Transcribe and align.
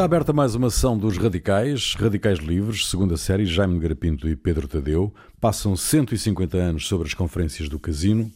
Está 0.00 0.06
aberta 0.06 0.32
mais 0.32 0.54
uma 0.54 0.70
sessão 0.70 0.96
dos 0.96 1.18
Radicais, 1.18 1.94
Radicais 1.94 2.38
Livres, 2.38 2.86
segunda 2.86 3.18
série, 3.18 3.44
Jaime 3.44 3.78
Garapinto 3.78 4.26
e 4.30 4.34
Pedro 4.34 4.66
Tadeu. 4.66 5.12
Passam 5.38 5.76
150 5.76 6.56
anos 6.56 6.88
sobre 6.88 7.06
as 7.06 7.12
conferências 7.12 7.68
do 7.68 7.78
Casino, 7.78 8.32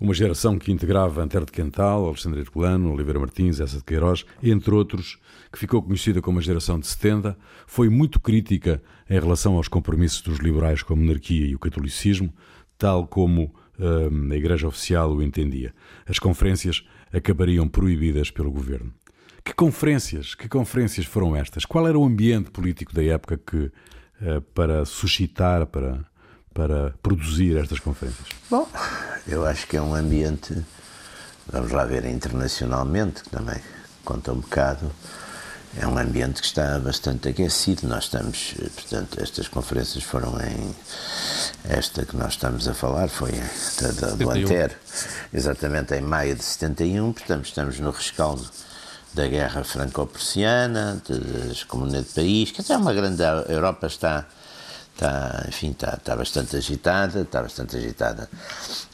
uma 0.00 0.14
geração 0.14 0.58
que 0.58 0.72
integrava 0.72 1.22
Antero 1.22 1.44
de 1.44 1.52
Quental, 1.52 2.06
Alexandre 2.06 2.40
Herculano, 2.40 2.90
Oliveira 2.94 3.20
Martins, 3.20 3.60
Essa 3.60 3.76
de 3.76 3.84
Queiroz, 3.84 4.24
entre 4.42 4.74
outros, 4.74 5.18
que 5.52 5.58
ficou 5.58 5.82
conhecida 5.82 6.22
como 6.22 6.38
a 6.38 6.42
geração 6.42 6.80
de 6.80 6.86
70, 6.86 7.36
foi 7.66 7.90
muito 7.90 8.18
crítica 8.18 8.82
em 9.06 9.20
relação 9.20 9.56
aos 9.56 9.68
compromissos 9.68 10.22
dos 10.22 10.38
liberais 10.38 10.82
com 10.82 10.94
a 10.94 10.96
monarquia 10.96 11.46
e 11.46 11.54
o 11.54 11.58
catolicismo, 11.58 12.32
tal 12.78 13.06
como 13.06 13.54
hum, 13.78 14.32
a 14.32 14.34
Igreja 14.34 14.66
Oficial 14.66 15.12
o 15.12 15.22
entendia. 15.22 15.74
As 16.06 16.18
conferências 16.18 16.82
acabariam 17.12 17.68
proibidas 17.68 18.30
pelo 18.30 18.50
governo. 18.50 18.94
Que 19.44 19.52
conferências, 19.52 20.34
que 20.34 20.48
conferências 20.48 21.06
foram 21.06 21.34
estas? 21.34 21.64
Qual 21.64 21.86
era 21.88 21.98
o 21.98 22.04
ambiente 22.04 22.50
político 22.50 22.94
da 22.94 23.02
época 23.02 23.38
que 23.38 23.72
eh, 24.22 24.40
para 24.54 24.84
suscitar, 24.84 25.66
para 25.66 26.04
para 26.52 26.94
produzir 27.02 27.56
estas 27.56 27.80
conferências? 27.80 28.26
Bom, 28.50 28.68
eu 29.26 29.46
acho 29.46 29.66
que 29.66 29.76
é 29.76 29.82
um 29.82 29.94
ambiente, 29.94 30.54
vamos 31.46 31.72
lá 31.72 31.84
ver 31.84 32.04
internacionalmente, 32.04 33.22
que 33.22 33.30
também 33.30 33.56
conta 34.04 34.32
um 34.32 34.40
bocado, 34.40 34.90
é 35.78 35.86
um 35.86 35.96
ambiente 35.96 36.40
que 36.40 36.46
está 36.46 36.78
bastante 36.78 37.28
aquecido. 37.28 37.88
Nós 37.88 38.04
estamos, 38.04 38.54
portanto, 38.74 39.20
estas 39.20 39.48
conferências 39.48 40.04
foram 40.04 40.38
em. 40.40 40.74
Esta 41.64 42.04
que 42.04 42.16
nós 42.16 42.34
estamos 42.34 42.68
a 42.68 42.74
falar 42.74 43.08
foi 43.08 43.32
da, 43.80 43.88
da, 43.92 44.14
do 44.14 44.30
Antero, 44.30 44.74
exatamente 45.32 45.94
em 45.94 46.02
maio 46.02 46.34
de 46.34 46.44
71, 46.44 47.12
portanto, 47.12 47.46
estamos 47.46 47.78
no 47.80 47.90
rescaldo 47.90 48.50
da 49.14 49.26
Guerra 49.26 49.62
Franco-Prussiana, 49.62 51.02
das 51.08 51.64
comunidades 51.64 52.08
de 52.08 52.14
país, 52.14 52.50
que 52.50 52.60
até 52.60 52.76
uma 52.76 52.92
grande. 52.92 53.22
A 53.22 53.44
Europa 53.48 53.86
está. 53.86 54.26
Está, 54.94 55.46
enfim, 55.48 55.70
está, 55.70 55.94
está 55.94 56.14
bastante 56.14 56.54
agitada, 56.54 57.22
está 57.22 57.40
bastante 57.40 57.78
agitada, 57.78 58.28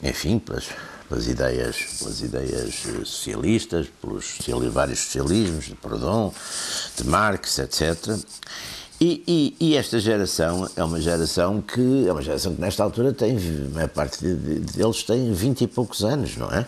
enfim, 0.01 0.39
pelas, 0.39 0.69
pelas 1.09 1.27
ideias, 1.27 1.77
pelas 1.99 2.21
ideias 2.21 2.75
socialistas, 3.05 3.89
pelos 4.01 4.39
vários 4.73 5.01
socialismos, 5.01 5.65
de 5.65 5.75
Proudhon, 5.75 6.33
de 6.97 7.05
Marx, 7.05 7.59
etc. 7.59 8.17
E, 9.01 9.25
e, 9.27 9.57
e, 9.61 9.77
esta 9.77 9.99
geração 9.99 10.69
é 10.77 10.85
uma 10.85 11.01
geração 11.01 11.61
que 11.61 12.07
é 12.09 12.13
uma 12.13 12.23
geração 12.23 12.55
que 12.55 12.61
nesta 12.61 12.85
altura 12.85 13.13
tem, 13.13 13.37
a 13.37 13.75
maior 13.75 13.89
parte 13.89 14.25
deles 14.25 15.03
tem 15.03 15.33
20 15.33 15.63
e 15.63 15.67
poucos 15.67 16.05
anos, 16.05 16.37
não 16.37 16.51
é? 16.51 16.65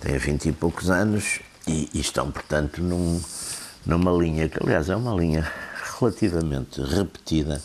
Tem 0.00 0.16
20 0.18 0.48
e 0.48 0.52
poucos 0.52 0.90
anos 0.90 1.40
e, 1.66 1.88
e 1.94 2.00
estão, 2.00 2.30
portanto, 2.30 2.82
num, 2.82 3.20
numa 3.86 4.12
linha 4.12 4.48
que, 4.48 4.62
aliás, 4.62 4.88
é 4.88 4.96
uma 4.96 5.14
linha 5.14 5.50
relativamente 5.98 6.80
repetida, 6.80 7.62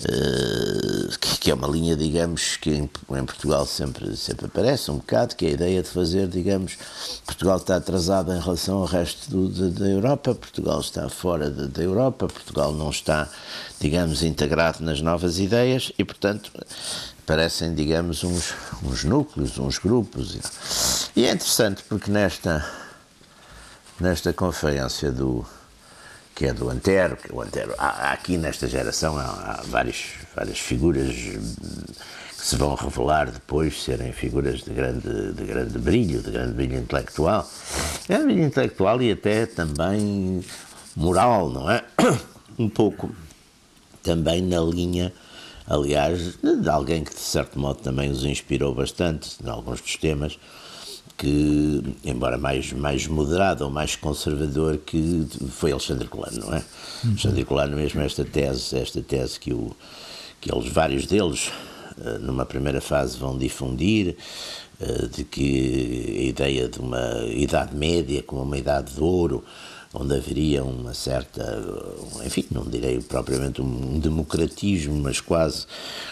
uh, 0.00 1.18
que, 1.18 1.38
que, 1.38 1.50
é 1.50 1.54
uma 1.54 1.68
linha, 1.68 1.96
digamos, 1.96 2.56
que 2.56 2.70
em, 2.70 2.82
em, 2.82 3.24
Portugal 3.24 3.66
sempre, 3.66 4.16
sempre 4.16 4.46
aparece 4.46 4.90
um 4.90 4.96
bocado, 4.96 5.34
que 5.34 5.46
é 5.46 5.48
a 5.48 5.52
ideia 5.52 5.82
de 5.82 5.88
fazer, 5.88 6.28
digamos, 6.28 6.78
Portugal 7.24 7.56
está 7.56 7.76
atrasado 7.76 8.32
em 8.32 8.40
relação 8.40 8.78
ao 8.78 8.84
resto 8.84 9.30
do, 9.30 9.48
de, 9.48 9.78
da 9.78 9.86
Europa, 9.86 10.34
Portugal 10.34 10.80
está 10.80 11.08
fora 11.08 11.50
de, 11.50 11.68
da 11.68 11.82
Europa, 11.82 12.28
Portugal 12.28 12.72
não 12.72 12.90
está, 12.90 13.28
digamos, 13.80 14.22
integrado 14.22 14.82
nas 14.82 15.00
novas 15.00 15.38
ideias 15.38 15.92
e, 15.98 16.04
portanto, 16.04 16.52
parecem, 17.26 17.74
digamos, 17.74 18.22
uns, 18.22 18.54
uns 18.82 19.04
núcleos, 19.04 19.58
uns 19.58 19.78
grupos. 19.78 20.38
E 21.16 21.24
é 21.24 21.32
interessante 21.32 21.82
porque 21.88 22.10
nesta 22.10 22.83
nesta 24.00 24.32
conferência 24.32 25.10
do 25.10 25.44
que 26.34 26.46
é 26.46 26.52
do 26.52 26.68
Antero, 26.68 27.16
que 27.16 27.32
o 27.32 27.40
Antero 27.40 27.74
há, 27.78 28.12
aqui 28.12 28.36
nesta 28.36 28.66
geração 28.66 29.16
há, 29.16 29.22
há 29.24 29.62
várias, 29.66 30.06
várias 30.34 30.58
figuras 30.58 31.14
que 31.14 32.44
se 32.44 32.56
vão 32.56 32.74
revelar 32.74 33.30
depois 33.30 33.82
serem 33.82 34.12
figuras 34.12 34.62
de 34.62 34.70
grande, 34.70 35.32
de 35.32 35.44
grande 35.44 35.78
brilho, 35.78 36.20
de 36.20 36.30
grande 36.30 36.52
brilho 36.52 36.76
intelectual. 36.76 37.48
É 38.08 38.18
brilho 38.18 38.42
intelectual 38.42 39.00
e 39.00 39.12
até 39.12 39.46
também 39.46 40.44
moral, 40.96 41.50
não 41.50 41.70
é? 41.70 41.84
Um 42.56 42.68
pouco 42.68 43.12
também 44.00 44.40
na 44.40 44.60
linha, 44.60 45.12
aliás, 45.66 46.36
de 46.36 46.68
alguém 46.68 47.02
que 47.02 47.12
de 47.12 47.20
certo 47.20 47.58
modo 47.58 47.80
também 47.80 48.08
os 48.08 48.24
inspirou 48.24 48.72
bastante 48.72 49.36
em 49.42 49.48
alguns 49.48 49.80
dos 49.80 49.96
temas, 49.96 50.38
que, 51.16 51.82
embora 52.04 52.36
mais, 52.36 52.72
mais 52.72 53.06
moderado 53.06 53.64
ou 53.64 53.70
mais 53.70 53.96
conservador, 53.96 54.78
que 54.78 55.26
foi 55.50 55.72
Alexandre 55.72 56.08
Colano, 56.08 56.38
não 56.40 56.54
é? 56.54 56.64
Uhum. 57.04 57.10
Alexandre 57.10 57.44
Colano, 57.44 57.76
mesmo 57.76 58.00
esta 58.00 58.24
tese, 58.24 58.76
esta 58.76 59.00
tese 59.00 59.38
que, 59.38 59.52
o, 59.52 59.74
que 60.40 60.52
eles, 60.52 60.68
vários 60.68 61.06
deles, 61.06 61.52
eh, 62.04 62.18
numa 62.18 62.44
primeira 62.44 62.80
fase 62.80 63.16
vão 63.16 63.38
difundir, 63.38 64.16
eh, 64.80 65.06
de 65.06 65.24
que 65.24 66.16
a 66.18 66.22
ideia 66.22 66.68
de 66.68 66.80
uma 66.80 67.24
idade 67.26 67.76
média 67.76 68.22
como 68.22 68.42
uma 68.42 68.58
idade 68.58 68.94
de 68.94 69.00
ouro, 69.00 69.44
onde 69.94 70.16
haveria 70.16 70.64
uma 70.64 70.92
certa, 70.92 71.62
enfim, 72.26 72.44
não 72.50 72.64
direi 72.64 73.00
propriamente 73.00 73.62
um 73.62 74.00
democratismo, 74.00 74.96
mas 75.00 75.20
quase 75.20 75.66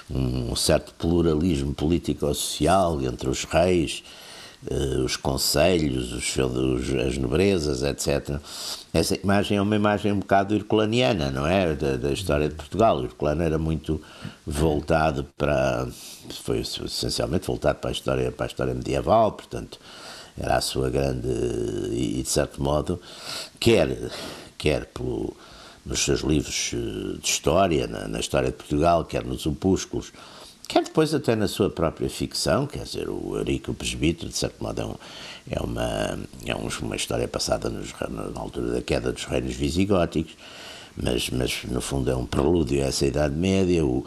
um 0.08 0.54
certo 0.54 0.94
pluralismo 0.94 1.74
político-social 1.74 3.02
entre 3.02 3.28
os 3.28 3.42
reis, 3.42 4.04
os 5.04 5.16
conselhos, 5.16 6.12
os, 6.12 6.36
os, 6.36 6.94
as 6.94 7.18
nobrezas, 7.18 7.82
etc. 7.82 8.38
Essa 8.92 9.16
imagem 9.16 9.58
é 9.58 9.62
uma 9.62 9.74
imagem 9.74 10.12
um 10.12 10.20
bocado 10.20 10.54
herculaniana, 10.54 11.30
não 11.30 11.46
é? 11.46 11.74
Da, 11.74 11.96
da 11.96 12.12
história 12.12 12.48
de 12.48 12.54
Portugal. 12.54 12.98
O 12.98 13.04
Herculano 13.04 13.42
era 13.42 13.58
muito 13.58 14.00
voltado 14.46 15.26
para. 15.36 15.88
foi 16.44 16.60
essencialmente 16.60 17.46
voltado 17.46 17.78
para 17.78 17.90
a 17.90 17.92
história, 17.92 18.30
para 18.30 18.46
a 18.46 18.48
história 18.48 18.74
medieval, 18.74 19.32
portanto, 19.32 19.80
era 20.38 20.56
a 20.56 20.60
sua 20.60 20.90
grande. 20.90 21.28
e, 21.90 22.22
de 22.22 22.28
certo 22.28 22.62
modo, 22.62 23.00
quer, 23.58 24.10
quer 24.56 24.86
pelo 24.86 25.34
nos 25.84 26.00
seus 26.04 26.20
livros 26.20 26.70
eh, 26.74 27.18
de 27.20 27.28
história, 27.28 27.86
na, 27.86 28.06
na, 28.06 28.20
história 28.20 28.50
de 28.50 28.56
Portugal, 28.56 29.04
quer 29.04 29.24
nos 29.24 29.46
opúsculos, 29.46 30.12
quer 30.72 30.84
depois 30.84 31.12
até 31.12 31.36
na 31.36 31.46
sua 31.46 31.68
própria 31.68 32.08
ficção, 32.08 32.66
quer 32.66 32.84
dizer, 32.84 33.06
o 33.10 33.36
Eurico 33.36 33.74
Presbítero, 33.74 34.30
de 34.30 34.36
certo 34.38 34.64
modo, 34.64 34.98
é, 35.50 35.56
é, 35.58 35.60
uma, 35.60 36.18
é 36.46 36.54
uma 36.54 36.96
história 36.96 37.28
passada 37.28 37.68
nos, 37.68 37.92
na 38.08 38.40
altura 38.40 38.72
da 38.72 38.80
queda 38.80 39.12
dos 39.12 39.24
reinos 39.24 39.54
visigóticos, 39.54 40.34
mas, 40.96 41.28
mas 41.28 41.64
no 41.64 41.82
fundo 41.82 42.10
é 42.10 42.16
um 42.16 42.24
prelúdio 42.24 42.82
a 42.82 42.86
essa 42.86 43.04
Idade 43.04 43.34
Média, 43.34 43.84
o, 43.84 44.02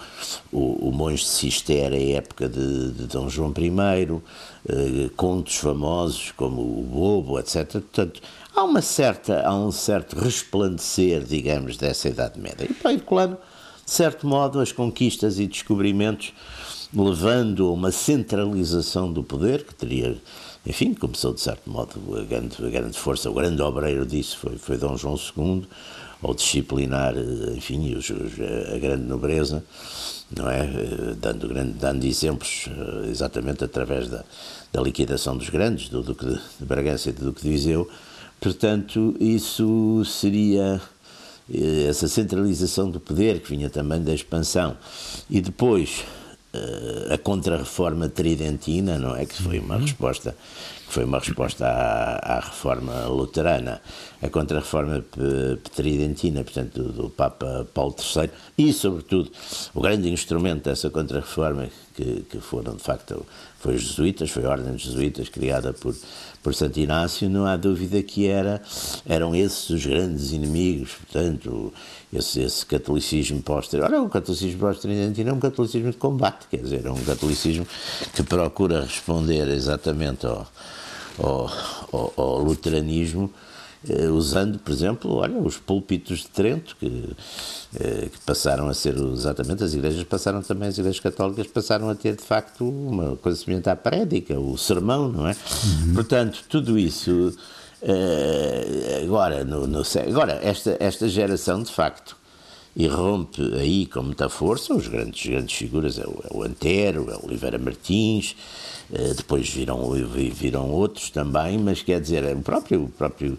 o, 0.51 0.89
o 0.89 0.91
Monge 0.91 1.23
de 1.23 1.29
Cister 1.29 1.93
é 1.93 2.13
época 2.13 2.49
de, 2.49 2.91
de 2.93 3.07
Dom 3.07 3.29
João 3.29 3.53
I, 3.55 4.21
eh, 4.67 5.09
contos 5.15 5.57
famosos 5.57 6.31
como 6.31 6.61
o 6.61 6.81
Bobo, 6.81 7.39
etc. 7.39 7.73
Portanto, 7.73 8.21
há, 8.55 8.63
uma 8.63 8.81
certa, 8.81 9.45
há 9.45 9.55
um 9.55 9.71
certo 9.71 10.17
resplandecer, 10.17 11.23
digamos, 11.23 11.77
dessa 11.77 12.09
Idade 12.09 12.39
Média. 12.39 12.65
E 12.67 12.73
para 12.73 12.93
Herculano, 12.93 13.37
de 13.85 13.91
certo 13.91 14.25
modo, 14.25 14.59
as 14.59 14.71
conquistas 14.71 15.39
e 15.39 15.45
descobrimentos 15.45 16.33
levando 16.95 17.67
a 17.67 17.71
uma 17.71 17.91
centralização 17.91 19.11
do 19.11 19.23
poder, 19.23 19.63
que 19.63 19.75
teria, 19.75 20.15
enfim, 20.65 20.93
começou 20.93 21.33
de 21.33 21.41
certo 21.41 21.69
modo 21.69 21.91
a 22.17 22.23
grande, 22.23 22.55
a 22.65 22.69
grande 22.69 22.97
força, 22.97 23.29
o 23.29 23.33
grande 23.33 23.61
obreiro 23.61 24.05
disso 24.05 24.37
foi, 24.37 24.57
foi 24.57 24.77
Dom 24.77 24.95
João 24.95 25.15
II, 25.15 25.67
ao 26.21 26.33
disciplinar, 26.33 27.13
enfim, 27.55 27.93
os, 27.95 28.09
os, 28.09 28.33
a 28.73 28.77
grande 28.77 29.03
nobreza, 29.03 29.63
não 30.35 30.49
é? 30.49 30.65
Dando, 31.19 31.47
grande, 31.47 31.73
dando 31.73 32.05
exemplos 32.05 32.67
exatamente 33.09 33.63
através 33.63 34.07
da, 34.07 34.23
da 34.71 34.81
liquidação 34.81 35.37
dos 35.37 35.49
grandes, 35.49 35.89
do 35.89 36.01
Duque 36.01 36.25
de, 36.25 36.35
de 36.35 36.65
Bragança 36.65 37.09
e 37.09 37.13
do 37.13 37.25
Duque 37.25 37.43
de 37.43 37.49
Viseu. 37.49 37.89
Portanto, 38.39 39.15
isso 39.19 40.03
seria 40.05 40.81
eh, 41.53 41.85
essa 41.87 42.07
centralização 42.07 42.89
do 42.89 42.99
poder 42.99 43.39
que 43.39 43.49
vinha 43.49 43.69
também 43.69 44.01
da 44.01 44.13
expansão 44.13 44.75
e 45.29 45.39
depois 45.39 46.03
eh, 46.03 46.24
a 47.13 47.17
contrarreforma 47.17 48.09
tridentina, 48.09 48.97
não 48.97 49.15
é? 49.15 49.25
Que 49.25 49.41
foi 49.41 49.59
uma 49.59 49.77
resposta 49.77 50.35
que 50.85 50.93
foi 50.93 51.03
uma 51.03 51.19
resposta 51.19 51.65
à, 51.65 52.37
à 52.37 52.39
reforma 52.39 53.05
luterana, 53.07 53.81
a 54.21 54.29
contrarreforma 54.29 55.03
tridentina, 55.73 56.43
portanto 56.43 56.83
do, 56.83 56.91
do, 56.91 57.09
Papa 57.09 57.67
Paulo 57.73 57.95
III 57.97 58.29
e 58.57 58.71
sobretudo 58.71 59.31
o 59.73 59.81
grande 59.81 60.09
instrumento 60.09 60.65
dessa 60.65 60.89
contrarreforma 60.89 61.69
que, 61.95 62.25
que 62.29 62.39
foram 62.39 62.75
de 62.75 62.83
facto 62.83 63.25
foi 63.65 63.75
os 63.75 63.81
jesuítas, 63.81 64.29
foi 64.29 64.45
a 64.45 64.49
ordem 64.49 64.73
dos 64.73 64.83
jesuítas 64.83 65.29
criada 65.29 65.73
por 65.73 65.95
por 66.45 66.53
Santo 66.53 66.79
Inácio, 66.79 67.27
não 67.27 67.47
há 67.47 67.57
dúvida 67.57 68.03
que 68.03 68.27
era, 68.27 68.61
eram 69.03 69.35
esses 69.35 69.67
os 69.71 69.83
grandes 69.83 70.31
inimigos, 70.31 70.91
portanto, 70.93 71.73
esse, 72.13 72.39
esse 72.39 72.63
catolicismo 72.63 73.41
posterior. 73.41 73.89
Ora, 73.91 73.99
o 74.03 74.07
catolicismo 74.07 74.59
pós-tridentino 74.59 75.31
é 75.31 75.33
um 75.33 75.39
catolicismo 75.39 75.89
de 75.89 75.97
combate, 75.97 76.45
quer 76.51 76.57
dizer, 76.57 76.85
é 76.85 76.91
um 76.91 77.03
catolicismo 77.03 77.65
que 78.13 78.21
procura 78.21 78.83
responder 78.83 79.47
exatamente 79.47 80.27
ao, 80.27 80.47
ao, 81.17 81.51
ao, 81.91 82.13
ao 82.15 82.37
luteranismo 82.43 83.33
usando, 84.11 84.59
por 84.59 84.71
exemplo, 84.71 85.13
olha, 85.15 85.37
os 85.37 85.57
púlpitos 85.57 86.19
de 86.19 86.27
Trento, 86.27 86.75
que, 86.79 87.09
eh, 87.79 88.09
que, 88.11 88.19
passaram 88.25 88.67
a 88.67 88.73
ser 88.73 88.95
exatamente, 88.97 89.63
as 89.63 89.73
igrejas 89.73 90.03
passaram 90.03 90.41
também, 90.41 90.69
as 90.69 90.77
igrejas 90.77 90.99
católicas 90.99 91.47
passaram 91.47 91.89
a 91.89 91.95
ter 91.95 92.15
de 92.15 92.23
facto 92.23 92.67
uma 92.67 93.15
coisa 93.17 93.37
semelhante 93.37 93.69
à 93.69 93.75
prédica, 93.75 94.39
o 94.39 94.57
sermão, 94.57 95.09
não 95.09 95.27
é? 95.27 95.35
Uhum. 95.85 95.93
Portanto, 95.93 96.43
tudo 96.49 96.77
isso. 96.77 97.35
Eh, 97.81 99.01
agora, 99.03 99.43
no, 99.43 99.67
no, 99.67 99.83
agora 100.07 100.39
esta, 100.41 100.75
esta 100.79 101.07
geração, 101.07 101.61
de 101.61 101.71
facto, 101.71 102.17
irrompe 102.75 103.41
aí 103.55 103.85
com 103.85 104.03
muita 104.03 104.27
força, 104.27 104.73
os 104.73 104.87
grandes, 104.87 105.25
grandes 105.25 105.55
figuras 105.55 105.97
é 105.97 106.03
o, 106.05 106.21
é 106.29 106.37
o 106.37 106.43
Antero, 106.43 107.09
é 107.09 107.15
o 107.15 107.25
Oliveira 107.25 107.57
Martins, 107.57 108.35
eh, 108.93 109.13
depois 109.15 109.49
viram, 109.49 109.91
viram 110.33 110.69
outros 110.69 111.09
também, 111.09 111.57
mas 111.57 111.81
quer 111.81 112.01
dizer, 112.01 112.23
é 112.23 112.33
o 112.33 112.41
próprio, 112.41 112.83
o 112.83 112.89
próprio 112.89 113.37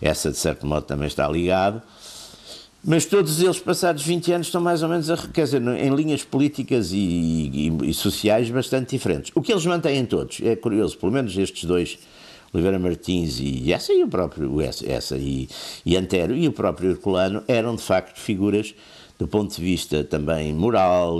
essa 0.00 0.30
de 0.30 0.38
certo 0.38 0.66
modo 0.66 0.86
também 0.86 1.06
está 1.06 1.28
ligado, 1.28 1.82
mas 2.82 3.04
todos 3.04 3.42
eles, 3.42 3.58
passados 3.58 4.02
20 4.02 4.32
anos, 4.32 4.46
estão 4.46 4.60
mais 4.60 4.82
ou 4.82 4.88
menos, 4.88 5.10
a, 5.10 5.16
quer 5.16 5.44
dizer, 5.44 5.60
em 5.60 5.94
linhas 5.94 6.24
políticas 6.24 6.92
e, 6.92 6.96
e, 6.96 7.90
e 7.90 7.92
sociais 7.92 8.48
bastante 8.48 8.90
diferentes. 8.90 9.32
O 9.34 9.42
que 9.42 9.52
eles 9.52 9.66
mantêm 9.66 10.06
todos, 10.06 10.40
é 10.42 10.56
curioso, 10.56 10.96
pelo 10.96 11.12
menos 11.12 11.36
estes 11.36 11.64
dois, 11.64 11.98
Oliveira 12.52 12.78
Martins 12.78 13.38
e 13.40 13.72
essa 13.72 13.92
e 13.92 14.02
o 14.02 14.08
próprio 14.08 14.60
essa, 14.60 15.16
e, 15.16 15.48
e 15.84 15.96
Antero 15.96 16.34
e 16.34 16.48
o 16.48 16.52
próprio 16.52 16.90
Herculano 16.90 17.42
eram 17.46 17.76
de 17.76 17.82
facto 17.82 18.18
figuras 18.18 18.74
do 19.18 19.26
ponto 19.26 19.54
de 19.54 19.60
vista 19.60 20.04
também 20.04 20.54
moral, 20.54 21.18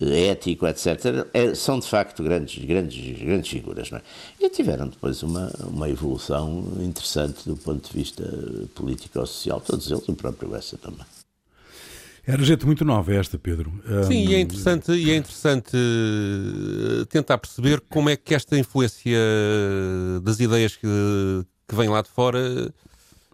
eh, 0.00 0.28
ético, 0.28 0.66
etc., 0.66 1.26
é, 1.32 1.54
são 1.54 1.78
de 1.78 1.88
facto 1.88 2.22
grandes, 2.22 2.62
grandes, 2.62 3.18
grandes 3.18 3.50
figuras. 3.50 3.90
É? 3.92 4.02
E 4.38 4.50
tiveram 4.50 4.88
depois 4.88 5.22
uma, 5.22 5.50
uma 5.66 5.88
evolução 5.88 6.62
interessante 6.80 7.48
do 7.48 7.56
ponto 7.56 7.88
de 7.88 7.96
vista 7.96 8.22
político-social, 8.74 9.60
todos 9.62 9.90
eles, 9.90 10.06
o 10.06 10.14
próprio 10.14 10.54
Essa 10.54 10.76
também. 10.76 11.06
Era 12.26 12.42
gente 12.42 12.64
muito 12.64 12.84
nova 12.84 13.14
esta, 13.14 13.38
Pedro. 13.38 13.72
Sim, 14.06 14.26
um... 14.26 14.30
e 14.30 14.34
é 14.34 14.40
interessante, 14.40 14.92
e 14.92 15.10
é 15.10 15.16
interessante 15.16 15.76
eh, 15.76 17.04
tentar 17.06 17.36
perceber 17.38 17.82
como 17.88 18.08
é 18.08 18.16
que 18.16 18.34
esta 18.34 18.58
influência 18.58 19.18
das 20.22 20.40
ideias 20.40 20.74
que, 20.74 20.86
que 21.68 21.74
vem 21.74 21.88
lá 21.88 22.00
de 22.00 22.08
fora 22.08 22.72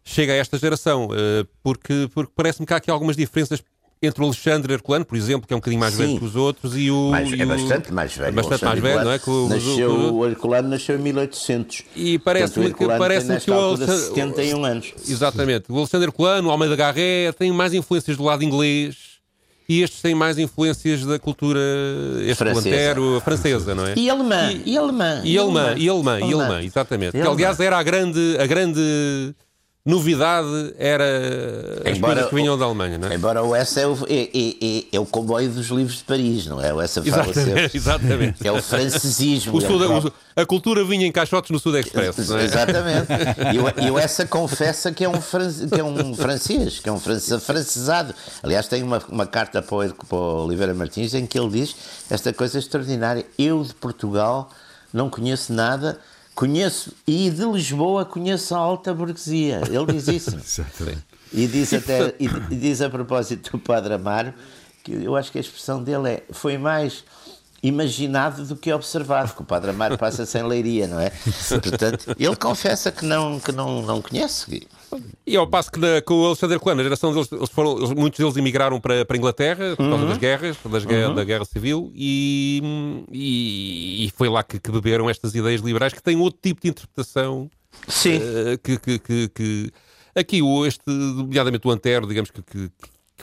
chega 0.03 0.33
a 0.33 0.37
esta 0.37 0.59
geração, 0.59 1.09
eh, 1.13 1.47
porque, 1.63 2.09
porque 2.13 2.33
parece-me 2.35 2.67
que 2.67 2.75
há 2.75 2.79
aqui 2.79 2.91
algumas 2.91 3.17
diferenças 3.17 3.63
entre 4.03 4.23
o 4.23 4.27
Alexandre 4.27 4.73
Herculano, 4.73 5.05
por 5.05 5.17
exemplo, 5.17 5.47
que 5.47 5.53
é 5.53 5.57
um 5.57 5.61
bocadinho 5.61 5.81
mais 5.81 5.95
Sim. 5.95 6.07
velho 6.07 6.19
que 6.19 6.25
os 6.25 6.37
outros, 6.37 6.77
e 6.77 6.91
o. 6.91 7.11
Mais, 7.11 7.31
e 7.31 7.43
é 7.43 7.45
bastante 7.45 7.93
mais 7.93 8.15
velho. 8.15 8.29
É 8.29 8.33
bastante 8.33 8.65
mais 8.65 8.81
velho, 8.81 9.05
não 9.05 9.13
é? 9.13 9.19
Que 9.19 9.31
o, 9.31 9.49
nasceu, 9.49 9.91
o, 9.91 10.19
o 10.19 10.27
Herculano 10.27 10.69
nasceu 10.69 10.97
em 10.97 11.03
1800. 11.03 11.83
E 11.95 12.19
parece-me 12.19 12.73
que, 12.73 12.87
parece 12.87 13.39
que 13.41 13.51
o 13.51 13.55
Alexandre. 13.55 13.99
71 13.99 14.65
anos. 14.65 14.95
Exatamente. 15.07 15.71
O 15.71 15.77
Alexandre 15.77 16.09
Herculano, 16.09 16.49
o 16.49 16.51
Almeida 16.51 16.77
Garré, 16.77 17.31
tem 17.33 17.53
mais 17.53 17.75
influências 17.75 18.17
do 18.17 18.25
lado 18.25 18.43
inglês. 18.43 19.11
E 19.69 19.83
estes 19.83 20.03
têm 20.03 20.17
mais 20.17 20.37
influências 20.37 21.05
da 21.05 21.17
cultura 21.17 21.61
este 22.23 22.35
francesa. 22.35 23.21
francesa, 23.23 23.73
não 23.73 23.87
é? 23.87 23.95
E 23.97 24.11
alemã, 24.11 24.51
e, 24.51 24.73
e 24.73 24.77
alemã. 24.77 25.21
E 25.23 25.39
alemã, 25.39 25.75
e 25.77 25.89
alemã, 25.89 26.19
e 26.19 26.33
alemã, 26.33 26.63
exatamente. 26.63 27.13
Que 27.13 27.21
aliás 27.21 27.61
era 27.61 27.79
a 27.79 27.83
grande, 27.83 28.37
a 28.41 28.47
grande 28.47 29.33
novidade 29.91 30.75
era 30.79 31.05
as 31.85 31.97
embora, 31.97 32.25
que 32.25 32.35
vinham 32.35 32.57
da 32.57 32.65
Alemanha, 32.65 32.97
não 32.97 33.09
é? 33.09 33.15
Embora 33.15 33.43
o 33.43 33.55
S 33.55 33.79
é 33.79 33.87
o, 33.87 33.95
é, 34.09 34.31
é, 34.33 34.85
é 34.93 35.01
o 35.01 35.05
comboio 35.05 35.51
dos 35.51 35.67
livros 35.67 35.99
de 35.99 36.05
Paris, 36.05 36.47
não 36.47 36.61
é? 36.61 36.73
O 36.73 36.81
S 36.81 37.01
exatamente, 37.01 37.77
exatamente. 37.77 38.47
É 38.47 38.53
o 38.53 38.63
francesismo. 38.63 39.57
O 39.57 39.61
Sud, 39.61 39.85
o, 39.85 40.13
a 40.37 40.47
cultura 40.47 40.85
vinha 40.85 41.07
em 41.07 41.13
caixotes 41.13 41.51
no 41.51 41.59
Sud 41.59 41.79
Express, 41.79 42.31
é? 42.31 42.45
Exatamente. 42.45 43.09
E 43.85 43.91
o, 43.91 43.99
Essa 43.99 44.25
confessa 44.27 44.93
que 44.93 45.05
é 45.05 45.09
um, 45.09 45.13
que 45.13 45.81
é 45.81 45.85
um 45.85 46.15
francês, 46.15 46.79
que 46.79 46.89
é 46.89 46.93
um 46.93 47.01
francês, 47.01 47.43
francesado. 47.43 48.15
Aliás, 48.43 48.69
tem 48.69 48.83
uma, 48.83 49.03
uma 49.09 49.27
carta 49.27 49.61
para 49.61 49.77
o, 49.77 49.95
para 49.95 50.17
o 50.17 50.45
Oliveira 50.47 50.73
Martins 50.73 51.13
em 51.15 51.27
que 51.27 51.39
ele 51.39 51.51
diz 51.51 51.75
esta 52.09 52.33
coisa 52.33 52.59
extraordinária. 52.59 53.27
Eu 53.39 53.63
de 53.65 53.75
Portugal 53.75 54.51
não 54.93 55.11
conheço 55.11 55.53
nada 55.53 55.99
Conheço, 56.35 56.93
e 57.07 57.29
de 57.31 57.45
Lisboa 57.45 58.05
conheço 58.05 58.55
a 58.55 58.59
alta 58.59 58.95
burguesia. 58.95 59.61
Ele 59.69 59.93
diz 59.93 60.09
isso. 60.09 60.37
Exatamente. 60.41 61.05
E 61.33 61.47
diz, 61.47 61.73
até, 61.73 62.15
e 62.19 62.29
diz 62.57 62.81
a 62.81 62.91
propósito 62.91 63.53
do 63.53 63.59
Padre 63.59 63.95
Amaro, 63.95 64.35
que 64.83 64.93
eu 64.93 65.15
acho 65.17 65.31
que 65.31 65.39
a 65.39 65.41
expressão 65.41 65.83
dele 65.83 66.09
é: 66.09 66.23
foi 66.31 66.59
mais 66.59 67.05
imaginado 67.63 68.45
do 68.45 68.57
que 68.57 68.73
observado, 68.73 69.35
que 69.35 69.43
o 69.43 69.45
Padre 69.45 69.71
Amaro 69.71 69.99
passa 69.99 70.25
sem 70.25 70.43
leiria, 70.43 70.87
não 70.87 70.99
é? 70.99 71.11
Portanto, 71.63 72.17
ele 72.19 72.37
confessa 72.37 72.91
que 72.91 73.05
não, 73.05 73.39
que 73.39 73.53
não, 73.53 73.83
não 73.83 74.01
conhece. 74.01 74.67
E 75.27 75.37
ao 75.37 75.47
passo 75.47 75.71
que 75.71 75.79
na, 75.79 76.01
com 76.01 76.15
o 76.15 76.27
Alexandre 76.27 76.59
Colano, 76.59 76.81
a 76.81 76.85
geração 76.85 77.13
deles, 77.13 77.31
eles 77.31 77.51
foram, 77.51 77.79
eles, 77.79 77.91
muitos 77.91 78.19
deles 78.19 78.37
emigraram 78.37 78.81
para, 78.81 79.05
para 79.05 79.17
a 79.17 79.19
Inglaterra 79.19 79.77
por 79.77 79.89
causa 79.89 80.03
uhum. 80.03 80.09
das 80.09 80.19
guerras, 80.19 80.57
das 80.65 80.85
uhum. 80.85 81.15
da 81.15 81.25
guerra 81.25 81.45
civil, 81.45 81.93
e, 81.95 83.07
e, 83.13 84.07
e 84.07 84.11
foi 84.17 84.29
lá 84.29 84.43
que, 84.43 84.59
que, 84.59 84.73
beberam 84.73 85.09
estas 85.09 85.35
ideias 85.35 85.61
liberais 85.61 85.93
que 85.93 86.03
têm 86.03 86.17
outro 86.17 86.41
tipo 86.43 86.63
de 86.63 86.69
interpretação. 86.69 87.51
Sim. 87.87 88.17
Uh, 88.17 88.59
que, 88.63 88.79
que, 88.79 88.99
que, 88.99 89.29
que, 89.29 89.73
aqui, 90.15 90.43
o, 90.43 90.67
este, 90.67 90.83
nomeadamente 90.87 91.67
o 91.67 91.71
Antero, 91.71 92.07
digamos 92.07 92.31
que, 92.31 92.43
que 92.43 92.71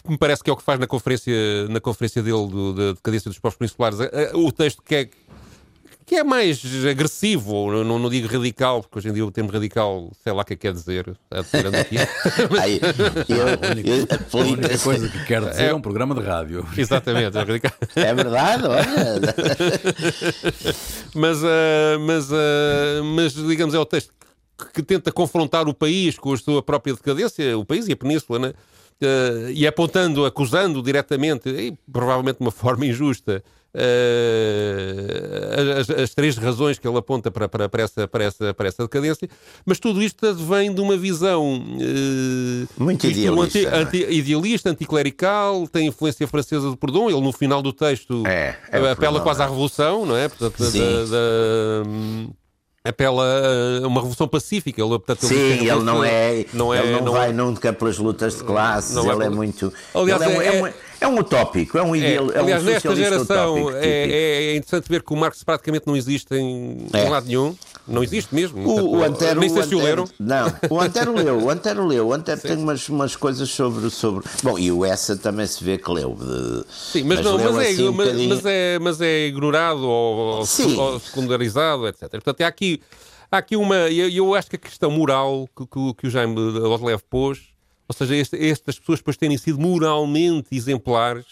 que 0.04 0.10
me 0.10 0.18
parece 0.18 0.44
que 0.44 0.50
é 0.50 0.54
o 0.54 0.58
que 0.58 0.64
faz 0.64 0.80
na 0.80 0.88
conferência, 0.88 1.68
na 1.70 1.80
conferência 1.80 2.22
dele 2.22 2.48
do, 2.48 2.74
da 2.74 2.92
decadência 2.94 3.30
dos 3.30 3.40
povos 3.40 3.58
peninsulares. 3.58 4.00
O 4.34 4.52
texto 4.52 4.82
que 4.82 4.96
é, 4.96 5.10
que 6.08 6.16
é 6.16 6.24
mais 6.24 6.62
agressivo, 6.90 7.70
não, 7.84 8.00
não, 8.00 8.10
digo 8.10 8.30
radical, 8.30 8.82
porque 8.82 8.98
hoje 8.98 9.10
em 9.10 9.14
dia 9.14 9.26
o 9.26 9.30
termo 9.30 9.52
radical, 9.52 10.10
sei 10.24 10.32
lá 10.32 10.42
o 10.42 10.46
que 10.46 10.54
é 10.54 10.56
que 10.56 10.62
quer 10.62 10.72
dizer. 10.72 11.18
Aqui. 11.30 11.98
Aí, 12.62 12.80
eu, 13.28 14.40
a 14.40 14.46
única 14.46 14.78
coisa 14.78 15.10
que 15.10 15.26
quer 15.26 15.42
dizer 15.42 15.64
é, 15.64 15.68
é, 15.68 15.74
um 15.74 15.82
programa 15.82 16.16
de 16.16 16.22
rádio. 16.22 16.66
Exatamente, 16.78 17.38
é 17.38 17.42
radical. 17.42 17.74
É 17.94 18.14
verdade, 18.14 18.64
olha. 18.68 19.36
mas, 21.14 21.44
uh, 21.44 22.00
mas, 22.00 22.32
uh, 22.32 23.04
mas, 23.14 23.34
digamos, 23.34 23.76
é 23.76 23.80
o 23.80 23.86
texto 23.86 24.14
que 24.74 24.82
tenta 24.82 25.12
confrontar 25.12 25.68
o 25.68 25.74
país 25.74 26.18
com 26.18 26.32
a 26.32 26.38
sua 26.38 26.64
própria 26.64 26.94
decadência, 26.94 27.58
o 27.58 27.66
país 27.66 27.86
e 27.86 27.92
a 27.92 27.98
península, 27.98 28.40
né? 28.40 28.54
Uh, 29.00 29.52
e 29.54 29.68
apontando, 29.68 30.26
acusando 30.26 30.82
diretamente, 30.82 31.50
e 31.50 31.78
provavelmente 31.92 32.38
de 32.38 32.44
uma 32.44 32.50
forma 32.52 32.84
injusta, 32.84 33.44
uh, 33.76 33.80
as, 35.80 35.90
as, 35.90 36.14
três 36.16 36.36
razões 36.36 36.80
que 36.80 36.88
ele 36.88 36.98
aponta 36.98 37.30
para, 37.30 37.48
para, 37.48 37.69
para, 37.69 37.83
essa, 37.83 38.07
para, 38.07 38.24
essa, 38.24 38.54
para 38.56 38.68
essa 38.68 38.81
decadência, 38.83 39.30
mas 39.64 39.80
tudo 39.80 40.02
isto 40.02 40.33
vem 40.33 40.74
de 40.74 40.81
uma 40.81 40.98
visão 40.98 41.57
uh, 41.57 42.68
muito 42.83 43.06
idealista, 43.06 43.60
anti, 43.60 43.66
anti, 43.68 43.98
idealista, 44.10 44.71
anticlerical, 44.71 45.68
tem 45.68 45.88
influência 45.88 46.28
francesa 46.28 46.68
do 46.69 46.76
Proudhon, 46.76 47.10
ele 47.10 47.21
no 47.21 47.31
final 47.31 47.62
do 47.62 47.71
texto 47.71 48.24
é, 48.26 48.56
é 48.71 48.92
apela 48.92 49.21
quase 49.21 49.44
à 49.44 49.45
é. 49.45 49.48
revolução, 49.50 50.07
não 50.07 50.18
é? 50.18 50.28
Portanto, 50.28 50.57
da, 50.60 51.06
da, 51.06 51.83
apela 52.88 53.24
a 53.84 53.88
uma 53.88 54.02
revolução 54.02 54.28
pacífica. 54.28 54.82
Ele, 54.82 54.90
portanto, 54.90 55.26
Sim, 55.26 55.36
ele, 55.36 55.70
ele 55.70 55.84
não 55.84 56.04
é, 56.04 56.46
não 56.54 56.74
é, 56.74 56.80
ele 56.80 56.92
não, 56.92 57.06
não 57.06 57.14
vai 57.14 57.30
é, 57.30 57.34
nunca 57.34 57.74
pelas 57.74 57.98
lutas 57.98 58.38
de 58.38 58.44
classes, 58.44 58.96
não 58.96 59.12
ele 59.12 59.24
é, 59.24 59.28
é 59.28 59.30
muito. 59.30 59.74
Aliás, 59.94 60.22
é, 60.22 60.26
é, 60.26 60.60
é, 60.60 60.74
é, 61.02 61.08
um 61.08 61.20
utópico, 61.20 61.78
é 61.78 61.84
um 61.84 61.96
ideal. 61.96 62.32
É, 62.32 62.40
aliás, 62.40 62.64
um 62.64 62.66
nesta 62.66 62.96
geração 62.96 63.70
é, 63.72 63.88
é, 63.88 64.56
interessante 64.56 64.90
ver 64.90 65.04
que 65.04 65.14
o 65.14 65.16
Marx 65.16 65.44
praticamente 65.44 65.86
não 65.88 65.96
existe 65.96 66.34
em, 66.36 66.88
em 66.94 67.10
lado 67.10 67.28
nenhum. 67.28 67.56
Não 67.88 68.04
existe 68.04 68.34
mesmo. 68.34 68.68
O, 68.68 68.98
o 68.98 69.04
Antero, 69.04 69.40
nem 69.40 69.50
sei 69.50 69.64
se 69.64 69.76
o 69.76 69.82
leram. 69.82 70.08
Não, 70.20 70.54
o 70.70 70.80
Antero 70.80 71.14
leu, 71.16 71.44
o 71.44 71.50
Antero 71.50 71.86
leu. 71.86 72.08
O 72.08 72.14
Antero 72.14 72.42
tem 72.42 72.58
umas, 72.58 72.88
umas 72.90 73.16
coisas 73.16 73.50
sobre, 73.50 73.90
sobre. 73.90 74.26
Bom, 74.44 74.60
e 74.60 74.72
o 74.72 74.84
Essa 74.86 75.16
também 75.16 75.48
se 75.48 75.64
vê 75.64 75.78
que 75.78 75.90
leu. 75.90 76.16
De... 76.16 76.66
Sim, 76.72 77.04
mas, 77.04 77.22
mas 77.22 77.26
não, 77.26 77.38
mas, 77.38 77.58
é, 77.58 77.70
assim 77.70 77.88
um 77.88 77.94
mas, 77.94 78.14
mas, 78.14 78.46
é, 78.46 78.80
mas 78.80 79.02
é 79.02 79.28
ignorado 79.28 79.82
ou, 79.82 80.40
ou 80.40 81.00
secundarizado, 81.00 81.88
etc. 81.88 82.10
Portanto, 82.10 82.42
é 82.42 82.46
aqui 82.46 82.82
há 83.32 83.38
aqui 83.38 83.56
uma. 83.56 83.76
Eu, 83.90 84.10
eu 84.10 84.36
acho 84.36 84.50
que 84.50 84.56
a 84.56 84.60
questão 84.60 84.92
moral 84.92 85.48
que, 85.56 85.66
que, 85.66 85.94
que 85.96 86.08
o 86.08 86.10
Jaime 86.10 86.40
Oslev 86.40 87.02
pôs, 87.10 87.50
ou 87.88 87.96
seja, 87.96 88.16
este, 88.16 88.50
estas 88.50 88.80
pessoas 88.80 89.00
depois 89.00 89.18
terem 89.18 89.38
sido 89.38 89.60
moralmente 89.60 90.56
exemplares, 90.56 91.26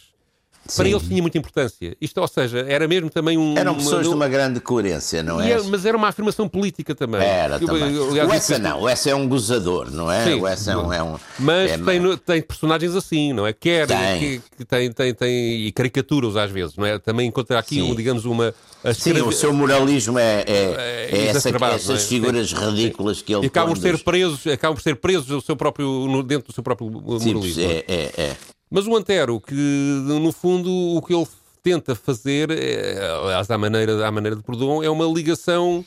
Sim. 0.67 0.77
Para 0.77 0.89
eles 0.89 1.03
tinha 1.03 1.21
muita 1.21 1.37
importância. 1.37 1.95
Isto, 2.01 2.19
ou 2.19 2.27
seja, 2.27 2.65
era 2.67 2.87
mesmo 2.87 3.09
também 3.09 3.37
um. 3.37 3.55
Eram 3.55 3.75
pessoas 3.75 4.07
uma, 4.07 4.09
de 4.09 4.15
uma 4.15 4.27
grande 4.27 4.59
coerência, 4.59 5.21
não 5.21 5.39
é? 5.39 5.61
mas 5.61 5.85
era 5.85 5.95
uma 5.95 6.07
afirmação 6.07 6.49
política 6.49 6.95
também. 6.95 7.21
Era 7.21 7.57
eu, 7.57 7.67
também. 7.67 7.83
Aliás, 7.83 8.29
o 8.29 8.33
Essa 8.33 8.59
não, 8.59 8.81
o 8.81 8.89
Essa 8.89 9.09
é 9.11 9.15
um 9.15 9.27
gozador, 9.27 9.91
não 9.91 10.11
é? 10.11 10.23
Sim, 10.23 10.41
o 10.41 10.47
Essa 10.47 10.71
é 10.71 10.77
um. 10.77 10.93
É 10.93 11.03
um 11.03 11.17
mas 11.37 11.71
é, 11.71 11.77
tem, 11.77 12.17
tem 12.17 12.41
personagens 12.41 12.95
assim, 12.95 13.31
não 13.31 13.45
é? 13.45 13.53
Quer 13.53 13.87
tem. 13.87 14.41
Que, 14.57 14.65
tem, 14.65 14.91
tem, 14.91 15.13
tem, 15.13 15.67
e 15.67 15.71
caricaturas 15.71 16.35
às 16.35 16.49
vezes, 16.49 16.75
não 16.75 16.85
é? 16.85 16.97
Também 16.97 17.27
encontra 17.27 17.59
aqui, 17.59 17.81
um, 17.81 17.93
digamos, 17.93 18.25
uma. 18.25 18.53
Sim, 18.93 19.13
o 19.21 19.31
seu 19.31 19.53
moralismo 19.53 20.17
é, 20.17 20.43
é, 20.45 20.45
é, 20.47 21.09
é 21.11 21.27
essa, 21.27 21.49
essas 21.49 22.03
é? 22.03 22.07
figuras 22.07 22.49
Sim. 22.49 22.55
ridículas 22.55 23.21
que 23.21 23.33
ele 23.33 23.45
e 23.45 23.47
acabam 23.47 23.73
por 23.73 23.81
ser 23.81 24.03
presos, 24.03 24.47
acabam 24.47 24.75
por 24.75 24.81
ser 24.81 24.95
presos 24.95 25.45
seu 25.45 25.55
próprio, 25.55 26.23
dentro 26.23 26.47
do 26.47 26.53
seu 26.53 26.63
próprio 26.63 26.89
moralismo. 26.89 27.43
Sim, 27.43 27.65
é, 27.65 27.85
é, 27.87 28.11
é. 28.17 28.35
Mas 28.69 28.87
o 28.87 28.95
Antero, 28.95 29.39
que 29.39 29.53
no 29.53 30.31
fundo 30.31 30.71
o 30.71 31.01
que 31.01 31.13
ele 31.13 31.27
tenta 31.63 31.95
fazer, 31.95 32.51
é, 32.51 33.09
aliás, 33.23 33.49
à 33.49 33.57
maneira, 33.57 34.07
à 34.07 34.11
maneira 34.11 34.35
de 34.35 34.43
Proudhon, 34.43 34.83
é 34.83 34.89
uma 34.89 35.05
ligação 35.05 35.83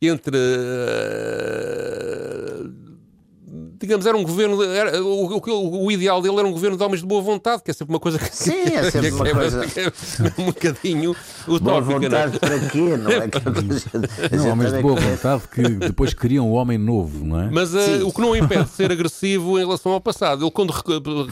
entre 0.00 0.36
uh, 0.36 0.40
digamos, 3.78 4.06
era 4.06 4.16
um 4.16 4.22
governo. 4.22 4.62
Era, 4.62 5.02
o, 5.02 5.36
o, 5.36 5.84
o, 5.84 5.92
ideal 5.92 6.20
dele 6.22 6.38
era 6.38 6.46
um 6.46 6.52
governo 6.52 6.76
de 6.76 6.82
homens 6.82 7.00
de 7.00 7.06
boa 7.06 7.22
vontade, 7.22 7.62
que 7.62 7.70
é 7.70 7.74
sempre 7.74 7.94
uma 7.94 8.00
coisa 8.00 8.18
que. 8.18 8.34
Sim, 8.34 8.74
é 8.74 8.82
sempre 8.90 9.10
uma 9.10 9.28
é, 9.28 9.32
coisa. 9.32 9.64
É, 9.64 10.40
um 10.40 10.46
bocadinho 10.46 11.16
utópica. 11.46 11.60
Boa 11.64 11.80
vontade 11.80 12.32
não? 12.32 12.38
para 12.38 12.58
quê? 12.70 12.96
Não 12.96 13.10
é 13.10 13.28
que 13.28 14.36
Não, 14.36 14.50
homens 14.50 14.72
de 14.72 14.82
boa 14.82 15.00
vontade 15.00 15.42
que 15.48 15.62
depois 15.62 16.14
criam 16.14 16.48
o 16.50 16.52
homem 16.52 16.78
novo, 16.78 17.24
não 17.24 17.40
é? 17.40 17.50
Mas 17.50 17.74
uh, 17.74 18.06
o 18.06 18.12
que 18.12 18.20
não 18.20 18.34
impede 18.34 18.64
de 18.64 18.70
ser 18.70 18.90
agressivo 18.90 19.58
em 19.58 19.62
relação 19.62 19.92
ao 19.92 20.00
passado. 20.00 20.44
Ele, 20.44 20.50
quando 20.50 20.70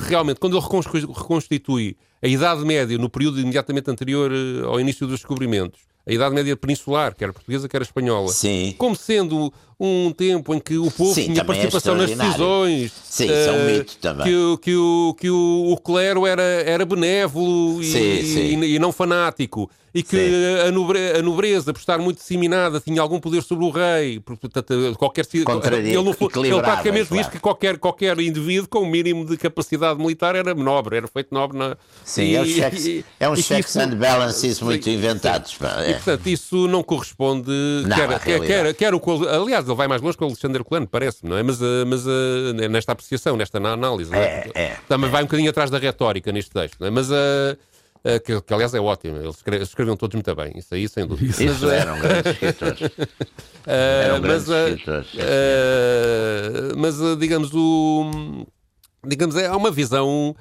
realmente, 0.08 0.38
quando 0.38 0.56
ele 0.56 1.06
reconstitui 1.12 1.96
a 2.24 2.28
Idade 2.28 2.64
Média 2.64 2.96
no 2.96 3.10
período 3.10 3.38
imediatamente 3.38 3.90
anterior 3.90 4.32
uh, 4.32 4.66
ao 4.68 4.80
início 4.80 5.06
dos 5.06 5.20
descobrimentos 5.20 5.80
a 6.06 6.12
Idade 6.12 6.34
Média 6.34 6.54
peninsular, 6.54 7.14
quer 7.14 7.32
portuguesa, 7.32 7.66
quer 7.66 7.80
espanhola, 7.80 8.28
Sim. 8.28 8.74
como 8.76 8.94
sendo 8.94 9.50
um 9.80 10.12
tempo 10.12 10.54
em 10.54 10.60
que 10.60 10.76
o 10.76 10.90
povo 10.90 11.14
Sim, 11.14 11.28
tinha 11.28 11.40
é 11.40 11.44
participação 11.44 11.94
nas 11.96 12.10
decisões, 12.10 12.92
Sim, 13.04 13.30
é 13.30 13.50
um 13.50 13.68
eh, 13.70 13.84
que, 14.22 14.34
o- 14.36 14.58
que, 14.58 14.76
o, 14.76 15.14
que 15.18 15.30
o, 15.30 15.72
o 15.72 15.76
clero 15.78 16.26
era, 16.26 16.42
era 16.42 16.84
benévolo 16.84 17.82
e, 17.82 17.86
e- 17.96 18.74
e 18.74 18.78
não 18.78 18.92
fanático, 18.92 19.70
e 19.94 20.02
que 20.02 20.16
Sim. 20.16 20.68
a, 20.68 20.72
nobre- 20.72 21.12
a 21.12 21.22
nobreza, 21.22 21.72
por 21.72 21.78
estar 21.78 21.98
muito 21.98 22.18
disseminada, 22.18 22.80
tinha 22.80 23.00
algum 23.00 23.20
poder 23.20 23.42
sobre 23.42 23.64
o 23.64 23.70
rei. 23.70 24.18
Portanto, 24.18 24.74
qualquer, 24.98 25.24
ele, 25.32 25.94
ele 25.94 26.60
praticamente 26.62 27.08
claro. 27.08 27.22
diz 27.22 27.28
que 27.28 27.38
qualquer, 27.38 27.78
qualquer 27.78 28.18
indivíduo 28.18 28.68
com 28.68 28.80
o 28.80 28.86
mínimo 28.86 29.24
de 29.24 29.36
capacidade 29.36 29.98
militar 30.00 30.34
era 30.34 30.52
nobre, 30.54 30.96
era 30.96 31.06
feito 31.06 31.32
nobre 31.32 31.56
na. 31.56 31.76
Sim, 32.04 32.34
é, 32.34 32.42
e- 32.42 32.54
checks, 32.54 32.84
e- 32.86 33.04
é 33.20 33.26
e 33.28 33.34
que 33.36 33.42
checks 33.42 33.76
and 33.76 33.94
balances 33.96 34.56
Sim, 34.58 34.64
muito 34.64 34.84
sim. 34.84 34.94
inventados. 34.94 35.56
E, 35.86 35.90
é. 35.90 35.94
portanto, 35.94 36.26
isso 36.26 36.66
não 36.66 36.82
corresponde. 36.82 37.50
Não, 37.86 37.96
quer, 37.96 38.18
quer, 38.20 38.40
quer, 38.40 38.74
quer 38.74 38.94
o. 38.94 39.00
Aliás, 39.28 39.64
ele 39.64 39.76
vai 39.76 39.86
mais 39.86 40.02
longe 40.02 40.16
que 40.18 40.24
o 40.24 40.26
Alexandre 40.26 40.64
Colano, 40.64 40.88
parece-me, 40.88 41.30
não 41.30 41.36
é? 41.38 41.42
Mas, 41.44 41.62
eh, 41.62 41.84
mas 41.86 42.04
eh, 42.06 42.68
nesta 42.68 42.92
apreciação, 42.92 43.36
nesta 43.36 43.58
análise. 43.58 44.10
não 44.10 44.18
É, 44.18 44.50
é, 44.54 44.76
Também 44.88 45.08
vai 45.08 45.22
um 45.22 45.26
bocadinho 45.26 45.50
atrás 45.50 45.70
da 45.70 45.78
retórica 45.78 46.32
neste 46.32 46.50
texto, 46.50 46.76
não 46.80 46.88
é? 46.88 46.90
Mas. 46.90 47.10
eh, 47.12 47.14
eh, 47.14 47.56
que, 48.18 48.40
que, 48.42 48.52
aliás 48.54 48.74
é 48.74 48.80
ótimo, 48.80 49.16
eles 49.16 49.36
escre- 49.36 49.62
escreviam 49.62 49.96
todos 49.96 50.14
muito 50.14 50.34
bem, 50.34 50.52
isso 50.56 50.74
aí 50.74 50.86
sem 50.88 51.06
dúvida. 51.06 51.34
Mas, 51.38 51.40
Isso 51.56 51.70
eh, 51.70 51.78
eram 51.78 51.98
grandes 51.98 52.32
escritores. 52.32 52.80
eh, 53.66 54.02
Eram 54.04 54.20
mas, 54.20 54.44
grandes 54.44 54.48
eh, 54.50 54.68
escritores. 54.68 55.08
eh, 55.18 56.72
mas 56.76 57.18
digamos 57.18 57.50
o 57.54 58.46
digamos 59.06 59.36
é 59.36 59.50
uma 59.50 59.70
visão 59.70 60.36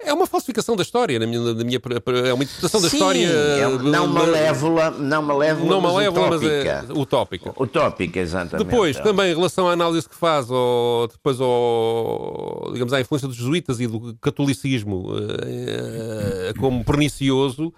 é 0.00 0.12
uma 0.12 0.26
falsificação 0.26 0.76
da 0.76 0.82
história 0.82 1.18
na 1.18 1.26
minha, 1.26 1.40
na 1.54 1.64
minha 1.64 1.80
é 2.26 2.32
uma 2.32 2.44
interpretação 2.44 2.80
da 2.80 2.88
Sim, 2.88 2.96
história 2.96 3.26
é 3.26 3.66
um- 3.66 3.78
não 3.82 4.04
eh, 4.04 4.08
malévola, 4.08 4.90
não 4.92 5.22
malévola, 5.22 5.68
não 5.68 5.80
mas 5.80 5.92
malévola, 5.92 6.30
mas 6.30 6.40
utópica. 6.42 6.86
é 6.88 6.92
utópica. 6.98 7.54
Utópica, 7.62 8.20
exatamente. 8.20 8.66
Depois, 8.68 8.98
também 9.00 9.32
em 9.32 9.34
relação 9.34 9.68
à 9.68 9.72
análise 9.72 10.08
que 10.08 10.14
faz 10.14 10.50
ao, 10.50 11.08
depois 11.08 11.40
ao, 11.40 12.70
digamos, 12.72 12.92
à 12.92 13.00
influência 13.00 13.26
dos 13.26 13.36
jesuítas 13.36 13.80
e 13.80 13.86
do 13.86 14.16
catolicismo 14.20 15.08
eh, 15.42 16.52
como 16.58 16.84
pernicioso, 16.84 17.72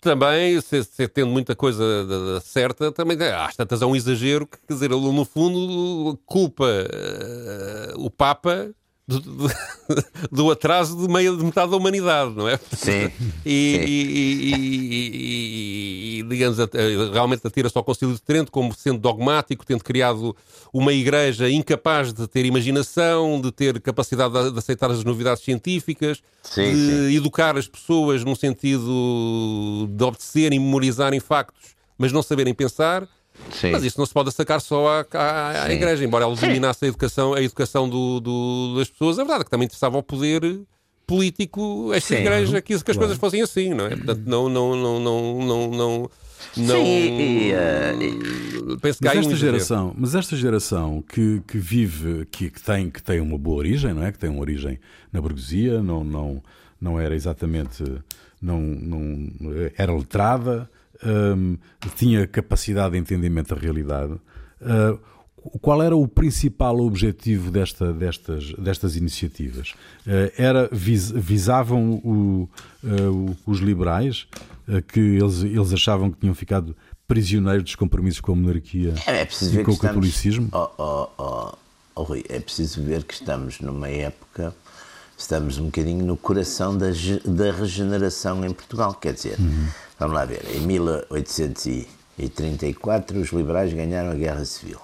também, 0.00 0.58
se, 0.62 0.82
se 0.82 1.06
tendo 1.08 1.30
muita 1.30 1.54
coisa 1.54 1.84
certa, 2.42 2.90
também 2.90 3.18
às 3.28 3.54
tantas 3.54 3.82
é 3.82 3.86
um 3.86 3.94
exagero 3.94 4.46
que, 4.46 4.56
quer 4.66 4.72
dizer, 4.72 4.90
ele 4.90 5.12
no 5.12 5.24
fundo 5.26 6.18
culpa 6.24 6.64
eh, 6.66 7.92
o 7.96 8.08
Papa 8.10 8.70
do, 9.18 9.20
do- 9.48 9.54
do 10.30 10.50
atraso 10.50 10.96
de, 10.96 11.12
meia, 11.12 11.30
de 11.34 11.44
metade 11.44 11.70
da 11.70 11.76
humanidade, 11.76 12.34
não 12.34 12.48
é? 12.48 12.58
Sim. 12.72 13.10
E, 13.44 13.78
Sim. 13.78 13.84
e- 13.86 14.54
e- 14.54 16.18
e- 16.20 16.22
digamos, 16.28 16.60
at- 16.60 16.72
realmente 17.12 17.46
atira-se 17.46 17.76
ao 17.76 17.82
Concílio 17.84 18.14
de 18.14 18.20
Trento 18.22 18.52
como 18.52 18.72
sendo 18.74 18.98
dogmático, 18.98 19.64
tendo 19.64 19.82
criado 19.82 20.36
uma 20.72 20.92
igreja 20.92 21.50
incapaz 21.50 22.12
de 22.12 22.26
ter 22.28 22.44
imaginação, 22.44 23.40
de 23.40 23.50
ter 23.50 23.80
capacidade 23.80 24.32
de, 24.32 24.52
de 24.52 24.58
aceitar 24.58 24.90
as 24.90 25.02
novidades 25.04 25.42
científicas, 25.42 26.22
Sim, 26.42 26.70
de 26.72 26.76
sim. 27.10 27.16
educar 27.16 27.56
as 27.56 27.66
pessoas 27.66 28.24
num 28.24 28.34
sentido 28.34 29.88
de 29.90 30.04
obedecerem 30.04 30.58
e 30.58 30.60
memorizarem 30.62 31.20
factos, 31.20 31.70
mas 31.98 32.12
não 32.12 32.22
saberem 32.22 32.54
pensar. 32.54 33.08
Sim. 33.52 33.72
Mas 33.72 33.82
isso 33.84 33.98
não 33.98 34.06
se 34.06 34.12
pode 34.12 34.30
sacar 34.32 34.60
só 34.60 34.86
à, 34.88 35.06
à- 35.12 35.64
à 35.64 35.72
igreja, 35.72 36.04
embora 36.04 36.24
ela 36.24 36.34
dominasse 36.36 36.84
a 36.84 36.88
educação, 36.88 37.34
a 37.34 37.42
educação 37.42 37.88
do, 37.88 38.20
do- 38.20 38.74
das 38.78 38.88
pessoas. 38.88 39.18
É 39.18 39.22
verdade 39.24 39.44
que 39.44 39.50
também 39.50 39.66
interessava 39.66 39.96
ao 39.96 40.02
poder 40.02 40.60
político 41.06 41.92
esta 41.92 42.14
Sim. 42.14 42.20
igreja 42.20 42.60
que, 42.62 42.78
que 42.82 42.90
as 42.90 42.96
coisas 42.96 43.18
fossem 43.18 43.42
assim, 43.42 43.74
não 43.74 43.86
é? 43.86 43.96
Portanto, 43.96 44.22
não, 44.26 44.48
não, 44.48 44.76
não, 44.76 45.00
não, 45.00 45.38
não, 45.42 45.70
não, 45.70 46.10
não 46.56 46.76
Sim, 46.84 46.84
e, 46.84 47.50
eh, 47.52 47.94
penso 48.80 48.98
que 49.00 49.08
há 49.08 49.14
Mas 49.14 49.26
um 49.26 49.30
esta 49.30 49.36
geração, 49.36 49.94
mas 49.98 50.14
esta 50.14 50.36
geração 50.36 51.02
que, 51.02 51.42
que 51.46 51.58
vive, 51.58 52.26
que, 52.26 52.48
que, 52.50 52.62
tem, 52.62 52.88
que 52.90 53.02
tem 53.02 53.20
uma 53.20 53.36
boa 53.36 53.56
origem, 53.58 53.92
não 53.92 54.04
é? 54.04 54.12
Que 54.12 54.18
tem 54.18 54.30
uma 54.30 54.40
origem 54.40 54.78
na 55.12 55.20
burguesia, 55.20 55.82
não, 55.82 56.04
não, 56.04 56.42
não 56.80 56.98
era 57.00 57.14
exatamente, 57.14 57.82
não, 58.40 58.60
não 58.60 59.28
era 59.76 59.92
letrada, 59.92 60.70
hum, 61.04 61.56
tinha 61.96 62.26
capacidade 62.26 62.92
de 62.92 62.98
entendimento 62.98 63.54
da 63.54 63.60
realidade. 63.60 64.14
Ah, 64.62 64.96
qual 65.62 65.82
era 65.82 65.96
o 65.96 66.06
principal 66.06 66.78
objetivo 66.80 67.50
desta, 67.50 67.92
destas, 67.94 68.52
destas 68.54 68.94
iniciativas? 68.96 69.72
Ah, 70.06 70.30
era 70.36 70.68
vis- 70.70 71.10
visavam 71.10 71.92
o- 72.04 72.48
o- 72.84 73.36
os 73.46 73.58
liberais 73.60 74.26
que 74.88 75.00
eles, 75.00 75.42
eles 75.42 75.72
achavam 75.72 76.10
que 76.10 76.18
tinham 76.20 76.34
ficado 76.34 76.76
prisioneiros 77.08 77.64
dos 77.64 77.74
compromissos 77.74 78.20
com 78.20 78.32
a 78.32 78.36
monarquia 78.36 78.94
É, 79.06 79.22
é 79.22 79.24
e 79.24 79.56
com 79.64 79.64
que 79.64 79.70
o 79.70 79.76
catolicismo? 79.78 80.44
Estamos, 80.46 80.70
oh, 80.78 80.82
oh, 80.82 81.08
oh, 81.18 81.54
oh, 81.96 82.02
Rui, 82.04 82.24
é 82.28 82.38
preciso 82.38 82.80
ver 82.84 83.02
que 83.02 83.14
estamos 83.14 83.58
numa 83.60 83.88
época, 83.88 84.54
estamos 85.18 85.58
um 85.58 85.64
bocadinho 85.64 86.04
no 86.06 86.16
coração 86.16 86.78
da, 86.78 86.86
da 87.24 87.50
regeneração 87.50 88.44
em 88.44 88.52
Portugal. 88.52 88.94
Quer 88.94 89.14
dizer, 89.14 89.38
vamos 90.00 90.16
lá 90.16 90.24
ver, 90.24 90.42
em 90.56 90.60
1834 90.60 93.20
os 93.20 93.28
liberais 93.30 93.72
ganharam 93.72 94.10
a 94.10 94.14
Guerra 94.14 94.44
Civil. 94.44 94.80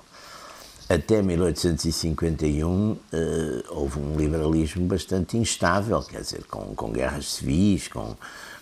Até 0.89 1.21
1851 1.21 2.97
eh, 3.13 3.65
houve 3.71 3.99
um 3.99 4.17
liberalismo 4.17 4.87
bastante 4.87 5.37
instável, 5.37 6.01
quer 6.03 6.21
dizer, 6.21 6.45
com, 6.45 6.77
com 6.77 6.93
guerras 6.93 7.27
civis, 7.33 7.89
com, 7.89 8.15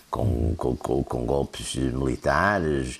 com, 0.09 0.55
com, 0.55 0.75
com- 1.03 1.25
golpes 1.25 1.75
militares, 1.75 2.99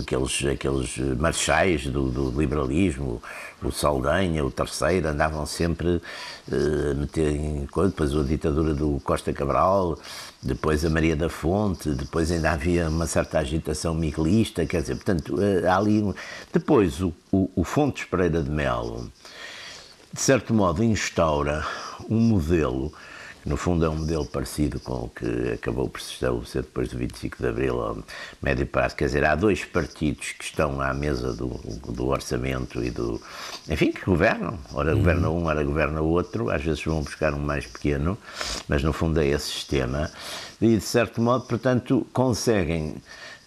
aqueles, 0.00 0.44
aqueles 0.52 0.98
marchais 1.16 1.86
do, 1.86 2.10
do 2.10 2.40
liberalismo, 2.40 3.22
o 3.62 3.70
Saldanha, 3.70 4.44
o 4.44 4.50
Terceiro, 4.50 5.06
andavam 5.08 5.46
sempre 5.46 6.02
eh, 6.50 6.90
a 6.90 6.94
meter 6.94 7.36
em 7.36 7.66
coisa, 7.66 7.90
depois 7.90 8.12
a 8.16 8.22
ditadura 8.24 8.74
do 8.74 9.00
Costa 9.04 9.32
Cabral, 9.32 9.96
depois 10.42 10.84
a 10.84 10.90
Maria 10.90 11.16
da 11.16 11.28
Fonte, 11.28 11.90
depois 11.90 12.30
ainda 12.30 12.52
havia 12.52 12.88
uma 12.88 13.06
certa 13.06 13.38
agitação 13.38 13.94
miguelista, 13.94 14.64
quer 14.66 14.82
dizer, 14.82 14.94
portanto, 14.94 15.36
eh, 15.40 15.66
há 15.66 15.76
ali... 15.76 16.02
Depois 16.52 17.00
o, 17.00 17.12
o, 17.32 17.50
o 17.56 17.64
Fontes 17.64 18.04
Pereira 18.04 18.42
de 18.42 18.50
Melo, 18.50 19.10
de 20.12 20.20
certo 20.20 20.54
modo, 20.54 20.82
instaura 20.84 21.66
um 22.08 22.20
modelo, 22.20 22.92
no 23.46 23.56
fundo 23.56 23.84
é 23.84 23.88
um 23.88 23.94
modelo 23.94 24.26
parecido 24.26 24.80
com 24.80 25.04
o 25.04 25.08
que 25.08 25.52
acabou 25.52 25.88
por 25.88 26.00
se 26.00 26.14
estabelecer 26.14 26.62
depois 26.62 26.88
do 26.88 26.98
25 26.98 27.36
de 27.38 27.46
Abril 27.46 27.80
ao 27.80 27.98
médio 28.42 28.66
prazo. 28.66 28.96
Quer 28.96 29.04
dizer, 29.04 29.24
há 29.24 29.36
dois 29.36 29.64
partidos 29.64 30.32
que 30.32 30.42
estão 30.42 30.80
à 30.80 30.92
mesa 30.92 31.32
do, 31.32 31.48
do 31.88 32.08
orçamento 32.08 32.82
e 32.82 32.90
do. 32.90 33.22
Enfim, 33.68 33.92
que 33.92 34.04
governam. 34.04 34.58
Ora 34.74 34.94
governa 34.96 35.30
um, 35.30 35.44
ora 35.46 35.62
governa 35.62 36.02
o 36.02 36.08
outro. 36.08 36.50
Às 36.50 36.62
vezes 36.64 36.84
vão 36.84 37.02
buscar 37.02 37.32
um 37.34 37.38
mais 37.38 37.64
pequeno, 37.64 38.18
mas 38.68 38.82
no 38.82 38.92
fundo 38.92 39.20
é 39.20 39.26
esse 39.28 39.46
sistema. 39.46 40.10
E 40.60 40.76
de 40.76 40.82
certo 40.82 41.20
modo, 41.20 41.46
portanto, 41.46 42.04
conseguem 42.12 42.96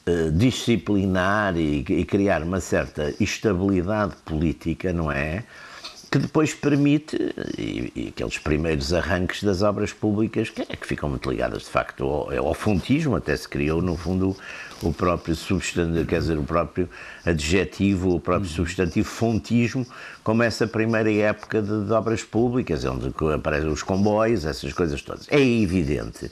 eh, 0.06 0.30
disciplinar 0.32 1.58
e, 1.58 1.86
e 1.88 2.06
criar 2.06 2.42
uma 2.42 2.62
certa 2.62 3.14
estabilidade 3.20 4.16
política, 4.24 4.94
não 4.94 5.12
é? 5.12 5.44
Que 6.12 6.18
depois 6.18 6.56
permite, 6.56 7.16
e, 7.58 7.92
e 7.96 8.08
aqueles 8.10 8.40
primeiros 8.40 8.94
arranques 8.94 9.44
das 9.44 9.62
obras 9.62 9.94
públicas, 9.94 10.50
que, 10.50 10.62
é 10.62 10.76
que 10.76 10.88
ficam 10.88 11.08
muito 11.08 11.30
ligadas 11.30 11.64
de 11.64 11.70
facto 11.70 12.04
ao, 12.04 12.48
ao 12.48 12.54
fontismo, 12.56 13.16
até 13.16 13.38
se 13.38 13.48
criou 13.48 13.80
no 13.80 13.96
fundo 13.96 14.36
o 14.82 14.92
próprio 14.92 15.36
substantivo, 15.36 16.06
quer 16.06 16.20
dizer, 16.20 16.38
o 16.38 16.44
próprio 16.44 16.90
adjetivo, 17.24 18.16
o 18.16 18.20
próprio 18.20 18.50
substantivo 18.50 19.08
fontismo, 19.08 19.86
como 20.24 20.42
essa 20.42 20.66
primeira 20.66 21.12
época 21.12 21.62
de, 21.62 21.86
de 21.86 21.92
obras 21.92 22.24
públicas, 22.24 22.84
onde 22.86 23.14
aparecem 23.34 23.70
os 23.70 23.84
comboios, 23.84 24.46
essas 24.46 24.74
coisas 24.74 25.02
todas. 25.02 25.28
É 25.30 25.40
evidente 25.40 26.32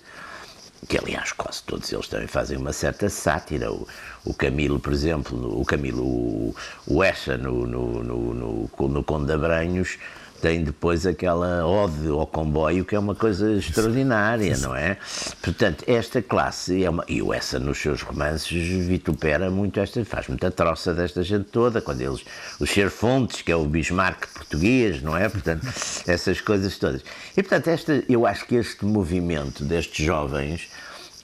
que 0.88 0.98
aliás 0.98 1.31
quase 1.31 1.63
todos 1.63 1.91
eles 1.91 2.07
também 2.07 2.27
fazem 2.27 2.57
uma 2.57 2.74
certa 2.74 3.10
sátira. 3.10 3.72
O, 3.72 3.88
o 4.25 4.34
Camilo, 4.34 4.79
por 4.79 4.93
exemplo, 4.93 5.60
o 5.60 5.65
Camilo, 5.65 6.03
o, 6.03 6.55
o 6.86 7.03
Essa 7.03 7.38
no, 7.38 7.65
no, 7.65 8.03
no, 8.03 8.34
no, 8.34 8.88
no 8.88 9.03
Conde 9.03 9.27
de 9.27 9.34
Abranhos, 9.34 9.98
tem 10.41 10.63
depois 10.63 11.06
aquela 11.06 11.65
ode 11.65 12.08
ao 12.08 12.27
comboio, 12.27 12.86
que 12.86 12.96
é 12.96 13.00
uma 13.00 13.15
coisa 13.15 13.53
extraordinária, 13.53 14.58
não 14.58 14.75
é? 14.75 14.98
Portanto, 15.41 15.84
esta 15.88 16.22
classe, 16.22 16.84
é 16.84 16.89
uma, 16.89 17.03
e 17.08 17.22
o 17.22 17.34
Essa 17.34 17.60
nos 17.60 17.77
seus 17.77 18.01
romances 18.01 18.51
vitupera 18.86 19.50
muito 19.50 19.79
esta, 19.79 20.03
faz 20.06 20.27
muita 20.27 20.51
troça 20.51 20.94
desta 20.94 21.24
gente 21.24 21.46
toda, 21.46 21.82
quando 21.82 22.01
eles, 22.01 22.24
o 22.60 22.89
Fontes, 22.89 23.41
que 23.41 23.51
é 23.51 23.56
o 23.56 23.65
Bismarck 23.65 24.27
português, 24.34 25.01
não 25.01 25.17
é? 25.17 25.27
Portanto, 25.27 25.65
essas 26.08 26.39
coisas 26.41 26.77
todas. 26.77 27.01
E, 27.36 27.41
portanto, 27.41 27.67
esta, 27.67 28.03
eu 28.08 28.25
acho 28.25 28.46
que 28.46 28.56
este 28.56 28.86
movimento 28.86 29.63
destes 29.63 30.06
jovens 30.06 30.70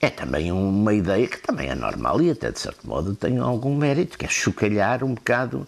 é 0.04 0.10
também 0.10 0.52
uma 0.52 0.92
ideia 0.92 1.26
que 1.26 1.38
também 1.38 1.68
é 1.68 1.74
normal 1.74 2.20
e 2.20 2.30
até 2.30 2.50
de 2.50 2.60
certo 2.60 2.86
modo 2.86 3.14
tem 3.14 3.38
algum 3.38 3.74
mérito, 3.74 4.18
que 4.18 4.26
é 4.26 4.28
chocalhar 4.28 5.02
um 5.02 5.14
bocado 5.14 5.66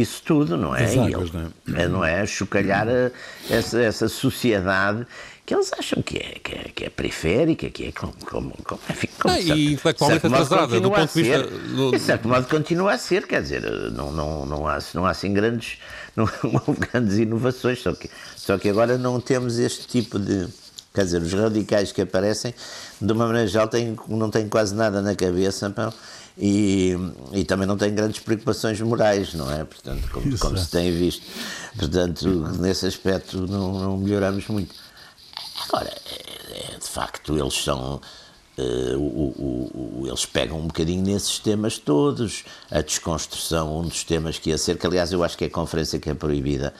isso 0.00 0.22
tudo, 0.24 0.56
não 0.56 0.74
é? 0.74 0.84
Águas, 0.84 1.32
não 1.32 1.52
é? 1.76 1.82
é? 1.82 1.88
Não 1.88 2.04
é? 2.04 2.24
Chocalhar 2.24 2.86
a, 2.88 3.10
essa, 3.52 3.80
essa 3.80 4.08
sociedade 4.08 5.06
que 5.44 5.54
eles 5.54 5.72
acham 5.72 6.02
que 6.02 6.18
é, 6.18 6.38
que 6.44 6.54
é, 6.54 6.70
que 6.74 6.84
é 6.84 6.90
periférica, 6.90 7.70
que 7.70 7.86
é 7.86 7.92
como, 7.92 8.12
como, 8.26 8.54
como, 8.62 8.80
enfim, 8.90 9.08
como 9.18 9.34
ah, 9.34 9.40
e 9.40 9.72
intelectualmente 9.72 10.26
atrasada, 10.26 10.78
do 10.78 10.90
ponto 10.90 11.12
de 11.12 11.22
vista... 11.22 11.42
Do... 11.42 11.90
De 11.90 11.98
certo 11.98 12.28
modo 12.28 12.46
continua 12.46 12.92
a 12.92 12.98
ser, 12.98 13.26
quer 13.26 13.42
dizer, 13.42 13.62
não, 13.92 14.12
não, 14.12 14.44
não, 14.44 14.68
há, 14.68 14.78
não 14.92 15.06
há 15.06 15.10
assim 15.10 15.32
grandes, 15.32 15.78
não, 16.14 16.26
não 16.44 16.62
houve 16.66 16.80
grandes 16.80 17.16
inovações, 17.16 17.80
só 17.80 17.94
que, 17.94 18.10
só 18.36 18.58
que 18.58 18.68
agora 18.68 18.98
não 18.98 19.20
temos 19.20 19.58
este 19.58 19.86
tipo 19.86 20.18
de 20.18 20.48
Quer 20.94 21.04
dizer, 21.04 21.22
os 21.22 21.32
radicais 21.32 21.92
que 21.92 22.00
aparecem, 22.02 22.52
de 23.00 23.12
uma 23.12 23.26
maneira 23.26 23.46
geral, 23.46 23.68
têm, 23.68 23.96
não 24.08 24.30
têm 24.30 24.48
quase 24.48 24.74
nada 24.74 25.00
na 25.00 25.14
cabeça 25.14 25.70
pão, 25.70 25.92
e, 26.40 26.96
e 27.32 27.44
também 27.44 27.66
não 27.66 27.76
têm 27.76 27.92
grandes 27.92 28.20
preocupações 28.20 28.80
morais, 28.80 29.34
não 29.34 29.50
é? 29.50 29.64
Portanto, 29.64 30.08
como, 30.12 30.38
como 30.38 30.56
se 30.56 30.70
tem 30.70 30.92
visto. 30.92 31.26
Portanto, 31.76 32.28
nesse 32.60 32.86
aspecto 32.86 33.44
não, 33.46 33.72
não 33.80 33.96
melhoramos 33.96 34.46
muito. 34.46 34.72
Agora, 35.68 35.92
é, 36.06 36.74
é, 36.74 36.78
de 36.78 36.88
facto, 36.88 37.36
eles 37.36 37.54
são. 37.54 38.00
Uh, 38.56 38.96
o, 38.96 39.34
o, 39.38 40.02
o, 40.02 40.06
eles 40.08 40.26
pegam 40.26 40.58
um 40.58 40.66
bocadinho 40.66 41.04
nesses 41.04 41.38
temas 41.38 41.78
todos, 41.78 42.44
a 42.68 42.80
desconstrução, 42.80 43.78
um 43.78 43.82
dos 43.82 44.02
temas 44.02 44.36
que 44.36 44.50
ia 44.50 44.58
ser, 44.58 44.76
que 44.76 44.84
aliás 44.84 45.12
eu 45.12 45.22
acho 45.22 45.38
que 45.38 45.44
é 45.44 45.46
a 45.46 45.50
conferência 45.50 46.00
que 46.00 46.10
é 46.10 46.14
proibida, 46.14 46.74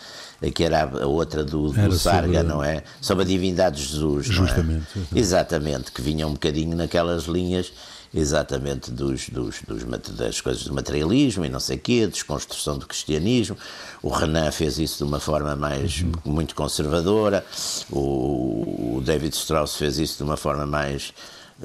que 0.56 0.64
era 0.64 0.82
a 0.82 1.06
outra 1.06 1.44
do, 1.44 1.70
do 1.70 1.92
Sarga, 1.92 2.38
sobre... 2.38 2.42
não 2.42 2.64
é? 2.64 2.82
Sobre 3.00 3.22
a 3.22 3.26
divindade 3.28 3.76
de 3.76 3.92
Jesus, 3.92 4.26
Justamente. 4.26 4.86
É? 5.14 5.18
Exatamente, 5.20 5.92
que 5.92 6.02
vinha 6.02 6.26
um 6.26 6.32
bocadinho 6.32 6.76
naquelas 6.76 7.26
linhas 7.26 7.72
exatamente 8.12 8.90
dos, 8.90 9.28
dos, 9.28 9.62
dos, 9.62 9.84
das 10.16 10.40
coisas 10.40 10.64
do 10.64 10.74
materialismo 10.74 11.44
e 11.44 11.48
não 11.48 11.60
sei 11.60 11.76
o 11.76 11.80
quê, 11.80 12.06
desconstrução 12.06 12.78
do 12.78 12.86
cristianismo. 12.86 13.56
O 14.02 14.08
Renan 14.08 14.50
fez 14.50 14.78
isso 14.78 14.98
de 14.98 15.04
uma 15.04 15.20
forma 15.20 15.54
mais 15.54 16.00
uhum. 16.00 16.12
muito 16.24 16.54
conservadora, 16.54 17.44
o, 17.90 18.96
o, 18.96 19.02
David 19.04 19.34
Strauss 19.34 19.76
fez 19.76 19.98
isso 19.98 20.18
de 20.18 20.22
uma 20.22 20.36
forma 20.36 20.66
mais 20.66 21.12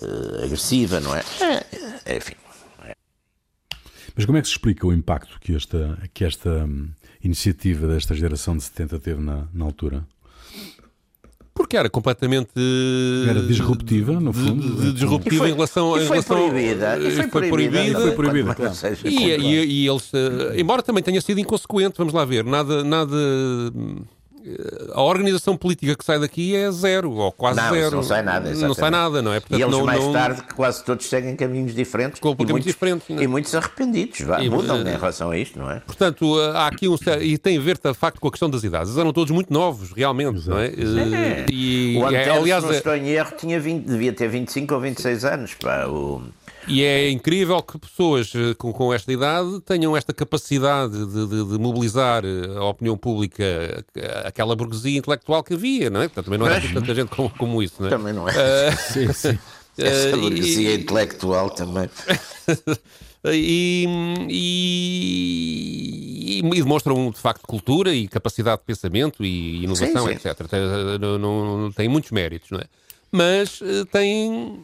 uh, 0.02 0.44
agressiva, 0.44 1.00
não 1.00 1.16
é? 1.16 1.24
é 2.06 2.18
enfim. 2.18 2.36
Mas 4.16 4.26
como 4.26 4.38
é 4.38 4.42
que 4.42 4.48
se 4.48 4.54
explica 4.54 4.86
o 4.86 4.94
impacto 4.94 5.40
que 5.40 5.56
esta, 5.56 5.98
que 6.14 6.24
esta 6.24 6.50
hum, 6.50 6.90
iniciativa 7.24 7.88
desta 7.88 8.14
geração 8.14 8.56
de 8.56 8.64
70 8.64 9.00
teve 9.00 9.22
na, 9.22 9.48
na 9.52 9.66
altura? 9.66 10.06
Porque 11.54 11.78
era 11.78 11.90
completamente. 11.90 12.50
Era 13.30 13.42
disruptiva, 13.44 14.20
no 14.20 14.34
fundo. 14.34 14.76
De, 14.76 14.86
de 14.86 14.94
disruptiva 14.94 15.38
foi, 15.38 15.50
em 15.50 15.54
relação. 15.54 15.96
E 15.96 16.00
foi 16.00 16.18
relação, 16.18 16.50
proibida. 16.50 16.98
E 16.98 17.12
foi, 17.12 17.28
foi 17.28 17.50
proibida. 17.50 18.00
Foi 18.00 18.12
proibida, 18.12 18.56
claro. 18.56 18.74
E, 19.06 19.30
e, 19.30 19.84
e, 19.84 19.88
eles. 19.88 20.12
Eh, 20.14 20.60
embora 20.60 20.82
também 20.82 21.04
tenha 21.04 21.22
sido 21.22 21.40
inconsequente, 21.40 21.96
vamos 21.98 22.14
lá 22.14 22.26
ver, 22.26 22.44
nada. 22.44 22.84
nada 22.84 23.16
a 24.94 25.02
organização 25.02 25.56
política 25.56 25.96
que 25.96 26.04
sai 26.04 26.20
daqui 26.20 26.56
é 26.56 26.70
zero, 26.72 27.12
ou 27.12 27.32
quase 27.32 27.62
não, 27.62 27.70
zero. 27.72 27.96
Não 27.96 28.04
sai 28.04 28.22
nada, 28.22 28.50
exatamente. 28.50 28.68
Não 28.68 28.74
sai 28.74 28.90
nada, 28.90 29.22
não 29.22 29.34
é? 29.34 29.40
Portanto, 29.40 29.60
e 29.60 29.64
eles 29.64 29.78
não, 29.78 29.86
mais 29.86 30.04
não... 30.04 30.12
tarde, 30.12 30.44
quase 30.56 30.84
todos 30.84 31.06
seguem 31.06 31.36
caminhos 31.36 31.74
diferentes. 31.74 32.20
Completamente 32.20 32.66
muitos, 32.66 32.74
diferentes. 32.74 33.10
É? 33.10 33.24
E 33.24 33.28
muitos 33.28 33.56
arrependidos, 33.56 34.22
vá, 34.22 34.42
e, 34.42 34.50
mudam 34.50 34.78
uh, 34.78 34.88
em 34.88 34.92
relação 34.92 35.32
a 35.32 35.38
isto, 35.38 35.58
não 35.58 35.72
é? 35.72 35.80
Portanto, 35.80 36.40
há 36.54 36.68
aqui 36.68 36.88
um. 36.88 36.96
E 37.22 37.38
tem 37.38 37.58
a 37.58 37.62
ver, 37.62 37.78
de 37.78 37.94
facto, 37.94 38.20
com 38.20 38.28
a 38.28 38.32
questão 38.32 38.50
das 38.50 38.64
idades. 38.64 38.90
Eles 38.90 39.00
eram 39.00 39.14
todos 39.14 39.32
muito 39.32 39.52
novos, 39.52 39.92
realmente, 39.92 40.38
Exato. 40.38 40.50
não 40.50 40.60
é? 40.60 40.68
é. 40.68 41.46
E, 41.50 41.98
o 41.98 42.06
Antero, 42.06 42.34
aliás, 42.34 42.64
se 42.64 42.70
não 42.70 42.76
estou 42.76 42.96
em 42.96 43.10
erro, 43.10 43.34
tinha 43.38 43.60
20, 43.60 43.86
devia 43.86 44.14
ter 44.14 44.28
25 44.28 44.74
ou 44.74 44.82
26 44.82 45.26
anos. 45.26 45.54
Pá, 45.56 45.86
o... 45.86 46.22
E 46.68 46.84
é 46.84 47.10
incrível 47.10 47.62
que 47.62 47.78
pessoas 47.78 48.32
eh, 48.34 48.54
com, 48.58 48.72
com 48.72 48.94
esta 48.94 49.12
idade 49.12 49.60
tenham 49.62 49.98
esta 49.98 50.14
capacidade 50.14 50.94
de, 50.94 51.28
de, 51.28 51.44
de, 51.52 51.60
mobilizar 51.60 52.24
eh, 52.24 52.58
a 52.58 52.64
opinião 52.64 52.98
pública, 52.98 53.44
eh, 53.44 54.24
aquela 54.26 54.56
burguesia 54.56 54.98
intelectual 54.98 55.44
que 55.44 55.54
havia, 55.56 55.90
não 55.90 56.02
é? 56.02 56.08
Portanto, 56.08 56.26
também 56.26 56.40
não 56.40 56.48
era 56.48 56.58
assim 56.58 56.74
tanta 56.74 56.96
gente 56.96 57.10
como, 57.10 57.30
como 57.32 57.62
isso, 57.62 57.76
não 57.80 57.88
é? 57.88 57.90
Também 57.90 58.14
não 58.14 58.30
é. 58.30 58.32
Uh, 58.32 58.78
sim, 58.94 59.12
sim. 59.12 59.38
Essa 59.78 60.16
burguesia 60.16 60.70
uh, 60.70 60.74
e... 60.74 60.76
intelectual 60.76 61.50
também. 61.50 61.90
e, 63.26 63.86
e, 64.30 65.10
e, 66.40 66.62
demonstram 66.62 67.12
de 67.12 67.20
facto 67.20 67.46
cultura 67.46 67.94
e 67.94 68.08
capacidade 68.08 68.62
de 68.62 68.66
pensamento 68.66 69.26
e 69.26 69.64
inovação, 69.64 70.08
sim, 70.08 70.18
sim. 70.18 70.30
etc. 70.30 70.48
Tem, 70.48 70.60
não, 71.00 71.18
não, 71.18 71.72
tem 71.72 71.90
muitos 71.90 72.12
méritos, 72.12 72.52
não 72.52 72.60
é? 72.60 72.66
Mas 73.12 73.60
tem 73.92 74.64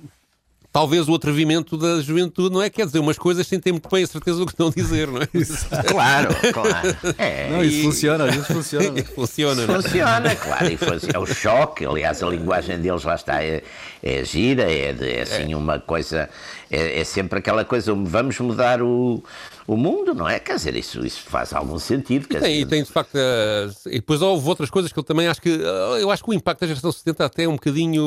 talvez 0.72 1.10
o 1.10 1.16
atrevimento 1.16 1.78
da 1.78 2.02
juventude, 2.02 2.54
não 2.54 2.62
é? 2.62 2.70
Quer 2.70 2.86
dizer 2.86 3.00
umas 3.00 3.18
coisas 3.18 3.46
sem 3.48 3.60
ter 3.60 3.72
muito 3.72 3.90
bem 3.90 4.04
a 4.04 4.08
certeza 4.08 4.38
do 4.40 4.46
que 4.46 4.52
estão 4.52 4.68
a 4.68 4.72
dizer, 4.72 5.08
não 5.08 5.22
é? 5.22 5.28
claro, 5.90 6.30
claro. 6.54 6.98
É, 7.18 7.50
não, 7.50 7.64
isso 7.64 7.78
e... 7.78 7.84
funciona, 7.84 8.26
às 8.26 8.32
vezes 8.32 8.48
funciona. 8.48 9.04
funciona, 9.16 9.68
não 9.68 9.76
é? 9.76 9.82
Funciona, 9.82 10.36
claro, 10.36 10.68
e 10.68 10.78
é 11.14 11.20
o 11.20 11.26
choque, 11.26 11.86
aliás, 11.86 12.22
a 12.22 12.30
linguagem 12.30 12.80
deles 12.80 13.04
lá 13.04 13.16
está, 13.16 13.44
é, 13.44 13.64
é 14.04 14.24
gira, 14.24 14.72
é, 14.72 14.94
de, 14.94 15.10
é 15.10 15.22
assim 15.24 15.54
é. 15.54 15.58
uma 15.58 15.80
coisa, 15.80 16.30
é, 16.70 17.00
é 17.00 17.04
sempre 17.04 17.40
aquela 17.40 17.66
coisa, 17.66 17.94
vamos 17.94 18.40
mudar 18.40 18.82
o 18.82 19.24
o 19.70 19.78
mundo, 19.78 20.16
não 20.16 20.28
é? 20.28 20.40
Quer 20.40 20.56
dizer, 20.56 20.76
isso, 20.76 21.06
isso 21.06 21.22
faz 21.22 21.54
algum 21.54 21.78
sentido. 21.78 22.26
E 22.26 22.28
tem, 22.28 22.40
dizer... 22.40 22.54
e 22.54 22.66
tem, 22.66 22.84
de 22.84 22.92
facto, 22.92 23.14
uh, 23.14 23.72
e 23.86 24.00
depois 24.00 24.20
houve 24.20 24.50
outras 24.50 24.68
coisas 24.68 24.92
que 24.92 24.98
eu 24.98 25.04
também 25.04 25.28
acho 25.28 25.40
que, 25.40 25.50
uh, 25.50 25.98
eu 26.00 26.10
acho 26.10 26.24
que 26.24 26.30
o 26.32 26.34
impacto 26.34 26.62
da 26.62 26.68
geração 26.68 26.92
70 26.92 27.24
até 27.24 27.44
é 27.44 27.48
um 27.48 27.54
bocadinho 27.54 28.04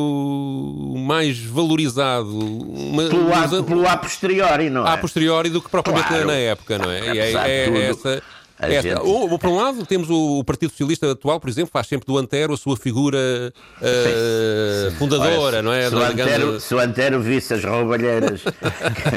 mais 1.06 1.38
valorizado. 1.38 2.36
Uma, 2.36 3.08
pelo, 3.08 3.32
a, 3.32 3.62
pelo 3.62 3.88
a 3.88 3.96
posteriori, 3.96 4.70
não 4.70 4.84
é? 4.84 4.90
A 4.90 4.98
posteriori 4.98 5.50
do 5.50 5.62
que 5.62 5.70
propriamente 5.70 6.08
claro. 6.08 6.26
na 6.26 6.34
época, 6.34 6.78
não 6.78 6.90
é? 6.90 7.14
E 7.14 7.18
é, 7.18 7.32
é, 7.32 7.68
é 7.68 7.90
essa 7.90 8.22
é, 8.62 8.82
gente... 8.82 9.00
ou, 9.00 9.38
por 9.38 9.48
um 9.48 9.56
lado, 9.56 9.84
temos 9.84 10.08
o, 10.10 10.44
Partido 10.44 10.70
Socialista 10.70 11.10
atual, 11.10 11.40
por 11.40 11.50
exemplo, 11.50 11.70
faz 11.72 11.86
sempre 11.86 12.06
do 12.06 12.16
Antero 12.16 12.54
a 12.54 12.56
sua 12.56 12.76
figura 12.76 13.52
uh, 13.80 14.90
fundadora, 14.92 15.38
Olha, 15.38 15.62
não 15.62 15.72
é? 15.72 15.88
Se 15.88 15.94
o, 15.94 16.02
Antero, 16.02 16.60
se 16.60 16.74
o 16.74 16.78
Antero 16.78 17.20
visse 17.20 17.54
as 17.54 17.64
roubalheiras, 17.64 18.42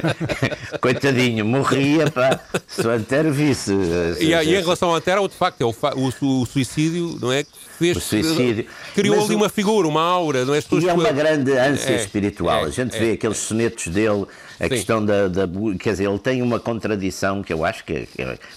coitadinho, 0.81 1.45
morria, 1.45 2.09
pá. 2.09 2.39
Se 2.67 2.85
o 2.85 2.89
Antero 2.89 3.31
visse. 3.31 3.73
E, 4.19 4.33
e, 4.33 4.33
em 4.33 4.61
relação 4.61 4.89
ao 4.89 4.95
Antero, 4.95 5.27
de 5.27 5.35
facto, 5.35 5.61
é 5.61 5.65
o, 5.65 5.75
o, 5.95 6.41
o 6.41 6.45
suicídio, 6.45 7.17
não 7.21 7.31
é? 7.31 7.43
fez, 7.77 7.97
o 7.97 8.01
suicídio. 8.01 8.65
criou 8.93 9.17
Mas 9.17 9.25
ali 9.25 9.35
o... 9.35 9.37
uma 9.37 9.49
figura, 9.49 9.87
uma 9.87 10.01
aura, 10.01 10.45
não 10.45 10.55
é? 10.55 10.59
E 10.59 10.89
é 10.89 10.93
uma 10.93 11.11
grande 11.11 11.51
ânsia 11.51 11.91
é, 11.91 11.95
espiritual. 11.95 12.65
É, 12.65 12.67
a 12.67 12.71
gente 12.71 12.95
é, 12.95 12.99
vê 12.99 13.11
aqueles 13.11 13.37
sonetos 13.37 13.87
dele, 13.87 14.25
a 14.59 14.63
Sim. 14.63 14.69
questão 14.69 15.05
da, 15.05 15.27
da, 15.27 15.47
Quer 15.79 15.91
dizer, 15.91 16.09
ele 16.09 16.19
tem 16.19 16.41
uma 16.41 16.59
contradição 16.59 17.43
que 17.43 17.51
eu 17.51 17.65
acho 17.65 17.83
que. 17.83 18.07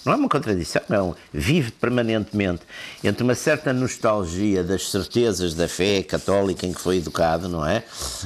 Não 0.05 0.13
é 0.13 0.17
uma 0.17 0.29
contradição, 0.29 0.83
não. 0.89 1.17
Vive 1.33 1.71
permanentemente 1.73 2.63
entre 3.03 3.23
uma 3.23 3.35
certa 3.35 3.73
nostalgia 3.73 4.63
das 4.63 4.91
certezas 4.91 5.55
da 5.55 5.69
fé 5.69 6.03
católica 6.03 6.67
em 6.67 6.73
que 6.73 6.81
foi 6.81 6.99
educado, 6.99 7.49
não 7.49 7.67
é? 7.67 7.83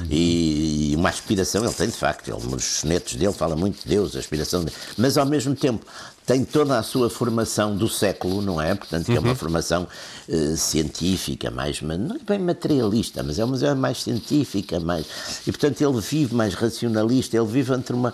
E, 0.09 0.91
e 0.91 0.95
uma 0.95 1.09
aspiração, 1.09 1.63
ele 1.63 1.73
tem 1.73 1.87
de 1.87 1.97
facto, 1.97 2.29
ele, 2.29 2.45
nos 2.47 2.63
sonetos 2.63 3.15
dele 3.15 3.33
fala 3.33 3.55
muito 3.55 3.81
de 3.81 3.87
Deus, 3.87 4.15
a 4.15 4.19
aspiração 4.19 4.63
de... 4.63 4.71
Mas 4.97 5.17
ao 5.17 5.25
mesmo 5.25 5.55
tempo 5.55 5.85
tem 6.25 6.45
toda 6.45 6.77
a 6.77 6.83
sua 6.83 7.09
formação 7.09 7.75
do 7.75 7.89
século, 7.89 8.41
não 8.41 8.61
é? 8.61 8.73
Portanto, 8.75 9.09
uhum. 9.09 9.15
é 9.15 9.19
uma 9.19 9.29
uhum. 9.29 9.35
formação 9.35 9.87
uh, 10.29 10.57
científica, 10.57 11.51
mais, 11.51 11.81
não 11.81 12.15
é 12.15 12.19
bem 12.25 12.39
materialista, 12.39 13.21
mas 13.23 13.39
é 13.39 13.45
uma 13.45 13.57
é 13.57 13.73
mais 13.73 14.01
científica, 14.01 14.79
mais. 14.79 15.05
E, 15.45 15.51
portanto, 15.51 15.81
ele 15.81 15.99
vive 15.99 16.33
mais 16.33 16.53
racionalista, 16.53 17.35
ele 17.35 17.47
vive 17.47 17.73
entre 17.73 17.93
uma 17.93 18.13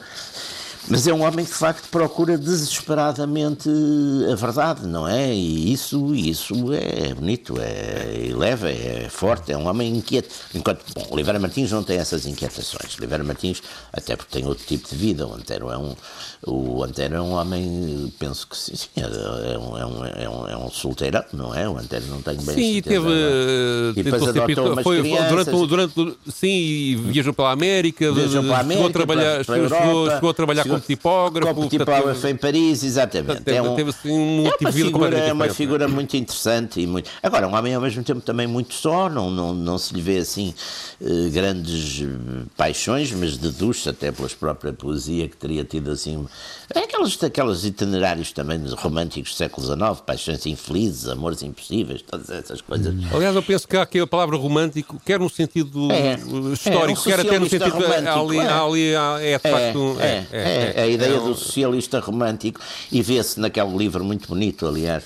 mas 0.87 1.07
é 1.07 1.13
um 1.13 1.21
homem 1.21 1.45
que 1.45 1.51
de 1.51 1.57
facto 1.57 1.89
procura 1.89 2.37
desesperadamente 2.37 3.69
a 4.31 4.35
verdade, 4.35 4.87
não 4.87 5.07
é? 5.07 5.33
E 5.33 5.71
isso, 5.71 6.15
isso 6.15 6.53
é 6.73 7.13
bonito, 7.13 7.55
é 7.59 8.31
leve, 8.33 8.69
é 8.69 9.09
forte, 9.09 9.51
é 9.51 9.57
um 9.57 9.67
homem 9.67 9.97
inquieto. 9.97 10.33
Enquanto, 10.53 10.83
bom, 10.93 11.05
Oliveira 11.11 11.39
Martins 11.39 11.71
não 11.71 11.83
tem 11.83 11.97
essas 11.97 12.25
inquietações. 12.25 12.97
Oliveira 12.97 13.23
Martins, 13.23 13.61
até 13.91 14.15
porque 14.15 14.39
tem 14.39 14.47
outro 14.47 14.65
tipo 14.65 14.89
de 14.89 14.95
vida. 14.95 15.27
O 15.27 15.33
Antero 15.33 15.69
é 15.69 15.77
um, 15.77 15.95
o 16.45 16.83
Antero 16.83 17.15
é 17.15 17.21
um 17.21 17.33
homem, 17.33 18.13
penso 18.17 18.47
que 18.47 18.57
sim, 18.57 18.75
sim 18.75 18.89
é, 18.95 19.57
um, 19.57 19.77
é, 19.77 19.85
um, 19.85 20.05
é, 20.05 20.29
um, 20.29 20.47
é 20.47 20.57
um 20.57 20.58
solteirão, 20.69 21.23
não 21.33 21.53
é? 21.53 21.67
O 21.67 21.77
Antero 21.77 22.05
não 22.07 22.21
tem 22.21 22.35
bem 22.35 22.55
Sim, 22.55 22.81
teve. 22.81 23.07
Uh, 23.07 23.93
e 23.95 24.03
depois 24.03 24.27
adotou 24.27 24.73
umas 24.73 24.83
foi, 24.83 25.01
durante, 25.67 25.93
durante, 25.93 26.17
Sim, 26.31 27.03
viajou 27.07 27.33
pela 27.33 27.51
América, 27.51 28.11
viajou 28.11 28.43
pela 28.43 28.59
América, 28.59 28.75
chegou 28.75 28.87
a 28.87 28.91
trabalhar, 28.91 29.45
chegou, 29.45 30.09
chegou, 30.09 30.29
a 30.29 30.33
trabalhar 30.33 30.63
como 30.63 30.79
tipógrafo. 30.79 31.53
Como 31.53 31.69
tipógrafo 31.69 32.27
em 32.27 32.35
Paris, 32.35 32.83
exatamente. 32.83 33.41
Teve, 33.41 33.57
é 33.57 33.61
um, 33.61 33.75
teve 33.75 33.89
assim, 33.89 34.11
um 34.11 34.47
é 34.47 34.55
uma 34.59 34.71
figura, 34.71 35.17
é 35.17 35.33
uma 35.33 35.49
figura 35.49 35.87
muito 35.87 36.15
interessante. 36.15 36.81
E 36.81 36.87
muito... 36.87 37.09
Agora, 37.21 37.47
um 37.47 37.55
homem 37.55 37.73
ao 37.73 37.81
mesmo 37.81 38.03
tempo 38.03 38.21
também 38.21 38.47
muito 38.47 38.73
só, 38.73 39.09
não, 39.09 39.29
não, 39.29 39.53
não 39.53 39.77
se 39.77 39.93
lhe 39.93 40.01
vê 40.01 40.17
assim 40.17 40.53
eh, 41.01 41.29
grandes 41.29 42.01
eh, 42.01 42.45
paixões, 42.55 43.11
mas 43.11 43.37
deduz 43.37 43.87
até 43.87 44.11
pela 44.11 44.29
própria 44.29 44.73
poesia 44.73 45.27
que 45.27 45.37
teria 45.37 45.63
tido 45.63 45.91
assim. 45.91 46.27
É 46.73 46.79
aqueles, 46.79 47.21
aqueles 47.23 47.63
itinerários 47.63 48.31
também 48.31 48.59
românticos 48.77 49.31
do 49.31 49.37
século 49.37 49.65
XIX, 49.65 50.01
paixões 50.05 50.45
infelizes, 50.59 51.07
amores 51.07 51.41
impossíveis, 51.41 52.01
todas 52.01 52.29
essas 52.29 52.61
coisas. 52.61 52.93
Aliás, 53.13 53.35
eu 53.35 53.43
penso 53.43 53.67
que 53.67 53.77
há 53.77 53.81
aqui 53.81 53.99
a 53.99 54.07
palavra 54.07 54.37
romântico, 54.37 55.01
quer 55.05 55.19
no 55.19 55.29
sentido 55.29 55.91
é, 55.91 56.15
histórico, 56.53 56.87
é, 56.87 56.91
um 56.91 56.95
quer 56.95 57.19
até 57.19 57.39
no 57.39 57.49
sentido. 57.49 57.85
Ali, 57.85 58.37
é. 58.37 58.47
ali, 58.47 58.93
é 59.33 59.37
de 59.37 59.49
facto. 59.49 59.97
É, 59.99 60.25
é, 60.31 60.73
é, 60.75 60.81
a 60.83 60.87
ideia 60.87 61.19
do 61.19 61.33
socialista 61.35 61.99
romântico, 61.99 62.59
e 62.91 63.01
vê-se 63.01 63.39
naquele 63.39 63.75
livro 63.75 64.03
muito 64.03 64.27
bonito, 64.27 64.67
aliás 64.67 65.05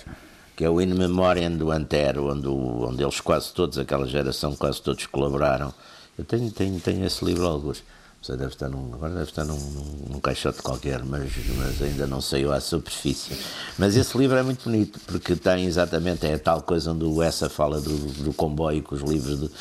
que 0.56 0.64
é 0.64 0.70
o 0.70 0.80
In 0.80 0.94
Memoriam 0.94 1.52
do 1.52 1.72
Antero, 1.72 2.32
onde, 2.32 2.48
onde 2.48 3.04
eles 3.04 3.20
quase 3.20 3.52
todos, 3.52 3.78
aquela 3.80 4.08
geração, 4.08 4.56
quase 4.56 4.82
todos 4.82 5.06
colaboraram. 5.08 5.74
Eu 6.18 6.24
tenho, 6.24 6.52
tenho, 6.52 6.80
tenho 6.80 7.06
esse 7.06 7.26
livro 7.26 7.48
alguns. 7.48 7.84
Você 8.24 8.38
deve 8.38 8.54
estar 8.54 8.70
num, 8.70 8.94
agora 8.94 9.14
deve 9.14 9.30
estar 9.30 9.44
num, 9.44 9.60
num, 9.60 10.14
num, 10.14 10.20
caixote 10.22 10.62
qualquer, 10.62 11.04
mas, 11.04 11.30
mas 11.58 11.82
ainda 11.82 12.08
não 12.08 12.22
saiu 12.22 12.54
à 12.54 12.62
superfície. 12.62 13.38
Mas 13.78 13.98
esse 13.98 14.18
livro 14.18 14.38
é 14.38 14.42
muito 14.42 14.64
bonito, 14.64 14.98
porque 15.06 15.36
tem 15.36 15.66
exatamente, 15.66 16.26
é 16.26 16.36
a 16.36 16.40
tal 16.40 16.62
coisa 16.62 16.94
onde 16.94 17.04
o 17.04 17.22
Essa 17.22 17.50
fala 17.50 17.82
do, 17.82 17.98
do 18.24 18.32
comboio 18.32 18.82
com 18.82 18.96
os 18.96 19.02
livros 19.02 19.52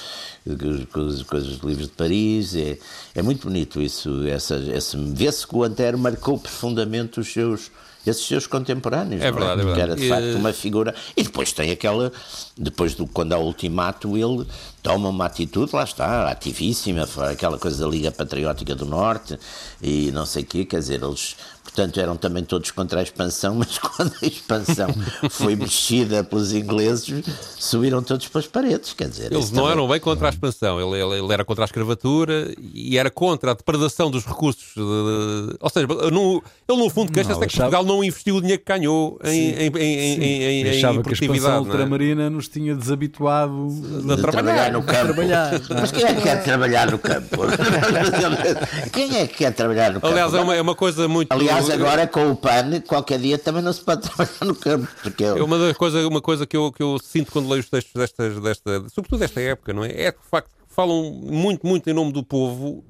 de, 0.46 0.86
com 0.86 1.00
os, 1.00 1.24
com 1.24 1.36
os 1.38 1.58
livros 1.58 1.88
de 1.88 1.92
Paris. 1.92 2.54
É, 2.54 2.78
é 3.16 3.20
muito 3.20 3.48
bonito 3.48 3.82
isso. 3.82 4.24
Essa, 4.28 4.54
esse, 4.54 4.96
Vê-se 4.96 5.44
que 5.44 5.56
o 5.56 5.64
Antero 5.64 5.98
marcou 5.98 6.38
profundamente 6.38 7.18
os 7.18 7.32
seus 7.32 7.68
esses 8.06 8.26
seus 8.26 8.46
contemporâneos. 8.46 9.22
É, 9.22 9.28
é? 9.28 9.32
verdade, 9.32 9.60
é? 9.60 9.62
é 9.62 9.66
verdade. 9.66 9.80
Era 9.80 9.96
de 9.96 10.08
facto 10.08 10.36
uma 10.36 10.52
figura. 10.52 10.94
E 11.16 11.22
depois 11.22 11.52
tem 11.52 11.70
aquela. 11.70 12.12
Depois 12.56 12.94
do 12.94 13.06
quando 13.06 13.32
há 13.32 13.38
o 13.38 13.44
ultimato, 13.44 14.16
ele 14.16 14.46
toma 14.82 15.08
uma 15.08 15.26
atitude, 15.26 15.74
lá 15.74 15.84
está, 15.84 16.30
ativíssima, 16.30 17.08
aquela 17.30 17.58
coisa 17.58 17.84
da 17.84 17.90
Liga 17.90 18.10
Patriótica 18.10 18.74
do 18.74 18.84
Norte 18.84 19.38
e 19.80 20.10
não 20.10 20.26
sei 20.26 20.42
o 20.42 20.46
quê, 20.46 20.64
quer 20.64 20.80
dizer, 20.80 21.02
eles 21.02 21.36
Portanto, 21.62 22.00
eram 22.00 22.16
também 22.16 22.44
todos 22.44 22.70
contra 22.70 23.00
a 23.00 23.02
expansão, 23.02 23.54
mas 23.56 23.78
quando 23.78 24.12
a 24.20 24.26
expansão 24.26 24.88
foi 25.30 25.56
mexida 25.56 26.22
pelos 26.24 26.52
ingleses, 26.52 27.24
subiram 27.58 28.02
todos 28.02 28.28
para 28.28 28.40
as 28.40 28.46
paredes. 28.46 28.92
Quer 28.92 29.08
dizer, 29.08 29.32
eles 29.32 29.50
não 29.50 29.62
também... 29.62 29.72
eram 29.72 29.88
bem 29.88 30.00
contra 30.00 30.26
a 30.26 30.30
expansão, 30.30 30.80
ele, 30.80 31.00
ele, 31.00 31.24
ele, 31.24 31.32
era 31.32 31.44
contra 31.44 31.64
a 31.64 31.66
escravatura 31.66 32.52
e 32.74 32.98
era 32.98 33.10
contra 33.10 33.52
a 33.52 33.54
depredação 33.54 34.10
dos 34.10 34.26
recursos. 34.26 34.74
De... 34.74 35.56
Ou 35.60 35.70
seja, 35.70 35.86
no, 35.86 36.42
ele 36.68 36.78
no 36.78 36.90
fundo 36.90 37.12
queixa-se 37.12 37.36
é 37.36 37.46
que 37.46 37.54
achava... 37.54 37.70
Portugal 37.70 37.84
não 37.84 38.04
investiu 38.04 38.36
o 38.36 38.40
dinheiro 38.40 38.62
que 38.62 38.70
ganhou 38.70 39.18
em, 39.24 39.50
em, 39.52 39.66
em, 39.68 40.22
em, 40.22 40.66
em, 40.66 40.70
Achava 40.76 41.02
que 41.02 41.10
a 41.10 41.12
expansão 41.12 41.54
é? 41.54 41.58
ultramarina 41.60 42.28
nos 42.28 42.48
tinha 42.48 42.74
desabituado 42.74 43.68
de, 43.68 44.14
de 44.14 44.16
trabalhar, 44.20 44.71
no 44.72 44.82
campo. 44.82 45.12
Trabalhar. 45.14 45.52
Mas 45.70 45.92
quem 45.92 46.04
é 46.04 46.14
que 46.14 46.22
quer 46.22 46.42
trabalhar 46.42 46.90
no 46.90 46.98
campo? 46.98 47.36
quem 48.92 49.16
é 49.18 49.26
que 49.26 49.34
quer 49.34 49.52
trabalhar 49.52 49.92
no 49.92 50.00
campo? 50.00 50.12
Aliás, 50.12 50.34
é 50.34 50.40
uma, 50.40 50.56
é 50.56 50.60
uma 50.60 50.74
coisa 50.74 51.06
muito. 51.06 51.32
Aliás, 51.32 51.68
agora 51.70 52.06
com 52.06 52.30
o 52.30 52.36
PAN, 52.36 52.80
qualquer 52.86 53.18
dia 53.18 53.38
também 53.38 53.62
não 53.62 53.72
se 53.72 53.80
pode 53.80 54.02
trabalhar 54.08 54.44
no 54.44 54.54
campo. 54.54 54.88
Porque 55.02 55.22
eu... 55.22 55.36
É 55.36 55.42
uma, 55.42 55.58
das 55.58 55.76
coisa, 55.76 56.06
uma 56.06 56.20
coisa 56.20 56.46
que 56.46 56.56
eu, 56.56 56.72
que 56.72 56.82
eu 56.82 56.98
sinto 56.98 57.30
quando 57.30 57.48
leio 57.48 57.60
os 57.60 57.68
textos 57.68 57.92
destas, 57.94 58.40
desta, 58.40 58.88
sobretudo 58.88 59.20
desta 59.20 59.40
época, 59.40 59.72
não 59.72 59.84
é? 59.84 59.88
É 59.90 60.12
que, 60.12 60.20
de 60.20 60.28
facto, 60.28 60.50
falam 60.68 61.12
muito, 61.12 61.66
muito 61.66 61.88
em 61.88 61.92
nome 61.92 62.12
do 62.12 62.22
povo 62.22 62.84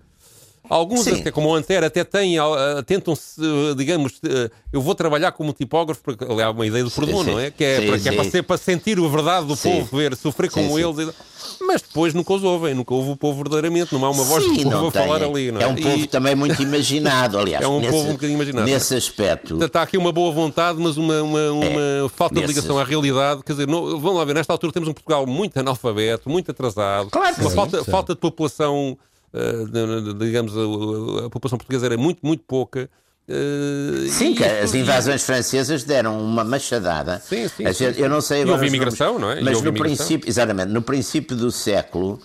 Alguns, 0.68 1.06
até, 1.08 1.30
como 1.30 1.48
o 1.48 1.54
Antero, 1.54 1.84
até 1.84 2.04
têm, 2.04 2.38
uh, 2.40 2.82
tentam, 2.86 3.14
uh, 3.14 3.74
digamos, 3.74 4.12
uh, 4.18 4.50
eu 4.72 4.80
vou 4.80 4.94
trabalhar 4.94 5.32
como 5.32 5.52
tipógrafo, 5.52 6.00
porque 6.02 6.24
ali 6.24 6.40
há 6.40 6.50
uma 6.50 6.66
ideia 6.66 6.84
do 6.84 6.90
perdão, 6.90 7.24
não 7.24 7.38
é? 7.38 7.50
Que 7.50 7.64
é, 7.64 7.80
sim, 7.80 7.86
para, 7.88 7.98
que 7.98 8.08
é 8.08 8.12
para, 8.12 8.24
ser, 8.24 8.42
para 8.42 8.56
sentir 8.56 8.98
a 8.98 9.08
verdade 9.08 9.46
do 9.46 9.56
sim. 9.56 9.70
povo, 9.70 9.96
ver, 9.96 10.16
sofrer 10.16 10.50
como 10.50 10.78
eles. 10.78 11.12
Mas 11.60 11.82
depois 11.82 12.14
nunca 12.14 12.32
os 12.32 12.44
ouvem, 12.44 12.74
nunca 12.74 12.94
ouve 12.94 13.10
o 13.10 13.16
povo 13.16 13.38
verdadeiramente, 13.38 13.92
não 13.92 14.04
há 14.04 14.10
uma 14.10 14.24
voz 14.24 14.44
do 14.44 14.62
povo 14.62 14.86
a 14.86 14.90
falar 14.90 15.22
ali. 15.22 15.50
Não 15.50 15.60
é? 15.60 15.64
é 15.64 15.66
um 15.66 15.74
povo 15.74 15.96
e... 15.96 16.06
também 16.06 16.34
muito 16.34 16.60
imaginado, 16.62 17.38
aliás. 17.38 17.62
É 17.62 17.68
um 17.68 17.78
nesse, 17.78 17.92
povo 17.92 18.08
um 18.08 18.12
bocadinho 18.12 18.36
imaginado. 18.36 18.66
Nesse 18.66 18.94
aspecto. 18.94 19.62
Está 19.62 19.82
aqui 19.82 19.96
uma 19.96 20.10
boa 20.10 20.32
vontade, 20.32 20.78
mas 20.80 20.96
uma, 20.96 21.22
uma, 21.22 21.52
uma 21.52 21.64
é, 21.66 22.08
falta 22.14 22.40
de 22.40 22.46
ligação 22.46 22.78
à 22.78 22.84
realidade. 22.84 23.42
Quer 23.44 23.52
dizer, 23.52 23.68
não, 23.68 24.00
vamos 24.00 24.16
lá 24.16 24.24
ver, 24.24 24.34
nesta 24.34 24.52
altura 24.52 24.72
temos 24.72 24.88
um 24.88 24.92
Portugal 24.92 25.26
muito 25.26 25.56
analfabeto, 25.58 26.28
muito 26.28 26.50
atrasado, 26.50 27.10
claro 27.10 27.36
uma 27.38 27.50
falta, 27.50 27.84
falta 27.84 28.14
de 28.14 28.20
população 28.20 28.96
digamos, 30.18 30.52
a, 30.56 31.26
a, 31.26 31.30
população 31.30 31.58
portuguesa 31.58 31.86
era 31.86 31.96
muito, 31.96 32.24
muito 32.24 32.44
pouca. 32.46 32.88
Uh, 33.28 34.08
sim, 34.08 34.34
que 34.34 34.44
as 34.44 34.74
invasões 34.74 35.24
francesas 35.24 35.84
deram 35.84 36.20
uma 36.20 36.44
machadada. 36.44 37.20
Sim, 37.20 37.48
sim, 37.48 37.72
sim, 37.72 37.84
Eu 37.96 38.08
não 38.08 38.20
sei 38.20 38.42
agora. 38.42 38.56
E 38.56 38.60
houve 38.60 38.66
imigração, 38.66 39.18
não 39.18 39.30
é? 39.30 39.40
Mas 39.40 39.62
no 39.62 39.72
princípio, 39.72 40.28
exatamente, 40.28 40.68
no 40.68 40.82
princípio 40.82 41.36
do 41.36 41.50
século 41.50 42.20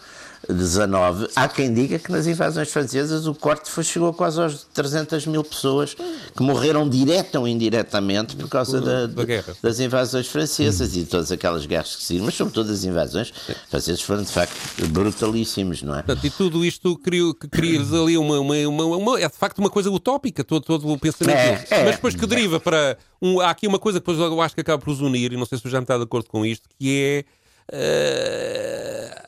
19, 0.50 1.30
há 1.36 1.48
quem 1.48 1.74
diga 1.74 2.00
que 2.00 2.12
nas 2.12 2.26
invasões 2.26 2.70
francesas 2.70 3.28
o 3.28 3.36
corte 3.36 3.70
foi, 3.70 3.84
chegou 3.84 4.14
quase 4.14 4.42
aos 4.42 4.64
300 4.74 5.26
mil 5.28 5.44
pessoas 5.44 5.94
que 5.94 6.42
morreram 6.42 6.88
direta 6.88 7.40
ou 7.40 7.48
indiretamente 7.48 8.36
por 8.36 8.48
causa 8.50 8.80
da, 8.80 9.08
da 9.08 9.24
das 9.62 9.80
invasões 9.80 10.28
francesas 10.28 10.96
hum. 10.96 11.00
e 11.00 11.06
todas 11.06 11.32
aquelas 11.32 11.66
guerras 11.66 11.96
que 11.96 12.04
se 12.04 12.20
mas 12.20 12.36
sobretudo 12.36 12.72
as 12.72 12.84
invasões 12.84 13.34
francesas 13.70 14.02
foram 14.02 14.24
de 14.24 14.32
facto 14.32 14.56
brutalíssimos, 14.88 15.84
não 15.84 15.94
é? 15.94 16.02
Portanto, 16.02 16.26
e 16.26 16.30
tudo 16.30 16.66
isto 16.66 16.98
criou, 16.98 17.34
cria 17.34 17.80
ali 17.80 18.18
uma, 18.18 18.40
uma, 18.40 18.56
uma, 18.68 18.86
uma, 18.86 19.20
é 19.20 19.28
de 19.28 19.36
facto 19.38 19.60
uma 19.60 19.70
coisa 19.70 19.90
utópica, 19.92 20.44
todo, 20.44 20.64
todo 20.64 20.88
o 20.88 20.98
pensamento. 20.98 21.38
É, 21.38 21.68
é, 21.70 21.86
mas 21.86 21.96
depois 21.96 22.16
que 22.16 22.26
deriva 22.26 22.60
para. 22.60 22.98
Um, 23.22 23.40
há 23.40 23.50
aqui 23.50 23.68
uma 23.68 23.80
coisa 23.80 24.00
que 24.00 24.06
depois 24.06 24.20
eu 24.20 24.42
acho 24.42 24.56
que 24.56 24.62
acaba 24.62 24.82
por 24.82 24.92
os 24.92 25.02
unir, 25.02 25.34
e 25.34 25.38
não 25.38 25.46
sei 25.46 25.58
se 25.58 25.70
já 25.70 25.80
me 25.80 25.84
está 25.84 25.98
de 25.98 26.04
acordo 26.04 26.30
com 26.30 26.46
isto, 26.46 26.68
que 26.78 27.26
é. 27.26 27.26
Uh, 27.70 29.27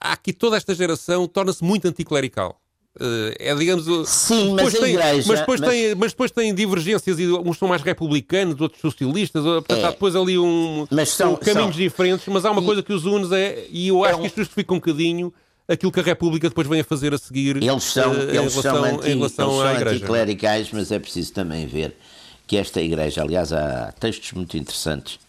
aqui 0.00 0.32
toda 0.32 0.56
esta 0.56 0.74
geração 0.74 1.28
torna-se 1.28 1.62
muito 1.62 1.86
anticlerical. 1.86 2.60
Uh, 2.96 3.32
é, 3.38 3.54
digamos, 3.54 3.86
Sim, 4.08 4.52
mas 4.54 4.74
tem, 4.74 4.94
igreja, 4.94 5.24
mas 5.28 5.38
depois, 5.38 5.60
mas... 5.60 5.70
Tem, 5.70 5.94
mas 5.94 6.12
depois 6.12 6.30
tem 6.32 6.52
divergências 6.52 7.20
e 7.20 7.26
uns 7.28 7.56
são 7.56 7.68
mais 7.68 7.82
republicanos, 7.82 8.60
outros 8.60 8.80
socialistas, 8.80 9.44
portanto, 9.44 9.78
é. 9.78 9.84
há 9.84 9.90
depois 9.90 10.16
ali 10.16 10.36
um, 10.36 10.88
são, 11.06 11.34
um 11.34 11.36
caminhos 11.36 11.76
são... 11.76 11.82
diferentes, 11.84 12.26
mas 12.26 12.44
há 12.44 12.50
uma 12.50 12.60
e... 12.60 12.64
coisa 12.64 12.82
que 12.82 12.92
os 12.92 13.04
une 13.04 13.32
é, 13.32 13.64
e 13.70 13.88
eu 13.88 14.04
acho 14.04 14.14
é 14.14 14.16
um... 14.16 14.20
que 14.22 14.26
isto 14.26 14.38
justifica 14.38 14.74
um 14.74 14.78
bocadinho 14.78 15.32
aquilo 15.68 15.92
que 15.92 16.00
a 16.00 16.02
República 16.02 16.48
depois 16.48 16.66
vem 16.66 16.80
a 16.80 16.84
fazer 16.84 17.14
a 17.14 17.18
seguir 17.18 17.62
eles 17.62 17.84
são, 17.84 18.10
uh, 18.10 18.16
eles 18.22 18.32
relação, 18.32 18.60
são, 18.62 18.84
anti, 18.84 19.08
em 19.08 19.14
relação 19.14 19.62
eles 19.62 19.78
são 19.78 19.88
anticlericais, 19.88 20.70
mas 20.72 20.90
é 20.90 20.98
preciso 20.98 21.32
também 21.32 21.68
ver 21.68 21.96
que 22.44 22.56
esta 22.56 22.82
igreja, 22.82 23.22
aliás, 23.22 23.52
há 23.52 23.92
textos 23.92 24.32
muito 24.32 24.56
interessantes 24.56 25.20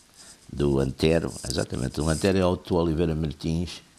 do 0.52 0.80
Antero, 0.80 1.32
exatamente, 1.48 1.98
do 1.98 2.10
Antero 2.10 2.40
é 2.40 2.46
o 2.46 2.60
Oliveira 2.72 3.14
Martins, 3.14 3.70
eh, 3.70 3.91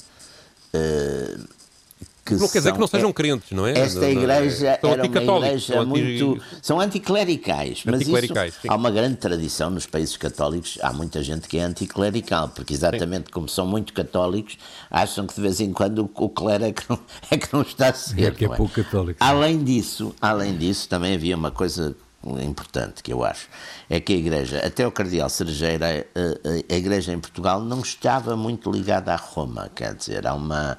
que 2.24 2.34
não 2.34 2.48
quer 2.48 2.58
dizer 2.58 2.72
que 2.72 2.78
não 2.78 2.86
sejam 2.86 3.10
é, 3.10 3.12
crentes, 3.12 3.50
não 3.50 3.66
é? 3.66 3.76
Esta 3.76 4.08
igreja 4.08 4.78
não, 4.82 4.90
era 4.92 5.02
uma 5.04 5.38
igreja 5.38 5.84
muito. 5.84 6.42
São 6.62 6.80
anticlericais, 6.80 7.82
mas 7.84 7.96
anticlericais, 7.96 8.54
isso, 8.54 8.66
há 8.68 8.76
uma 8.76 8.90
grande 8.90 9.16
tradição 9.16 9.70
nos 9.70 9.86
países 9.86 10.16
católicos. 10.16 10.78
Há 10.82 10.92
muita 10.92 11.22
gente 11.22 11.48
que 11.48 11.58
é 11.58 11.62
anticlerical, 11.62 12.48
porque 12.48 12.72
exatamente 12.72 13.26
sim. 13.26 13.32
como 13.32 13.48
são 13.48 13.66
muito 13.66 13.92
católicos, 13.92 14.56
acham 14.88 15.26
que 15.26 15.34
de 15.34 15.40
vez 15.40 15.60
em 15.60 15.72
quando 15.72 16.08
o, 16.14 16.28
clero 16.28 16.64
é 16.64 16.72
que 16.72 16.88
não, 16.88 16.98
é 17.30 17.36
que 17.36 17.52
não 17.52 17.62
está 17.62 17.88
a 17.88 17.94
ser. 17.94 18.22
É 18.22 18.30
que 18.30 18.44
é, 18.44 18.48
é 18.48 18.56
pouco 18.56 18.72
católico. 18.72 19.18
Além 19.20 19.62
disso, 19.62 20.14
além 20.20 20.56
disso, 20.56 20.88
também 20.88 21.14
havia 21.14 21.36
uma 21.36 21.50
coisa 21.50 21.96
importante 22.40 23.02
que 23.02 23.12
eu 23.12 23.24
acho 23.24 23.48
é 23.90 24.00
que 24.00 24.12
a 24.12 24.16
Igreja, 24.16 24.58
até 24.64 24.86
o 24.86 24.92
Cardeal 24.92 25.28
Cerejeira, 25.28 26.06
a, 26.14 26.74
a, 26.74 26.76
Igreja 26.76 27.12
em 27.12 27.18
Portugal 27.18 27.60
não 27.60 27.80
estava 27.80 28.36
muito 28.36 28.70
ligada 28.70 29.12
a 29.12 29.16
Roma, 29.16 29.70
quer 29.74 29.94
dizer, 29.94 30.26
há 30.26 30.34
uma, 30.34 30.78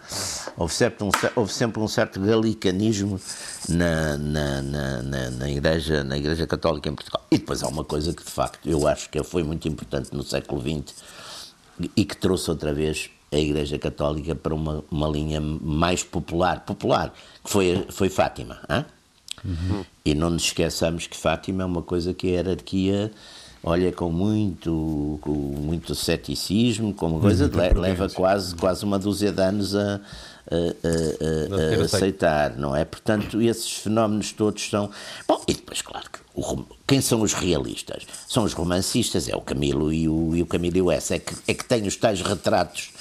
houve, 0.57 0.73
sempre 0.73 1.03
um, 1.03 1.11
houve 1.35 1.51
sempre 1.51 1.81
um 1.81 1.87
certo 1.87 2.19
galicanismo 2.19 3.19
na, 3.67 4.17
na, 4.17 4.61
na, 4.61 5.29
na, 5.31 5.49
igreja, 5.49 6.03
na 6.03 6.17
Igreja 6.17 6.47
Católica 6.47 6.89
em 6.89 6.95
Portugal. 6.95 7.25
E 7.29 7.37
depois 7.37 7.61
há 7.63 7.67
uma 7.67 7.83
coisa 7.83 8.13
que 8.13 8.23
de 8.23 8.31
facto 8.31 8.67
eu 8.69 8.87
acho 8.87 9.09
que 9.09 9.21
foi 9.23 9.43
muito 9.43 9.67
importante 9.67 10.09
no 10.13 10.23
século 10.23 10.61
XX 10.61 10.95
e 11.95 12.05
que 12.05 12.15
trouxe 12.15 12.49
outra 12.49 12.73
vez 12.73 13.09
a 13.31 13.37
Igreja 13.37 13.79
Católica 13.79 14.35
para 14.35 14.53
uma, 14.53 14.83
uma 14.91 15.07
linha 15.07 15.41
mais 15.41 16.03
popular, 16.03 16.61
popular, 16.61 17.13
que 17.43 17.49
foi, 17.49 17.85
foi 17.89 18.09
Fátima. 18.09 18.59
Hein? 18.69 18.85
Uhum. 19.43 19.83
E 20.05 20.15
não 20.15 20.29
nos 20.29 20.43
esqueçamos 20.43 21.07
que 21.07 21.17
Fátima 21.17 21.63
é 21.63 21.65
uma 21.65 21.81
coisa 21.81 22.13
que 22.13 22.27
a 22.27 22.31
hierarquia 22.31 23.11
olha 23.63 23.91
com 23.93 24.11
muito, 24.11 25.17
com 25.21 25.31
muito 25.31 25.95
ceticismo, 25.95 26.93
como 26.93 27.21
coisa, 27.21 27.45
le, 27.45 27.79
leva 27.79 28.09
quase, 28.09 28.53
quase 28.55 28.83
uma 28.83 28.99
dúzia 28.99 29.31
de 29.31 29.41
anos 29.41 29.73
a, 29.73 30.01
a, 30.51 31.77
a, 31.77 31.81
a 31.81 31.85
aceitar, 31.85 32.57
não 32.57 32.75
é? 32.75 32.83
Portanto, 32.83 33.41
esses 33.41 33.71
fenómenos 33.71 34.33
todos 34.33 34.69
são. 34.69 34.89
Bom, 35.25 35.41
e 35.47 35.53
depois, 35.53 35.81
claro, 35.81 36.09
que 36.11 36.19
o, 36.35 36.65
quem 36.85 36.99
são 36.99 37.21
os 37.21 37.33
realistas? 37.33 38.05
São 38.27 38.43
os 38.43 38.51
romancistas, 38.51 39.29
é 39.29 39.35
o 39.35 39.41
Camilo 39.41 39.93
e 39.93 40.09
o, 40.09 40.35
e 40.35 40.41
o 40.41 40.45
Camilo 40.45 40.77
e 40.77 40.81
o 40.81 40.91
S, 40.91 41.13
é 41.13 41.19
que, 41.19 41.33
é 41.47 41.53
que 41.53 41.63
têm 41.63 41.87
os 41.87 41.95
tais 41.95 42.21
retratos 42.21 42.91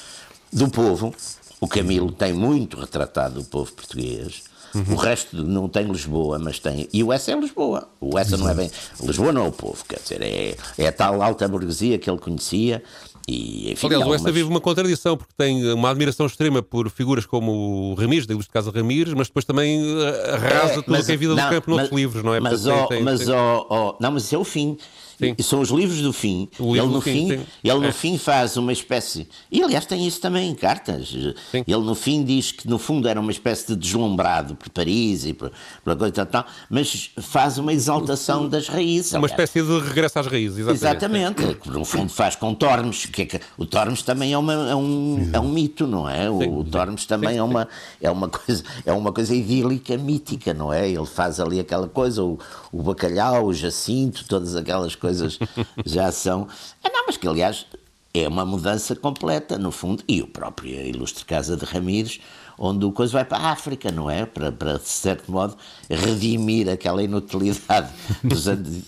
do 0.53 0.69
povo. 0.69 1.13
O 1.61 1.67
Camilo 1.67 2.13
tem 2.13 2.33
muito 2.33 2.79
retratado 2.79 3.41
o 3.41 3.45
povo 3.45 3.73
português 3.73 4.45
Uhum. 4.75 4.95
O 4.95 4.97
resto 4.97 5.37
não 5.43 5.69
tem 5.69 5.85
Lisboa, 5.85 6.39
mas 6.39 6.59
tem. 6.59 6.89
E 6.93 7.03
o 7.03 7.13
Essa 7.13 7.33
é 7.33 7.35
Lisboa. 7.35 7.89
O 8.01 8.19
Essa 8.19 8.37
não 8.37 8.49
é 8.49 8.55
bem. 8.55 8.71
Lisboa 9.03 9.33
não 9.33 9.47
é 9.47 9.49
o 9.49 9.53
povo, 9.53 9.85
quer 9.87 10.01
dizer, 10.01 10.23
é, 10.23 10.57
é 10.79 10.87
a 10.87 10.93
tal 10.93 11.23
alta 11.23 11.47
burguesia 11.47 11.99
que 11.99 12.09
ele 12.09 12.19
conhecia. 12.19 12.83
E, 13.29 13.73
enfim, 13.73 13.87
Aliás, 13.87 14.07
o 14.07 14.15
Essa 14.15 14.33
vive 14.33 14.49
uma 14.49 14.61
contradição, 14.61 15.17
porque 15.17 15.33
tem 15.37 15.73
uma 15.73 15.91
admiração 15.91 16.27
extrema 16.27 16.63
por 16.63 16.91
figuras 16.91 17.25
como 17.25 17.53
o 17.53 17.95
Ramires, 17.95 18.27
da 18.27 18.35
Ilustre 18.35 18.53
Casa 18.53 18.71
Ramires, 18.71 19.15
mas 19.15 19.29
depois 19.29 19.45
também 19.45 19.81
eh, 19.81 20.31
arrasa 20.33 20.73
é, 20.73 20.75
tudo 20.83 20.99
o 20.99 21.05
que 21.05 21.13
é 21.13 21.17
vida 21.17 21.35
não, 21.35 21.45
do 21.45 21.51
campo 21.51 21.71
noutros 21.71 21.93
livros, 21.93 22.25
não 22.25 22.35
é? 22.35 22.41
Mas, 22.41 22.67
ó, 22.67 22.89
mas, 23.01 23.21
tem... 23.21 23.29
não, 23.29 23.97
mas 24.11 24.25
isso 24.25 24.35
é 24.35 24.39
o 24.39 24.45
fim. 24.45 24.77
Sim. 25.23 25.43
São 25.43 25.61
os 25.61 25.71
livros 25.71 26.01
do 26.01 26.13
fim. 26.13 26.49
ele 26.59 26.83
no 26.83 27.01
fim, 27.01 27.29
fim 27.29 27.47
ele 27.63 27.79
no 27.79 27.87
é. 27.87 27.93
fim 27.93 28.19
faz 28.19 28.57
uma 28.57 28.73
espécie. 28.73 29.29
E 29.51 29.63
aliás 29.63 29.87
tem 29.87 30.07
isso 30.07 30.21
também 30.21 30.51
em 30.51 30.55
cartas. 30.55 31.09
Sim. 31.51 31.65
Ele 31.67 31.83
no 31.83 31.95
fim 31.95 32.25
diz 32.25 32.53
que 32.53 32.69
no 32.69 32.79
fundo 32.79 33.09
era 33.09 33.21
uma 33.21 33.31
espécie 33.31 33.69
de 33.69 33.77
deslumbrado 33.77 34.55
por 34.55 34.69
Paris 34.71 35.27
e 35.27 35.33
por, 35.33 35.53
por 35.85 35.97
coisa 35.97 36.27
tal, 36.27 36.45
mas 36.69 37.11
faz 37.21 37.59
uma 37.59 37.73
exaltação 37.73 38.49
das 38.49 38.69
raízes. 38.69 39.13
Uma 39.13 39.27
aliás. 39.27 39.33
espécie 39.33 39.63
de 39.63 39.79
regresso 39.79 40.19
às 40.19 40.27
raízes, 40.27 40.67
exatamente. 40.67 41.43
Exatamente. 41.43 41.69
No 41.69 41.85
fundo 41.85 42.13
faz 42.13 42.37
com 42.37 42.55
Tormes, 42.55 43.07
que, 43.07 43.23
é 43.23 43.27
que 43.27 43.41
o 43.57 43.67
Tormes 43.67 44.03
também 44.03 44.33
é, 44.33 44.39
uma, 44.39 44.53
é, 44.53 44.75
um, 44.75 45.31
é 45.33 45.41
um 45.41 45.49
mito, 45.49 45.87
não 45.87 46.09
é? 46.09 46.31
O, 46.31 46.41
sim, 46.41 46.49
o 46.49 46.65
Tormes 46.65 47.07
também 47.07 47.37
é 47.37 47.43
uma 47.43 47.69
é 48.01 48.11
uma 48.11 48.29
coisa 48.29 48.63
é 48.85 48.93
uma 48.93 49.13
coisa 49.13 49.35
idílica, 49.35 49.97
mítica, 49.97 50.55
não 50.55 50.73
é? 50.73 50.89
Ele 50.89 51.07
faz 51.07 51.39
ali 51.41 51.61
aquela 51.61 51.89
coisa, 51.89 52.23
o, 52.23 52.39
o 52.73 52.83
bacalhau, 52.83 53.47
o 53.47 53.55
jacinto, 53.55 54.25
todas 54.27 54.57
aquelas 54.57 54.95
coisas 54.95 55.12
coisas 55.13 55.39
já 55.85 56.11
são. 56.11 56.49
Ah, 56.83 56.91
não, 56.93 57.07
mas 57.07 57.17
que 57.17 57.29
aliás 57.29 57.67
é 58.15 58.29
uma 58.29 58.45
mudança 58.45 58.95
completa, 58.95 59.57
no 59.57 59.71
fundo, 59.71 60.03
e 60.07 60.21
o 60.21 60.27
próprio 60.27 60.71
Ilustre 60.87 61.25
Casa 61.25 61.57
de 61.57 61.65
Ramires, 61.65 62.21
onde 62.59 62.85
o 62.85 62.93
coisa 62.93 63.13
vai 63.15 63.25
para 63.25 63.39
a 63.39 63.51
África, 63.53 63.91
não 63.91 64.11
é? 64.11 64.27
Para, 64.27 64.53
para 64.53 64.75
de 64.75 64.89
certo 64.89 65.33
modo, 65.33 65.57
redimir 65.89 66.69
aquela 66.69 67.03
inutilidade 67.03 67.91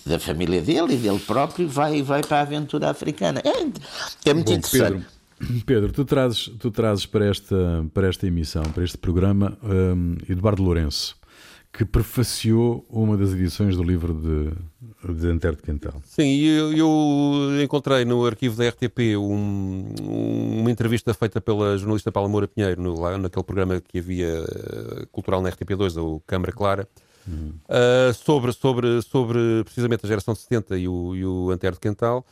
da 0.05 0.19
família 0.19 0.61
dele 0.61 0.93
e 0.93 0.97
dele 0.97 1.19
próprio, 1.19 1.67
vai, 1.67 2.03
vai 2.03 2.21
para 2.21 2.37
a 2.37 2.41
aventura 2.41 2.89
africana. 2.89 3.41
É, 3.43 4.29
é 4.29 4.33
muito 4.33 4.47
Bom, 4.47 4.57
interessante. 4.57 5.05
Pedro, 5.39 5.63
Pedro, 5.65 5.91
tu 5.91 6.05
trazes, 6.05 6.51
tu 6.59 6.69
trazes 6.69 7.05
para, 7.07 7.25
esta, 7.25 7.85
para 7.93 8.07
esta 8.07 8.27
emissão, 8.27 8.63
para 8.63 8.83
este 8.83 8.97
programa, 8.97 9.57
um, 9.63 10.17
Eduardo 10.29 10.61
Lourenço 10.61 11.17
que 11.75 11.83
prefaciou 11.83 12.85
uma 12.89 13.17
das 13.17 13.33
edições 13.33 13.75
do 13.75 13.83
livro 13.83 14.13
de, 14.13 15.13
de 15.13 15.27
Antero 15.27 15.57
de 15.57 15.61
Quental. 15.61 16.01
Sim, 16.05 16.37
eu, 16.39 16.73
eu, 16.73 17.61
encontrei 17.61 18.05
no 18.05 18.25
arquivo 18.25 18.55
da 18.55 18.67
RTP 18.69 19.17
um, 19.17 19.93
uma 20.61 20.71
entrevista 20.71 21.13
feita 21.13 21.41
pela 21.41 21.77
jornalista 21.77 22.13
Paula 22.13 22.29
Moura 22.29 22.47
Pinheiro, 22.47 22.81
no, 22.81 22.97
lá, 22.97 23.17
naquele 23.17 23.43
programa 23.43 23.81
que 23.81 23.99
havia 23.99 24.25
eh, 24.25 25.05
cultural 25.11 25.41
na 25.41 25.51
RTP2, 25.51 26.01
o 26.01 26.21
Câmara 26.25 26.53
Clara, 26.53 26.87
uhum. 27.27 27.53
uh, 27.67 28.13
sobre, 28.13 28.53
sobre, 28.53 29.01
sobre 29.01 29.63
precisamente 29.65 30.05
a 30.05 30.07
geração 30.07 30.33
de 30.33 30.39
70 30.39 30.77
e 30.77 30.87
o, 30.87 31.13
e 31.13 31.25
o 31.25 31.51
Antero 31.51 31.75
de 31.75 31.81
Quental. 31.81 32.25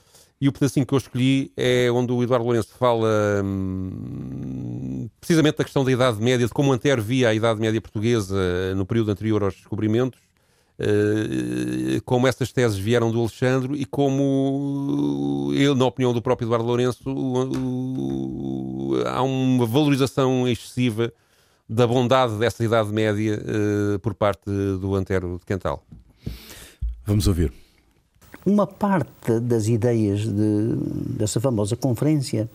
E 0.43 0.47
o 0.49 0.51
pedacinho 0.51 0.85
que 0.85 0.93
eu 0.93 0.97
escolhi 0.97 1.53
é 1.55 1.89
onde 1.89 2.11
o 2.11 2.21
Eduardo 2.21 2.43
Lourenço 2.43 2.73
fala 2.77 3.07
hum, 3.45 5.07
precisamente 5.17 5.57
da 5.57 5.63
questão 5.63 5.85
da 5.85 5.91
Idade 5.93 6.21
Média, 6.21 6.45
de 6.45 6.51
como 6.51 6.73
Antero 6.73 7.01
via 7.01 7.29
a 7.29 7.33
Idade 7.33 7.61
Média 7.61 7.79
portuguesa 7.79 8.75
no 8.75 8.85
período 8.85 9.09
anterior 9.09 9.41
aos 9.41 9.55
descobrimentos, 9.55 10.19
uh, 10.79 12.01
como 12.03 12.27
essas 12.27 12.51
teses 12.51 12.77
vieram 12.77 13.09
do 13.09 13.21
Alexandre 13.21 13.75
e 13.75 13.85
como, 13.85 15.49
ele, 15.53 15.75
na 15.75 15.85
opinião 15.85 16.11
do 16.11 16.21
próprio 16.21 16.45
Eduardo 16.45 16.65
Lourenço, 16.65 17.09
uh, 17.09 18.95
uh, 18.97 19.07
há 19.07 19.21
uma 19.21 19.65
valorização 19.65 20.45
excessiva 20.45 21.13
da 21.69 21.87
bondade 21.87 22.35
dessa 22.35 22.65
Idade 22.65 22.91
Média 22.91 23.41
eh, 23.41 23.97
por 23.99 24.13
parte 24.13 24.43
do 24.45 24.93
Antero 24.93 25.39
de 25.39 25.45
Quental. 25.45 25.81
Vamos 27.05 27.27
ouvir. 27.27 27.62
Uma 28.45 28.67
parte 28.67 29.39
das 29.39 29.67
ideias 29.67 30.21
de, 30.21 30.75
dessa 31.17 31.39
famosa 31.39 31.75
conferência 31.75 32.49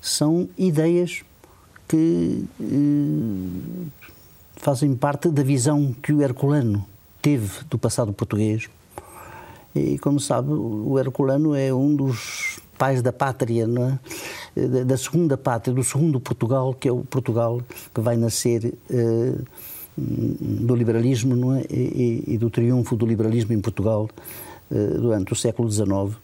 são 0.00 0.48
ideias 0.58 1.22
que 1.86 2.44
eh, 2.60 3.86
fazem 4.56 4.94
parte 4.96 5.28
da 5.28 5.42
visão 5.42 5.94
que 6.02 6.12
o 6.12 6.20
Herculano 6.20 6.84
teve 7.22 7.64
do 7.70 7.78
passado 7.78 8.12
português. 8.12 8.68
E, 9.74 9.98
como 9.98 10.18
sabe, 10.18 10.52
o 10.52 10.98
Herculano 10.98 11.54
é 11.54 11.72
um 11.72 11.94
dos 11.94 12.60
pais 12.76 13.00
da 13.00 13.12
pátria, 13.12 13.66
é? 14.56 14.84
da 14.84 14.96
segunda 14.96 15.36
pátria, 15.36 15.74
do 15.74 15.82
segundo 15.84 16.20
Portugal, 16.20 16.74
que 16.74 16.88
é 16.88 16.92
o 16.92 17.04
Portugal 17.04 17.60
que 17.94 18.00
vai 18.00 18.16
nascer 18.16 18.74
eh, 18.90 19.34
do 19.96 20.74
liberalismo 20.74 21.54
é? 21.54 21.64
e, 21.70 22.24
e, 22.26 22.38
do 22.38 22.50
triunfo 22.50 22.96
do 22.96 23.06
liberalismo 23.06 23.52
em 23.52 23.60
Portugal 23.60 24.08
durante 24.70 25.32
o 25.32 25.36
século 25.36 25.70
XIX. 25.70 26.16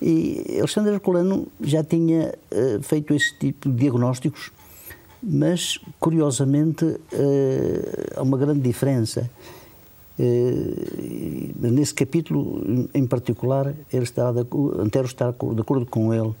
E 0.00 0.56
Alexandre 0.58 0.94
Herculano 0.94 1.48
já 1.60 1.82
tinha 1.82 2.32
uh, 2.52 2.80
feito 2.82 3.12
esse 3.14 3.36
tipo 3.36 3.68
de 3.68 3.74
diagnósticos, 3.76 4.52
mas, 5.20 5.80
curiosamente, 5.98 6.84
uh, 6.84 7.00
há 8.16 8.22
uma 8.22 8.38
grande 8.38 8.60
diferença. 8.60 9.28
Uh, 10.18 11.52
nesse 11.58 11.94
capítulo, 11.94 12.88
em 12.94 13.04
particular, 13.06 13.74
ele 13.92 14.04
está 14.04 14.30
de, 14.30 14.46
Antero 14.78 15.06
está 15.06 15.32
de 15.32 15.60
acordo 15.60 15.86
com 15.86 16.14
ele, 16.14 16.32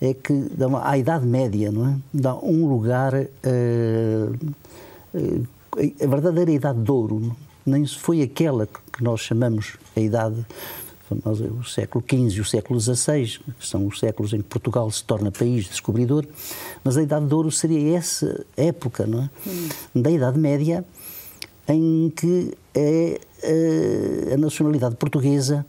é 0.00 0.14
que 0.14 0.32
dá 0.56 0.68
uma, 0.68 0.88
à 0.88 0.96
Idade 0.96 1.26
Média, 1.26 1.72
não 1.72 1.88
é? 1.88 1.96
dá 2.14 2.36
um 2.36 2.68
lugar, 2.68 3.14
a 3.14 3.28
verdadeira 6.06 6.50
Idade 6.50 6.82
de 6.82 6.90
Ouro, 6.90 7.36
nem 7.64 7.86
foi 7.86 8.22
aquela 8.22 8.66
que 8.66 9.02
nós 9.02 9.20
chamamos 9.20 9.76
a 9.96 10.00
idade 10.00 10.44
o 11.10 11.62
século 11.64 12.02
XV 12.08 12.38
e 12.38 12.40
o 12.40 12.44
século 12.44 12.80
XVI, 12.80 13.38
que 13.60 13.66
são 13.66 13.86
os 13.86 13.98
séculos 13.98 14.32
em 14.32 14.38
que 14.38 14.44
Portugal 14.44 14.90
se 14.90 15.04
torna 15.04 15.30
país 15.30 15.68
descobridor, 15.68 16.26
mas 16.82 16.96
a 16.96 17.02
Idade 17.02 17.26
de 17.26 17.34
Ouro 17.34 17.52
seria 17.52 17.98
essa 17.98 18.46
época, 18.56 19.06
não 19.06 19.24
é? 19.24 19.30
Hum. 19.46 19.68
Da 19.94 20.10
Idade 20.10 20.38
Média, 20.38 20.82
em 21.68 22.10
que 22.16 22.54
é, 22.74 23.20
a 24.32 24.38
nacionalidade 24.38 24.96
portuguesa 24.96 25.66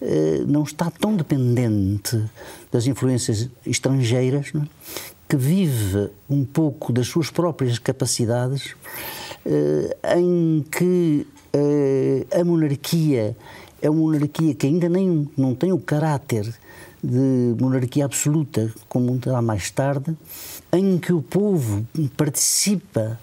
eh, 0.00 0.44
não 0.46 0.62
está 0.62 0.90
tão 0.90 1.14
dependente 1.14 2.22
das 2.72 2.86
influências 2.86 3.48
estrangeiras, 3.66 4.50
é? 4.54 4.62
que 5.28 5.36
vive 5.36 6.10
um 6.28 6.44
pouco 6.44 6.92
das 6.92 7.06
suas 7.06 7.30
próprias 7.30 7.78
capacidades, 7.78 8.74
eh, 8.74 9.19
em 10.16 10.64
que 10.70 11.26
eh, 11.52 12.26
a 12.32 12.44
monarquia 12.44 13.36
é 13.82 13.90
uma 13.90 14.00
monarquia 14.00 14.54
que 14.54 14.66
ainda 14.66 14.88
nem 14.88 15.28
não 15.36 15.54
tem 15.54 15.72
o 15.72 15.78
caráter 15.78 16.52
de 17.02 17.56
monarquia 17.58 18.04
absoluta, 18.04 18.72
como 18.88 19.18
terá 19.18 19.40
mais 19.40 19.70
tarde, 19.70 20.14
em 20.72 20.98
que 20.98 21.12
o 21.12 21.22
povo 21.22 21.86
participa 22.14 23.18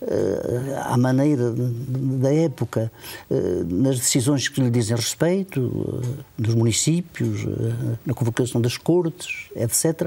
uh, 0.00 0.92
à 0.92 0.96
maneira 0.96 1.52
da 1.52 2.32
época 2.32 2.90
uh, 3.28 3.64
nas 3.68 3.98
decisões 3.98 4.48
que 4.48 4.60
lhe 4.60 4.70
dizem 4.70 4.96
respeito, 4.96 5.60
uh, 5.60 6.02
dos 6.38 6.54
municípios, 6.54 7.44
na 8.06 8.14
convocação 8.14 8.60
das 8.60 8.76
cortes, 8.76 9.48
etc., 9.56 10.02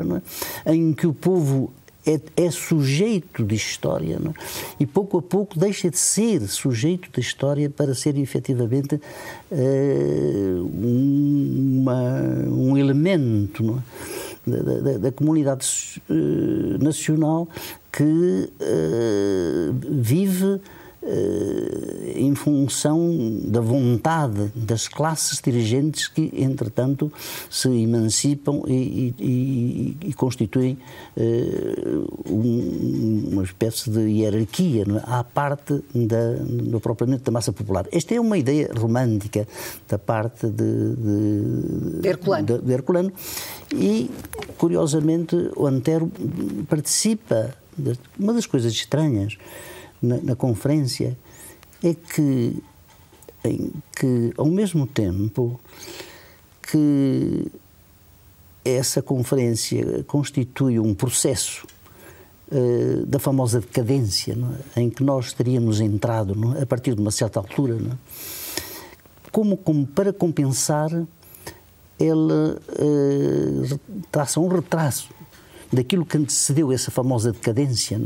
é? 0.66 0.74
em 0.74 0.94
que 0.94 1.06
o 1.06 1.14
povo 1.14 1.74
é, 2.06 2.20
é, 2.38 2.52
sujeito 2.52 3.44
de 3.44 3.56
história 3.56 4.18
não? 4.20 4.32
É? 4.32 4.34
e 4.80 4.86
pouco 4.86 5.18
a 5.18 5.22
pouco 5.22 5.60
deixa 5.60 5.90
de 5.90 5.98
ser 5.98 6.42
sujeito 6.48 7.10
de 7.12 7.20
história 7.20 7.70
para 7.70 7.94
ser 7.94 8.18
efetivamente 8.18 8.96
uh, 9.52 10.72
uma, 10.74 12.22
um 12.48 12.78
elemento? 12.78 13.84
É? 14.06 14.30
da, 14.50 14.62
da, 14.62 14.98
da, 14.98 15.12
comunidade 15.12 16.02
uh, 16.10 16.84
nacional 16.84 17.48
que 17.92 18.04
uh, 18.04 19.74
vive 19.90 20.62
em 22.16 22.36
função 22.36 23.40
da 23.46 23.62
vontade 23.62 24.52
das 24.56 24.88
classes 24.88 25.40
dirigentes 25.42 26.08
que, 26.08 26.32
entretanto, 26.34 27.12
se 27.50 27.70
emancipam 27.70 28.62
e, 28.68 29.14
e, 29.20 29.98
e 30.02 30.14
constituem 30.14 30.78
um, 32.30 33.30
uma 33.32 33.44
espécie 33.44 33.90
de 33.90 34.00
hierarquia 34.00 34.84
é? 34.84 35.02
à 35.04 35.24
parte 35.24 35.84
da, 35.94 36.80
propriamente 36.80 37.24
da 37.24 37.32
massa 37.32 37.52
popular. 37.52 37.86
Esta 37.92 38.16
é 38.16 38.20
uma 38.20 38.38
ideia 38.38 38.70
romântica 38.78 39.48
da 39.88 39.98
parte 39.98 40.48
de, 40.48 40.96
de, 40.96 42.02
de, 42.02 42.08
Herculano. 42.08 42.46
de, 42.46 42.60
de 42.60 42.74
Herculano 42.74 43.12
e, 43.74 44.10
curiosamente, 44.58 45.36
o 45.56 45.66
Antero 45.66 46.12
participa. 46.68 47.56
Uma 48.20 48.34
das 48.34 48.46
coisas 48.46 48.74
estranhas 48.74 49.38
na, 50.02 50.18
na 50.18 50.36
conferência 50.36 51.18
é 51.84 51.94
que, 51.94 52.62
em, 53.44 53.72
que, 53.96 54.34
ao 54.38 54.48
mesmo 54.48 54.86
tempo 54.86 55.60
que 56.62 57.48
essa 58.64 59.02
conferência 59.02 60.04
constitui 60.04 60.80
um 60.80 60.94
processo 60.94 61.66
uh, 62.52 63.06
da 63.06 63.20
famosa 63.20 63.60
decadência, 63.60 64.38
é? 64.76 64.82
em 64.82 64.90
que 64.90 65.04
nós 65.04 65.34
teríamos 65.34 65.80
entrado 65.80 66.56
é? 66.58 66.64
a 66.64 66.66
partir 66.66 66.96
de 66.96 67.02
uma 67.02 67.12
certa 67.12 67.40
altura, 67.40 67.76
é? 67.76 69.30
como, 69.32 69.58
como 69.58 69.86
para 69.88 70.12
compensar, 70.12 70.92
ele 72.00 72.14
uh, 72.14 73.80
traça 74.12 74.40
um 74.40 74.48
retraso 74.48 75.10
daquilo 75.72 76.06
que 76.06 76.18
antecedeu 76.18 76.72
essa 76.72 76.92
famosa 76.92 77.32
decadência, 77.32 78.02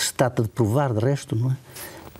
que 0.00 0.06
se 0.06 0.14
trata 0.14 0.42
de 0.42 0.48
provar, 0.48 0.92
de 0.94 1.00
resto, 1.00 1.36
não 1.36 1.50
é? 1.50 1.56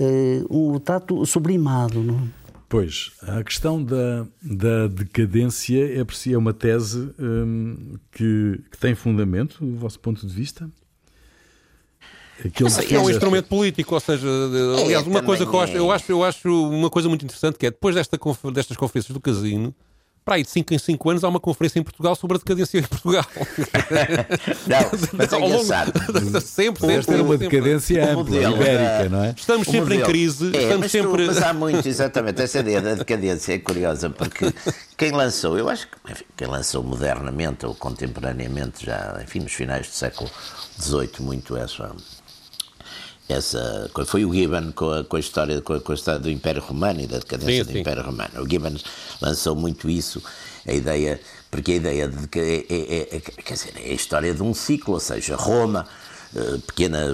Uh, 0.02 0.46
um 0.50 0.72
retrato 0.74 1.24
sublimado, 1.26 2.02
não 2.02 2.18
é? 2.18 2.40
Pois, 2.68 3.10
a 3.22 3.42
questão 3.42 3.82
da, 3.82 4.24
da 4.40 4.86
decadência 4.86 5.98
é, 5.98 6.32
é 6.32 6.38
uma 6.38 6.54
tese 6.54 7.10
hum, 7.18 7.96
que, 8.12 8.60
que, 8.70 8.78
tem 8.78 8.94
fundamento, 8.94 9.64
do 9.64 9.76
vosso 9.76 9.98
ponto 9.98 10.24
de 10.24 10.32
vista? 10.32 10.70
Aquilo 12.44 12.68
é 12.68 12.98
um 13.00 13.10
instrumento 13.10 13.48
político, 13.48 13.92
ou 13.92 14.00
seja, 14.00 14.28
é, 14.28 14.84
aliás, 14.84 15.06
uma 15.06 15.22
coisa 15.22 15.44
que 15.44 15.52
eu 15.52 15.60
acho, 15.60 15.72
eu 15.72 15.90
acho, 15.90 16.12
eu 16.12 16.24
acho 16.24 16.68
uma 16.70 16.88
coisa 16.88 17.08
muito 17.08 17.24
interessante 17.24 17.58
que 17.58 17.66
é 17.66 17.70
depois 17.70 17.96
desta, 17.96 18.16
destas 18.52 18.76
conferências 18.76 19.12
do 19.12 19.20
casino, 19.20 19.74
para 20.24 20.36
aí 20.36 20.42
de 20.42 20.50
5 20.50 20.74
em 20.74 20.78
5 20.78 21.10
anos 21.10 21.24
há 21.24 21.28
uma 21.28 21.40
conferência 21.40 21.78
em 21.78 21.82
Portugal 21.82 22.14
sobre 22.14 22.36
a 22.36 22.38
decadência 22.38 22.78
em 22.78 22.82
Portugal. 22.82 23.24
não, 24.66 24.78
mas 25.12 25.32
é 25.32 25.38
engraçado. 25.38 25.92
sempre, 26.40 26.80
sempre. 26.80 26.92
Esta 26.94 27.14
é 27.14 27.22
uma 27.22 27.36
decadência 27.36 28.12
ampla, 28.12 28.36
ibérica, 28.36 29.08
não 29.08 29.24
é? 29.24 29.34
Estamos 29.36 29.66
o 29.66 29.70
sempre 29.70 29.96
modelo. 29.96 30.02
em 30.02 30.04
crise. 30.04 30.56
É, 30.56 30.62
estamos 30.62 30.80
mas, 30.80 30.92
sempre... 30.92 31.24
Tu, 31.24 31.26
mas 31.26 31.42
há 31.42 31.52
muito, 31.52 31.88
exatamente. 31.88 32.42
Essa 32.42 32.58
ideia 32.60 32.80
da 32.80 32.94
decadência 32.94 33.54
é 33.54 33.58
curiosa, 33.58 34.10
porque 34.10 34.52
quem 34.96 35.12
lançou, 35.12 35.58
eu 35.58 35.68
acho 35.68 35.88
que 35.88 36.12
enfim, 36.12 36.24
quem 36.36 36.48
lançou 36.48 36.82
modernamente 36.82 37.66
ou 37.66 37.74
contemporaneamente, 37.74 38.86
já, 38.86 39.18
enfim, 39.22 39.40
nos 39.40 39.52
finais 39.52 39.86
do 39.88 39.92
século 39.92 40.30
XVIII, 40.78 41.20
muito 41.20 41.56
essa 41.56 41.90
essa 43.32 43.90
foi 44.06 44.24
o 44.24 44.32
Gibbon 44.32 44.72
com 44.72 44.90
a, 44.90 45.04
com 45.04 45.16
a 45.16 45.20
história 45.20 45.60
com 45.60 45.74
a, 45.74 45.80
com 45.80 45.92
a, 45.92 45.94
história 45.94 46.20
do 46.20 46.30
Império 46.30 46.62
Romano 46.62 47.00
e 47.00 47.06
da 47.06 47.18
decadência 47.18 47.64
sim, 47.64 47.70
do 47.70 47.72
sim. 47.72 47.80
Império 47.80 48.02
Romano. 48.02 48.42
O 48.42 48.48
Gibbon 48.48 48.76
lançou 49.20 49.54
muito 49.54 49.88
isso, 49.88 50.22
a 50.66 50.72
ideia 50.72 51.20
porque 51.50 51.72
a 51.72 51.74
ideia 51.76 52.08
de 52.08 52.28
que 52.28 52.38
é, 52.38 52.74
é, 52.74 53.16
é, 53.16 53.20
quer 53.20 53.54
dizer, 53.54 53.72
é 53.76 53.90
a 53.90 53.94
história 53.94 54.32
de 54.32 54.42
um 54.42 54.54
ciclo, 54.54 54.94
ou 54.94 55.00
seja, 55.00 55.34
Roma 55.34 55.86
pequena, 56.66 57.08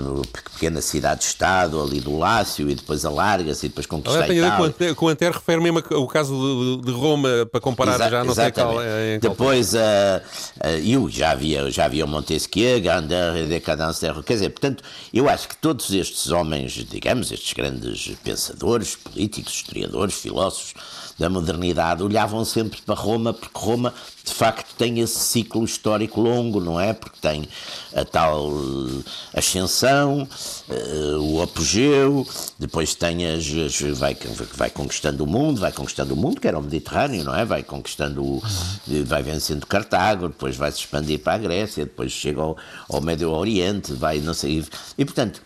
pequena 0.53 0.83
cidade-estado 0.83 1.81
ali 1.81 2.01
do 2.01 2.19
Lácio 2.19 2.69
e 2.69 2.75
depois 2.75 3.05
alarga-se 3.05 3.67
e 3.67 3.69
depois 3.69 3.87
conquista 3.87 4.25
a 4.25 4.29
Itália. 4.29 4.95
Com 4.95 5.07
o 5.07 5.09
Antero 5.09 5.35
refere 5.35 5.61
mesmo 5.61 5.79
o 5.79 6.07
caso 6.07 6.35
de, 6.83 6.87
de, 6.87 6.93
Roma 6.93 7.29
para 7.51 7.61
comparar 7.61 7.95
Exa 7.95 8.11
já 8.11 8.25
não 8.25 8.33
exatamente. 8.33 8.55
sei 8.55 8.65
qual 8.65 8.83
é. 8.83 9.19
Depois, 9.19 9.75
uh, 9.75 11.07
uh, 11.07 11.11
já 11.11 11.31
havia, 11.31 11.71
já 11.71 11.87
havia 11.87 12.07
Montesquieu, 12.07 12.81
Grandeur 12.81 13.37
e 13.37 13.47
Decadence, 13.47 14.07
quer 14.25 14.35
dizer, 14.35 14.51
portanto, 14.51 14.85
eu 15.13 15.29
acho 15.29 15.49
que 15.49 15.57
todos 15.57 15.91
estes 15.93 16.31
homens, 16.31 16.73
digamos, 16.73 17.33
estes 17.33 17.53
grandes 17.55 18.13
pensadores, 18.23 18.97
políticos, 18.97 19.55
historiadores, 19.55 20.15
filósofos, 20.15 20.75
da 21.19 21.29
modernidade 21.29 22.03
olhavam 22.03 22.45
sempre 22.45 22.81
para 22.83 22.95
Roma, 22.95 23.33
porque 23.33 23.59
Roma 23.59 23.93
de 24.25 24.33
facto 24.35 24.75
tem 24.77 25.01
esse 25.01 25.19
ciclo 25.19 25.65
histórico 25.65 26.21
longo, 26.21 26.61
não 26.61 26.81
é? 26.81 26.93
Porque 26.93 27.19
tem 27.21 27.49
a 27.95 28.05
tal 28.05 28.51
eh, 28.51 29.39
ascensão, 29.39 30.29
uh, 30.69 31.19
o 31.21 31.43
apogeu, 31.43 32.27
depois 32.59 32.95
tem 32.95 33.27
as, 33.27 33.47
as, 33.47 33.99
vai, 33.99 34.17
vai 34.55 34.69
conquistando 34.69 35.25
o 35.25 35.27
mundo, 35.27 35.61
vai 35.61 35.73
conquistando 35.73 36.13
o 36.13 36.17
mundo, 36.17 36.41
que 36.41 36.49
era 36.49 36.59
o 36.59 36.63
Mediterrâneo, 36.63 37.25
não 37.25 37.35
é? 37.35 37.45
Vai 37.45 37.63
conquistando, 37.63 38.23
o, 38.23 38.43
vai 39.07 39.23
vencendo 39.23 39.65
Cartago, 39.67 40.29
depois 40.29 40.57
vai 40.57 40.71
se 40.73 40.79
expandir 40.79 41.21
para 41.21 41.35
a 41.35 41.39
Grécia, 41.39 41.85
depois 41.85 42.13
chega 42.13 42.41
ao, 42.43 42.57
ao 42.91 43.01
Médio 43.01 43.31
Oriente, 43.31 43.93
vai, 43.93 44.19
não 44.19 44.35
sei, 44.35 44.65
e 44.99 45.05
portanto 45.05 45.41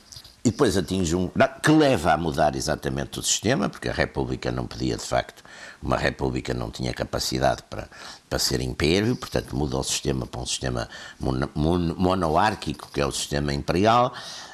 e 0.44 0.50
depois 0.50 0.76
atinge 0.76 1.14
um. 1.14 1.30
que 1.62 1.70
leva 1.70 2.12
a 2.12 2.16
mudar 2.16 2.56
exatamente 2.56 3.18
o 3.18 3.22
sistema, 3.22 3.68
porque 3.68 3.88
a 3.88 3.92
República 3.92 4.50
não 4.50 4.66
podia, 4.66 4.96
de 4.96 5.04
facto, 5.04 5.42
uma 5.82 5.96
república 5.96 6.52
não 6.52 6.70
tinha 6.70 6.92
capacidade 6.92 7.62
para, 7.68 7.88
para 8.28 8.38
ser 8.38 8.60
império, 8.60 9.16
portanto 9.16 9.56
muda 9.56 9.78
o 9.78 9.82
sistema 9.82 10.26
para 10.26 10.40
um 10.40 10.46
sistema 10.46 10.88
mono, 11.18 11.50
mono, 11.54 11.96
monárquico, 11.98 12.90
que 12.92 13.00
é 13.00 13.06
o 13.06 13.12
sistema 13.12 13.52
imperial. 13.52 14.12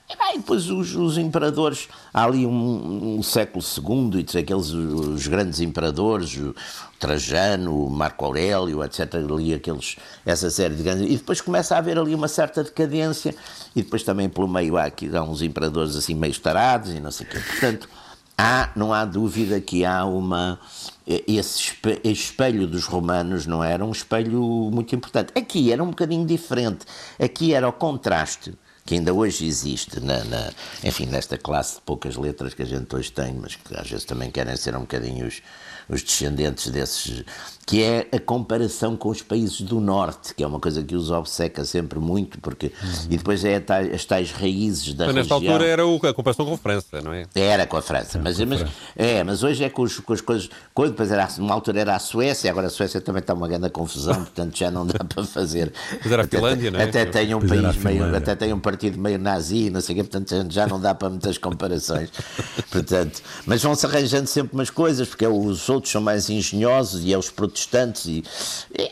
E 0.09 0.17
bem, 0.17 0.37
depois 0.37 0.71
os, 0.71 0.95
os, 0.95 1.19
imperadores, 1.19 1.89
há 2.15 2.25
ali 2.25 2.47
um, 2.47 3.17
um 3.19 3.23
século 3.25 3.65
II, 3.65 4.25
e 4.33 4.39
aqueles 4.39 4.71
os 4.71 5.27
grandes 5.27 5.59
imperadores, 5.59 6.37
o 6.37 6.55
Trajano, 6.97 7.87
o 7.87 7.91
Marco 7.91 8.25
Aurélio, 8.25 8.85
etc., 8.85 9.15
ali 9.17 9.53
aqueles, 9.53 9.97
essa 10.25 10.49
série 10.49 10.77
de 10.77 10.85
grandes. 10.85 11.11
E 11.11 11.17
depois 11.17 11.41
começa 11.41 11.75
a 11.75 11.79
haver 11.79 11.99
ali 11.99 12.15
uma 12.15 12.29
certa 12.29 12.63
decadência, 12.63 13.35
e 13.75 13.83
depois 13.83 14.05
também 14.05 14.29
pelo 14.29 14.47
meio 14.47 14.77
há, 14.77 14.85
aqui, 14.85 15.11
há 15.15 15.25
uns 15.25 15.43
imperadores 15.43 15.97
assim 15.97 16.15
meio 16.15 16.39
tarados 16.39 16.93
e 16.93 17.01
não 17.01 17.11
sei 17.11 17.27
o 17.27 17.29
quê. 17.31 17.41
Portanto, 17.41 17.89
há, 18.37 18.71
não 18.77 18.93
há 18.93 19.05
dúvida 19.05 19.61
que 19.61 19.85
há 19.85 20.05
uma. 20.05 20.59
Esse 21.07 21.73
espelho 22.05 22.67
dos 22.67 22.85
romanos 22.85 23.47
não 23.47 23.63
era 23.63 23.85
um 23.85 23.93
espelho 23.93 24.41
muito 24.73 24.95
importante. 24.95 25.33
Aqui 25.37 25.73
era 25.73 25.83
um 25.83 25.91
bocadinho 25.91 26.27
diferente. 26.27 26.85
Aqui 27.19 27.55
era 27.55 27.69
o 27.69 27.73
contraste 27.73 28.55
que 28.87 28.95
ainda 28.95 29.13
hoje 29.13 29.45
existe, 29.45 29.99
na, 30.01 30.25
na, 30.25 30.51
enfim, 30.85 31.07
nesta 31.07 31.37
classe 31.37 31.75
de 31.75 31.81
poucas 31.83 32.17
letras 32.17 32.55
que 32.55 32.63
a 32.63 32.67
gente 32.67 32.95
hoje 32.95 33.11
tem, 33.11 33.35
mas 33.35 33.57
que 33.57 33.77
às 33.77 33.91
vezes 33.91 34.05
também 34.05 34.31
querem 34.31 34.57
ser 34.57 34.77
um 34.77 34.81
bocadinho 34.81 35.27
os, 35.27 35.43
os 35.89 36.03
descendentes 36.03 36.69
desses, 36.71 37.25
que 37.65 37.83
é 37.83 38.07
a 38.13 38.19
comparação 38.19 38.97
com 38.97 39.09
os 39.09 39.23
países 39.23 39.61
do 39.61 39.81
Norte, 39.81 40.35
que 40.35 40.43
é 40.43 40.47
uma 40.47 40.61
coisa 40.61 40.83
que 40.83 40.95
os 40.95 41.11
obceca 41.11 41.65
sempre 41.65 41.99
muito, 41.99 42.41
porque 42.41 42.67
uhum. 42.67 42.91
e 43.11 43.17
depois 43.17 43.45
é 43.45 43.63
as 43.95 44.05
tais 44.05 44.31
raízes 44.31 44.95
da 44.95 45.07
mas 45.07 45.17
região. 45.17 45.41
Nesta 45.41 45.51
altura 45.53 45.67
era 45.69 45.83
a 45.83 46.15
comparação 46.15 46.47
com 46.47 46.55
a 46.55 46.59
França, 46.59 47.01
não 47.03 47.13
é? 47.13 47.27
Era 47.35 47.67
com 47.67 47.77
a 47.77 47.83
França, 47.83 48.21
mas, 48.23 48.39
mas, 48.41 48.65
é, 48.97 49.23
mas 49.25 49.43
hoje 49.43 49.65
é 49.65 49.69
com, 49.69 49.83
os, 49.83 49.99
com 50.01 50.13
as 50.13 50.21
coisas, 50.21 50.49
quando 50.75 50.91
depois 50.91 51.11
era, 51.11 51.29
numa 51.39 51.55
altura 51.55 51.81
era 51.81 51.97
a 51.97 51.99
Suécia, 51.99 52.51
agora 52.51 52.67
a 52.69 52.71
Suécia 52.71 53.01
também 53.01 53.21
está 53.21 53.35
uma 53.35 53.49
grande 53.49 53.71
confusão, 53.71 54.15
portanto 54.27 54.57
já 54.57 54.71
não 54.71 54.87
dá 54.87 55.05
para 55.05 55.25
fazer. 55.25 55.73
Mas 56.03 56.13
era 56.13 56.23
a 56.23 56.27
Finlândia, 56.27 56.69
até, 56.69 56.79
não 56.79 56.85
é? 56.85 56.89
Até 56.89 57.05
tem 57.05 57.35
um 57.35 57.41
país 57.41 57.77
meio, 57.77 58.17
até 58.17 58.35
tem 58.35 58.53
um 58.53 58.61
partido 58.77 58.99
meio 58.99 59.19
nazi, 59.19 59.71
não 59.71 59.81
sei 59.81 59.95
o 59.95 59.97
quê, 59.97 60.05
portanto 60.05 60.53
já 60.53 60.67
não 60.67 60.79
dá 60.79 60.95
para 60.95 61.09
muitas 61.09 61.39
comparações. 61.39 62.11
portanto, 62.71 63.23
mas 63.47 63.63
vão-se 63.63 63.87
arranjando 63.87 64.27
sempre 64.27 64.55
umas 64.55 64.69
coisas, 64.69 65.09
porque 65.09 65.27
os 65.27 65.67
outros 65.71 65.91
são 65.91 66.03
mais 66.03 66.29
engenhosos 66.29 67.03
e 67.03 67.13
é 67.13 67.19
os 67.19 67.31
protestantes 67.31 68.05
e, 68.05 68.23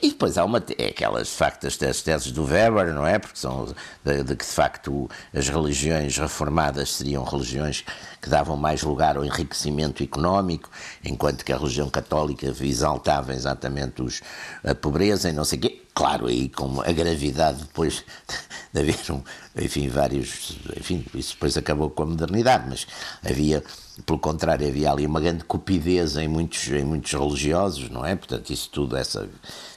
e 0.03 0.09
depois 0.09 0.39
há 0.39 0.45
uma, 0.45 0.63
é 0.79 0.87
aquelas 0.87 1.29
de 1.29 1.35
facto 1.35 1.67
as 1.67 1.77
teses 1.77 2.33
do 2.33 2.45
Weber, 2.45 2.95
não 2.95 3.07
é? 3.07 3.19
Porque 3.19 3.39
são 3.39 3.75
de, 4.03 4.23
de, 4.23 4.37
que 4.37 4.45
de 4.45 4.51
facto 4.51 5.09
as 5.35 5.49
religiões 5.49 6.17
reformadas 6.17 6.95
seriam 6.95 7.23
religiões 7.23 7.85
que 8.25 8.31
davam 8.31 8.57
mais 8.57 8.83
lugar 8.83 9.19
ao 9.19 9.25
enriquecimento 9.25 10.03
económico, 10.03 10.71
enquanto 11.05 11.45
que 11.45 11.53
a 11.53 11.59
religião 11.59 11.91
católica 11.91 12.47
exaltava 12.47 13.35
exatamente 13.35 14.01
os, 14.01 14.23
a 14.65 14.75
pobreza 14.75 15.29
e 15.29 15.33
não 15.35 15.45
sei 15.45 15.59
o 15.59 15.63
quê. 15.63 15.83
Claro, 15.95 16.27
aí 16.27 16.49
com 16.49 16.81
a 16.81 16.91
gravidade 16.91 17.59
depois 17.59 18.03
de 18.73 18.81
haver, 18.81 18.97
um, 19.11 19.23
enfim, 19.57 19.89
vários. 19.89 20.57
Enfim, 20.75 21.05
isso 21.15 21.35
depois 21.35 21.55
acabou 21.59 21.91
com 21.91 22.05
a 22.05 22.07
modernidade, 22.07 22.65
mas 22.67 22.87
havia 23.23 23.63
pelo 24.03 24.19
contrário, 24.19 24.67
havia 24.67 24.91
ali 24.91 25.07
uma 25.07 25.21
grande 25.21 25.45
cupidez 25.45 26.17
em 26.17 26.27
muitos, 26.27 26.67
em 26.69 26.83
muitos 26.85 27.13
religiosos, 27.13 27.89
não 27.91 28.05
é? 28.05 28.17
Portanto, 28.17 28.53
isso 28.53 28.69
tudo, 28.71 28.97
essa, 28.97 29.29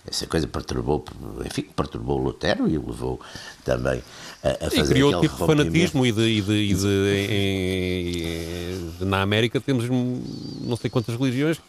essa 0.09 0.25
coisa 0.25 0.47
perturbou, 0.47 1.05
enfim, 1.45 1.63
perturbou 1.75 2.17
Lutero 2.17 2.67
e 2.67 2.77
o 2.79 2.87
levou 2.87 3.19
também 3.63 4.01
a, 4.43 4.65
a 4.65 4.71
fazer. 4.71 4.81
E 4.81 4.87
criou 4.87 5.21
tipo 5.21 5.35
de 5.35 5.45
fanatismo 5.45 6.05
e 6.05 6.11
de. 6.11 6.21
E 6.21 6.41
de, 6.41 6.51
e 6.51 6.73
de 6.73 6.87
em, 9.01 9.05
na 9.05 9.21
América 9.21 9.61
temos 9.61 9.87
não 9.87 10.75
sei 10.75 10.89
quantas 10.89 11.15
religiões 11.15 11.61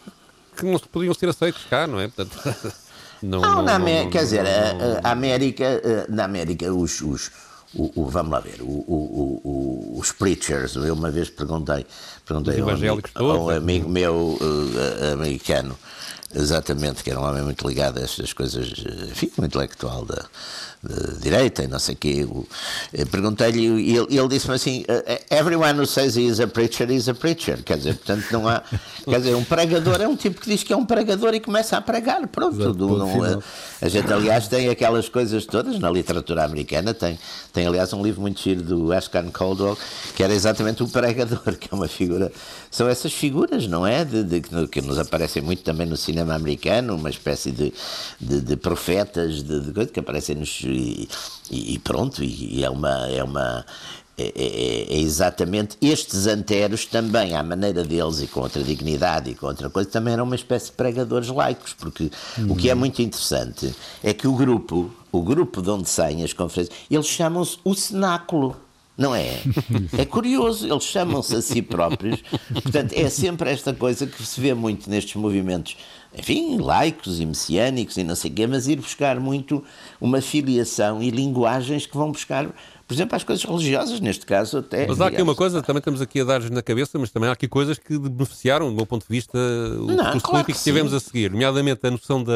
que 0.57 0.65
não 0.65 0.79
podiam 0.79 1.13
ser 1.13 1.29
aceitas 1.29 1.65
cá, 1.69 1.87
não 1.87 2.01
é? 2.01 2.09
Portanto. 2.09 2.79
Não, 3.21 3.41
não, 3.41 3.57
não, 3.57 3.63
na 3.65 3.79
não, 3.81 4.11
quer 4.11 4.23
dizer, 4.23 4.47
a, 4.47 5.01
a, 5.03 5.11
América, 5.11 5.65
eh, 5.65 6.07
na 6.09 6.23
América, 6.23 6.73
os, 6.73 7.01
os 7.01 7.33
o, 7.75 8.03
o, 8.03 8.07
vamos 8.07 8.33
lá 8.33 8.41
ver, 8.41 8.63
o, 8.63 8.67
o, 8.67 9.99
os 9.99 10.13
preachers, 10.13 10.75
eu 10.77 10.95
uma 10.95 11.11
vez 11.11 11.29
perguntei, 11.29 11.85
perguntei 12.25 12.61
a 12.61 12.65
um, 12.65 12.69
amigo, 12.71 13.03
a 13.15 13.23
um 13.23 13.51
amigo 13.51 13.89
meu 13.89 14.39
uh, 14.41 15.13
americano, 15.13 15.77
exatamente, 16.35 17.03
que 17.03 17.11
era 17.11 17.21
um 17.21 17.25
homem 17.25 17.43
muito 17.43 17.67
ligado 17.67 17.99
a 17.99 18.03
estas 18.03 18.33
coisas, 18.33 18.85
eh, 18.85 19.11
enfim, 19.11 19.31
muito 19.37 19.57
intelectual 19.59 20.05
da, 20.05 20.25
de 20.83 21.19
direita 21.21 21.65
e 21.65 21.67
não 21.67 21.79
sei 21.79 21.95
o 21.95 21.99
quê. 21.99 22.27
Perguntei-lhe 23.11 23.61
e 23.61 23.97
ele, 23.97 24.17
ele 24.17 24.29
disse-me 24.29 24.55
assim: 24.55 24.85
eh, 24.87 25.23
Everyone 25.31 25.81
who 25.81 25.87
says 25.87 26.17
he 26.17 26.27
is 26.27 26.39
a 26.41 26.47
preacher 26.47 26.91
is 26.91 27.09
a 27.09 27.15
preacher. 27.15 27.63
Quer 27.65 27.79
dizer, 27.79 27.95
portanto, 27.95 28.27
não 28.31 28.49
há. 28.49 28.63
Quer 29.05 29.19
dizer, 29.19 29.35
um 29.35 29.45
pregador 29.45 30.01
é 30.01 30.07
um 30.07 30.17
tipo 30.17 30.41
que 30.41 30.49
diz 30.49 30.63
que 30.63 30.73
é 30.73 30.77
um 30.77 30.85
pregador 30.85 31.35
e 31.35 31.41
começa 31.41 31.77
a 31.77 31.81
pregar. 31.81 32.27
Pronto. 32.29 32.61
Exato, 32.61 32.87
não, 32.87 33.25
a, 33.25 33.43
a 33.81 33.89
gente, 33.89 34.13
aliás, 34.13 34.47
tem 34.47 34.69
aquelas 34.69 35.09
coisas 35.09 35.45
todas 35.47 35.79
na 35.79 35.91
literatura 35.91 36.45
americana, 36.45 36.95
tem, 36.95 37.19
tem 37.53 37.67
aliás, 37.67 37.93
um 37.93 38.03
livro 38.03 38.21
muito 38.21 38.41
giro 38.41 38.63
do 38.63 38.93
Ashkan 38.93 39.31
Caldwell, 39.31 39.77
que 40.15 40.23
era 40.23 40.33
exatamente 40.33 40.83
o 40.83 40.89
pregador, 40.89 41.41
que 41.59 41.69
é 41.73 41.75
uma 41.75 41.89
figura. 41.89 42.31
São 42.71 42.89
essas 42.89 43.13
figuras, 43.13 43.67
não 43.67 43.87
é? 43.87 44.05
De, 44.05 44.23
de, 44.23 44.69
que 44.69 44.81
nos 44.81 44.99
aparecem 44.99 45.43
muito 45.43 45.63
também 45.63 45.87
no 45.87 45.97
cinema 45.97 46.18
americano, 46.21 46.95
uma 46.95 47.11
espécie 47.11 47.51
de, 47.51 47.73
de, 48.21 48.41
de 48.41 48.57
profetas 48.57 49.43
de, 49.43 49.61
de, 49.61 49.87
que 49.87 50.01
aparecem 50.01 50.37
nos. 50.37 50.61
E, 50.65 51.09
e 51.51 51.79
pronto, 51.79 52.23
e, 52.23 52.59
e 52.59 52.65
é 52.65 52.71
uma. 52.71 53.09
É 53.09 53.23
uma 53.23 53.65
é, 54.21 54.33
é, 54.35 54.95
é, 54.95 54.99
exatamente 54.99 55.77
estes 55.81 56.27
anteros 56.27 56.85
também, 56.85 57.37
à 57.37 57.43
maneira 57.45 57.85
deles 57.85 58.21
e 58.21 58.27
com 58.27 58.41
outra 58.41 58.65
dignidade 58.65 59.31
e 59.31 59.35
com 59.37 59.47
outra 59.47 59.71
coisa, 59.71 59.89
também 59.89 60.13
eram 60.13 60.25
uma 60.25 60.35
espécie 60.35 60.67
de 60.67 60.73
pregadores 60.73 61.29
laicos, 61.29 61.73
porque 61.73 62.11
hum. 62.37 62.51
o 62.51 62.57
que 62.57 62.69
é 62.69 62.73
uhum. 62.73 62.81
muito 62.81 63.01
interessante 63.01 63.73
é 64.03 64.13
que 64.13 64.27
o 64.27 64.35
grupo, 64.35 64.91
o 65.13 65.23
grupo 65.23 65.63
de 65.63 65.71
onde 65.71 65.89
saem 65.89 66.25
as 66.25 66.33
conferências, 66.33 66.77
eles 66.91 67.07
chamam-se 67.07 67.59
o 67.63 67.77
cenáculo. 67.77 68.57
Não 68.99 69.15
é? 69.15 69.41
É 69.97 70.05
curioso, 70.05 70.67
eles 70.67 70.83
chamam-se 70.83 71.37
a 71.37 71.41
si 71.41 71.63
próprios. 71.63 72.21
Portanto, 72.53 72.93
é 72.93 73.09
sempre 73.09 73.49
esta 73.49 73.73
coisa 73.73 74.09
que 74.09 74.21
se 74.27 74.41
vê 74.41 74.53
muito 74.53 74.91
nestes 74.91 75.15
movimentos, 75.15 75.77
enfim, 76.13 76.59
laicos 76.59 77.21
e 77.21 77.25
messiânicos 77.25 77.97
e 77.97 78.03
não 78.03 78.17
sei 78.17 78.33
o 78.33 78.35
quê, 78.35 78.47
mas 78.49 78.67
ir 78.67 78.77
buscar 78.77 79.21
muito 79.21 79.63
uma 80.01 80.21
filiação 80.21 81.01
e 81.01 81.11
linguagens 81.11 81.87
que 81.87 81.97
vão 81.97 82.11
buscar 82.11 82.53
por 82.89 82.95
exemplo, 82.95 83.17
às 83.17 83.23
coisas 83.23 83.45
religiosas, 83.45 84.01
neste 84.01 84.25
caso 84.25 84.59
até. 84.59 84.87
Mas 84.87 84.99
há 84.99 85.09
aqui 85.09 85.21
uma 85.21 85.35
coisa, 85.35 85.61
também 85.61 85.79
estamos 85.79 86.01
aqui 86.01 86.23
a 86.23 86.25
dar 86.25 86.41
na 86.51 86.63
cabeça, 86.63 86.99
mas 86.99 87.11
também 87.11 87.29
há 87.29 87.35
aqui 87.35 87.47
coisas 87.47 87.79
que 87.79 87.99
beneficiaram, 87.99 88.71
do 88.71 88.75
meu 88.75 88.87
ponto 88.87 89.07
de 89.07 89.15
vista, 89.15 89.37
o 89.37 89.89
Não, 89.89 89.97
claro 89.97 90.21
político 90.23 90.47
que, 90.47 90.53
que 90.55 90.65
tivemos 90.65 90.95
a 90.95 90.99
seguir, 90.99 91.31
nomeadamente 91.31 91.87
a 91.87 91.91
noção 91.91 92.25
da 92.25 92.33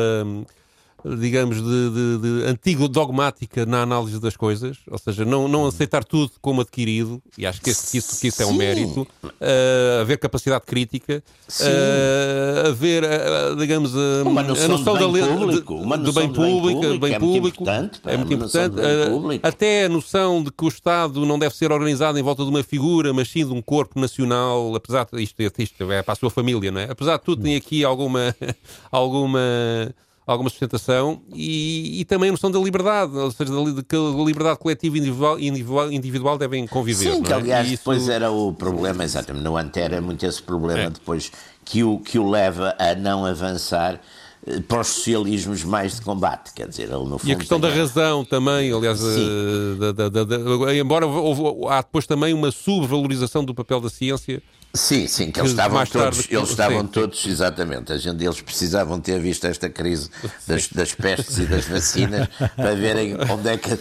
digamos, 1.04 1.56
de, 1.56 1.90
de, 1.90 2.18
de 2.18 2.46
antigo 2.46 2.88
dogmática 2.88 3.66
na 3.66 3.82
análise 3.82 4.20
das 4.20 4.36
coisas, 4.36 4.78
ou 4.88 4.98
seja, 4.98 5.24
não, 5.24 5.48
não 5.48 5.66
aceitar 5.66 6.04
tudo 6.04 6.32
como 6.40 6.60
adquirido, 6.60 7.20
e 7.36 7.46
acho 7.46 7.60
que, 7.60 7.70
esse, 7.70 7.90
que 7.90 7.98
isso, 7.98 8.20
que 8.20 8.28
isso 8.28 8.42
é 8.42 8.46
um 8.46 8.52
mérito, 8.52 9.02
uh, 9.02 10.00
haver 10.00 10.18
capacidade 10.18 10.64
crítica, 10.64 11.22
uh, 11.60 12.68
haver, 12.68 13.02
uh, 13.04 13.56
digamos, 13.56 13.92
uma 14.24 14.42
noção 14.42 14.64
a 14.64 14.68
noção 14.68 14.96
do 14.96 15.12
bem 15.12 15.26
público, 15.26 15.74
uma 15.74 15.98
do 15.98 16.12
bem 16.12 16.32
público, 16.32 16.98
bem 16.98 17.18
público, 17.18 17.18
é 17.18 17.18
muito 17.18 17.48
importante, 17.48 18.00
é 18.04 18.16
muito 18.16 18.32
importante 18.32 18.76
até 19.42 19.86
a 19.86 19.88
noção 19.88 20.42
de 20.42 20.50
que 20.50 20.64
o 20.64 20.68
Estado 20.68 21.26
não 21.26 21.38
deve 21.38 21.56
ser 21.56 21.72
organizado 21.72 22.18
em 22.18 22.22
volta 22.22 22.44
de 22.44 22.50
uma 22.50 22.62
figura, 22.62 23.12
mas 23.12 23.28
sim 23.28 23.44
de 23.44 23.52
um 23.52 23.60
corpo 23.62 23.98
nacional, 24.00 24.74
apesar 24.74 25.06
de 25.12 25.20
isto, 25.22 25.40
isto 25.58 25.92
é 25.92 26.02
para 26.02 26.12
a 26.12 26.16
sua 26.16 26.30
família, 26.30 26.70
não 26.70 26.80
é? 26.80 26.90
Apesar 26.90 27.16
de 27.16 27.24
tudo, 27.24 27.42
tem 27.42 27.56
aqui 27.56 27.84
alguma, 27.84 28.34
alguma 28.90 29.40
alguma 30.26 30.48
sustentação 30.48 31.20
e, 31.34 32.00
e, 32.00 32.04
também 32.04 32.28
a 32.28 32.32
noção 32.32 32.50
da 32.50 32.58
liberdade, 32.58 33.16
ou 33.16 33.30
seja, 33.30 33.52
de 33.52 33.82
que 33.82 33.96
a 33.96 34.24
liberdade 34.24 34.58
coletiva 34.58 34.96
e 34.96 35.00
individual, 35.00 35.38
individual, 35.38 35.92
individual 35.92 36.38
devem 36.38 36.66
conviver. 36.66 37.12
Sim, 37.12 37.22
que 37.22 37.32
é? 37.32 37.36
aliás 37.36 37.66
isso... 37.66 37.78
depois 37.78 38.08
era 38.08 38.30
o 38.30 38.52
problema, 38.52 39.02
exatamente, 39.02 39.42
no 39.42 39.56
Antero 39.56 39.94
é 39.94 40.00
muito 40.00 40.24
esse 40.24 40.42
problema 40.42 40.82
é. 40.82 40.90
depois 40.90 41.32
que 41.64 41.82
o, 41.82 41.98
que 41.98 42.18
o 42.18 42.30
leva 42.30 42.74
a 42.78 42.94
não 42.94 43.26
avançar 43.26 44.00
eh, 44.46 44.60
para 44.60 44.80
os 44.80 44.88
socialismos 44.88 45.64
mais 45.64 45.96
de 45.96 46.02
combate, 46.02 46.52
quer 46.54 46.68
dizer, 46.68 46.84
ele 46.84 47.04
no 47.04 47.18
fundo... 47.18 47.28
E 47.28 47.32
a 47.32 47.36
questão 47.36 47.58
da 47.58 47.68
razão 47.68 48.24
também, 48.24 48.72
aliás, 48.72 49.00
eh, 49.02 49.92
da, 49.92 50.08
da, 50.08 50.24
da, 50.24 50.76
embora 50.76 51.04
houve, 51.04 51.66
há 51.68 51.82
depois 51.82 52.06
também 52.06 52.32
uma 52.32 52.52
subvalorização 52.52 53.44
do 53.44 53.52
papel 53.52 53.80
da 53.80 53.90
ciência 53.90 54.40
Sim, 54.74 55.06
sim, 55.06 55.30
que, 55.30 55.38
eles 55.38 55.50
estavam 55.50 55.84
todos, 55.84 56.26
eles 56.30 56.48
estavam 56.48 56.80
sim, 56.80 56.86
todos, 56.86 57.26
exatamente, 57.26 57.92
a 57.92 57.98
gente, 57.98 58.24
eles 58.24 58.40
precisavam 58.40 58.98
ter 58.98 59.20
visto 59.20 59.46
esta 59.46 59.68
crise 59.68 60.08
das, 60.46 60.66
das 60.68 60.94
pestes 60.94 61.36
e 61.36 61.44
das 61.44 61.66
vacinas 61.66 62.26
para 62.56 62.74
verem 62.74 63.14
onde 63.30 63.50
é 63.50 63.58
que, 63.58 63.78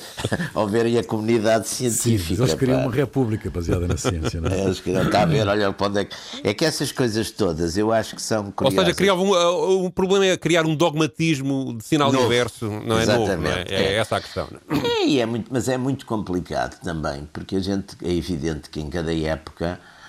ao 0.53 0.67
verem 0.67 0.97
a 0.97 1.03
comunidade 1.03 1.69
científica. 1.69 2.35
Sim, 2.35 2.43
eles 2.43 2.53
queriam 2.55 2.79
pá. 2.79 2.83
uma 2.87 2.93
república 2.93 3.49
baseada 3.49 3.87
na 3.87 3.95
ciência, 3.95 4.41
não 4.41 4.49
é? 4.49 4.65
Eles 4.65 4.81
queriam, 4.81 5.03
está 5.03 5.21
a 5.21 5.25
ver, 5.25 5.47
olha, 5.47 5.73
onde 5.79 5.99
é 5.99 6.03
que, 6.03 6.15
é 6.43 6.53
que 6.53 6.65
essas 6.65 6.91
coisas 6.91 7.31
todas, 7.31 7.77
eu 7.77 7.93
acho 7.93 8.13
que 8.13 8.21
são 8.21 8.51
curiosas. 8.51 8.79
Ou 8.79 8.85
seja, 8.85 8.97
criava 8.97 9.21
um, 9.21 9.85
um 9.85 9.89
problema 9.89 10.25
é 10.25 10.35
criar 10.35 10.65
um 10.65 10.75
dogmatismo 10.75 11.73
de 11.77 11.85
sinal 11.85 12.11
Novo. 12.11 12.25
inverso, 12.25 12.65
não 12.65 12.99
é 12.99 13.03
exatamente, 13.03 13.29
novo, 13.29 13.43
não 13.43 13.51
é? 13.51 13.65
É, 13.69 13.93
é? 13.93 13.95
essa 13.95 14.17
a 14.17 14.21
questão. 14.21 14.49
É? 14.69 15.03
É, 15.03 15.19
é 15.19 15.25
muito, 15.25 15.47
mas 15.49 15.69
é 15.69 15.77
muito 15.77 16.05
complicado 16.05 16.77
também, 16.81 17.29
porque 17.31 17.55
a 17.55 17.61
gente, 17.61 17.95
é 18.03 18.11
evidente 18.11 18.69
que 18.69 18.81
em 18.81 18.89
cada 18.89 19.15
época 19.15 19.79
Uh, 19.81 20.00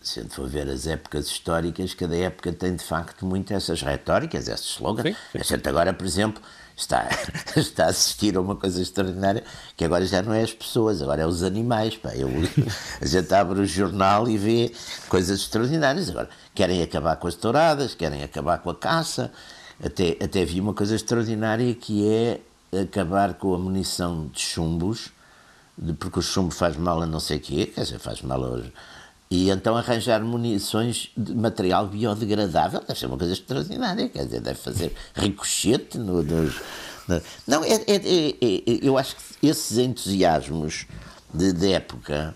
se 0.00 0.20
a 0.20 0.22
gente 0.22 0.34
for 0.34 0.48
ver 0.48 0.68
as 0.68 0.86
épocas 0.86 1.26
históricas, 1.26 1.94
cada 1.94 2.16
época 2.16 2.52
tem 2.52 2.74
de 2.74 2.84
facto 2.84 3.26
muito 3.26 3.52
essas 3.52 3.82
retóricas, 3.82 4.48
esses 4.48 4.66
slogans. 4.66 5.06
Sim, 5.06 5.16
sim. 5.32 5.38
A 5.38 5.42
gente 5.42 5.68
agora, 5.68 5.92
por 5.92 6.06
exemplo, 6.06 6.42
está, 6.76 7.08
está 7.56 7.86
a 7.86 7.88
assistir 7.88 8.36
a 8.36 8.40
uma 8.40 8.56
coisa 8.56 8.80
extraordinária 8.80 9.42
que 9.76 9.84
agora 9.84 10.06
já 10.06 10.22
não 10.22 10.32
é 10.32 10.42
as 10.42 10.52
pessoas, 10.52 11.02
agora 11.02 11.22
é 11.22 11.26
os 11.26 11.42
animais. 11.42 11.96
Pá. 11.96 12.14
Eu, 12.14 12.28
a 13.00 13.06
gente 13.06 13.34
abre 13.34 13.60
o 13.60 13.66
jornal 13.66 14.28
e 14.28 14.38
vê 14.38 14.72
coisas 15.08 15.40
extraordinárias. 15.40 16.08
Agora, 16.08 16.30
querem 16.54 16.82
acabar 16.82 17.16
com 17.16 17.26
as 17.26 17.34
touradas, 17.34 17.94
querem 17.94 18.22
acabar 18.22 18.58
com 18.58 18.70
a 18.70 18.74
caça. 18.74 19.30
Até, 19.84 20.16
até 20.22 20.44
vi 20.44 20.60
uma 20.60 20.74
coisa 20.74 20.96
extraordinária 20.96 21.72
que 21.74 22.08
é 22.08 22.40
acabar 22.80 23.34
com 23.34 23.54
a 23.54 23.58
munição 23.58 24.26
de 24.28 24.40
chumbos 24.40 25.10
de, 25.78 25.92
porque 25.92 26.18
o 26.18 26.22
chumbo 26.22 26.52
faz 26.52 26.76
mal 26.76 27.00
a 27.02 27.06
não 27.06 27.20
sei 27.20 27.36
o 27.36 27.40
quê, 27.40 27.66
quer 27.66 27.82
dizer, 27.82 27.98
faz 27.98 28.20
mal 28.22 28.40
hoje. 28.40 28.72
E 29.30 29.50
então 29.50 29.76
arranjar 29.76 30.22
munições 30.22 31.10
de 31.16 31.34
material 31.34 31.86
biodegradável 31.86 32.80
deve 32.80 32.98
ser 32.98 33.06
uma 33.06 33.18
coisa 33.18 33.34
extraordinária, 33.34 34.08
quer 34.08 34.24
dizer, 34.24 34.40
deve 34.40 34.58
fazer 34.58 34.94
ricochete 35.14 35.98
no, 35.98 36.22
nos, 36.22 36.54
no, 37.06 37.20
não, 37.46 37.62
é, 37.62 37.74
é, 37.74 37.96
é, 37.96 38.28
é, 38.40 38.62
eu 38.82 38.96
acho 38.96 39.16
que 39.16 39.46
esses 39.46 39.76
entusiasmos 39.76 40.86
de, 41.32 41.52
de 41.52 41.72
época 41.72 42.34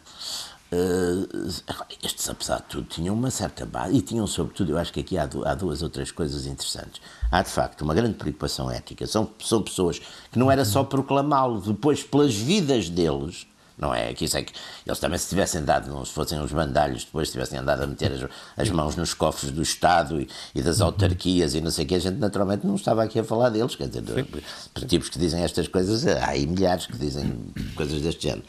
estes, 2.02 2.28
apesar 2.28 2.58
de 2.58 2.64
tudo, 2.64 2.86
tinham 2.88 3.14
uma 3.14 3.30
certa 3.30 3.66
base 3.66 3.94
e 3.96 4.00
tinham, 4.00 4.26
sobretudo, 4.26 4.72
eu 4.72 4.78
acho 4.78 4.92
que 4.92 5.00
aqui 5.00 5.18
há, 5.18 5.28
há 5.44 5.54
duas 5.54 5.82
ou 5.82 5.90
três 5.90 6.10
coisas 6.10 6.46
interessantes. 6.46 7.00
Há, 7.30 7.42
de 7.42 7.50
facto, 7.50 7.82
uma 7.82 7.94
grande 7.94 8.14
preocupação 8.14 8.70
ética. 8.70 9.06
São, 9.06 9.28
são 9.40 9.62
pessoas 9.62 9.98
que 10.30 10.38
não 10.38 10.50
era 10.50 10.64
só 10.64 10.82
proclamá-lo, 10.82 11.60
depois, 11.60 12.02
pelas 12.02 12.34
vidas 12.34 12.88
deles, 12.88 13.46
não 13.82 13.92
é? 13.92 14.14
Que 14.14 14.24
isso 14.24 14.38
é 14.38 14.42
que 14.42 14.52
eles 14.86 14.98
também 15.00 15.18
se 15.18 15.28
tivessem 15.28 15.64
dado, 15.64 15.90
não 15.90 16.04
se 16.04 16.12
fossem 16.12 16.40
os 16.40 16.52
bandalhos, 16.52 17.04
depois 17.04 17.30
tivessem 17.30 17.58
andado 17.58 17.82
a 17.82 17.86
meter 17.86 18.12
as, 18.12 18.30
as 18.56 18.70
mãos 18.70 18.94
nos 18.94 19.12
cofres 19.12 19.50
do 19.50 19.60
Estado 19.60 20.20
e, 20.20 20.28
e, 20.54 20.62
das 20.62 20.80
autarquias 20.80 21.54
e 21.54 21.60
não 21.60 21.70
sei 21.70 21.84
o 21.84 21.88
que, 21.88 21.96
a 21.96 21.98
gente 21.98 22.18
naturalmente 22.18 22.64
não 22.64 22.76
estava 22.76 23.02
aqui 23.02 23.18
a 23.18 23.24
falar 23.24 23.50
deles, 23.50 23.74
quer 23.74 23.88
dizer, 23.88 24.02
de, 24.02 24.86
tipos 24.86 25.08
que 25.08 25.18
dizem 25.18 25.42
estas 25.42 25.66
coisas, 25.66 26.06
há 26.06 26.28
aí 26.28 26.46
milhares 26.46 26.86
que 26.86 26.96
dizem 26.96 27.52
coisas 27.74 28.00
deste 28.00 28.22
género. 28.22 28.44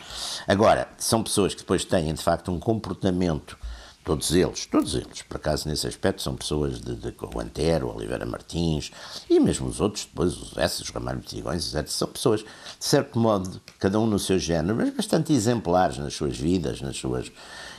Agora, 0.48 0.88
são 0.98 1.24
pessoas 1.24 1.54
que 1.54 1.62
depois 1.62 1.84
têm 1.84 2.14
de 2.14 2.22
facto 2.22 2.52
um 2.52 2.60
comportamento 2.60 3.58
Todos 4.04 4.34
eles, 4.34 4.66
todos 4.66 4.96
eles, 4.96 5.22
por 5.22 5.38
acaso, 5.38 5.70
nesse 5.70 5.88
aspecto, 5.88 6.22
são 6.22 6.36
pessoas 6.36 6.82
de, 6.82 6.94
de 6.96 7.16
o 7.22 7.40
Antero, 7.40 7.96
Oliveira 7.96 8.26
Martins 8.26 8.92
e 9.30 9.40
mesmo 9.40 9.68
os 9.68 9.80
outros, 9.80 10.04
depois 10.06 10.36
os 10.36 10.58
S, 10.58 10.82
os 10.82 10.90
Ramalho 10.90 11.22
Tigões, 11.22 11.74
etc. 11.74 11.88
São 11.88 12.10
pessoas, 12.10 12.42
de 12.42 12.86
certo 12.86 13.18
modo, 13.18 13.62
cada 13.80 13.98
um 13.98 14.06
no 14.06 14.20
seu 14.20 14.38
género, 14.38 14.76
mas 14.76 14.94
bastante 14.94 15.32
exemplares 15.32 15.98
nas 15.98 16.14
suas 16.14 16.38
vidas, 16.38 16.82
nas 16.82 16.98
suas. 16.98 17.32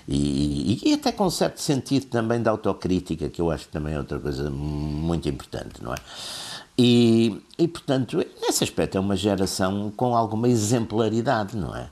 E, 0.09 0.81
e, 0.83 0.91
e 0.91 0.95
até 0.95 1.13
com 1.13 1.29
certo 1.29 1.61
sentido 1.61 2.07
também 2.07 2.41
da 2.43 2.51
autocrítica, 2.51 3.29
que 3.29 3.41
eu 3.41 3.51
acho 3.51 3.67
que 3.67 3.73
também 3.73 3.95
é 3.95 3.99
outra 3.99 4.19
coisa 4.19 4.51
muito 4.51 5.29
importante, 5.29 5.83
não 5.83 5.93
é? 5.93 5.99
E, 6.77 7.41
e 7.59 7.69
portanto, 7.69 8.25
nesse 8.41 8.65
aspecto 8.65 8.97
é 8.97 9.01
uma 9.01 9.15
geração 9.15 9.93
com 9.95 10.17
alguma 10.17 10.49
exemplaridade, 10.49 11.55
não 11.55 11.77
é? 11.77 11.89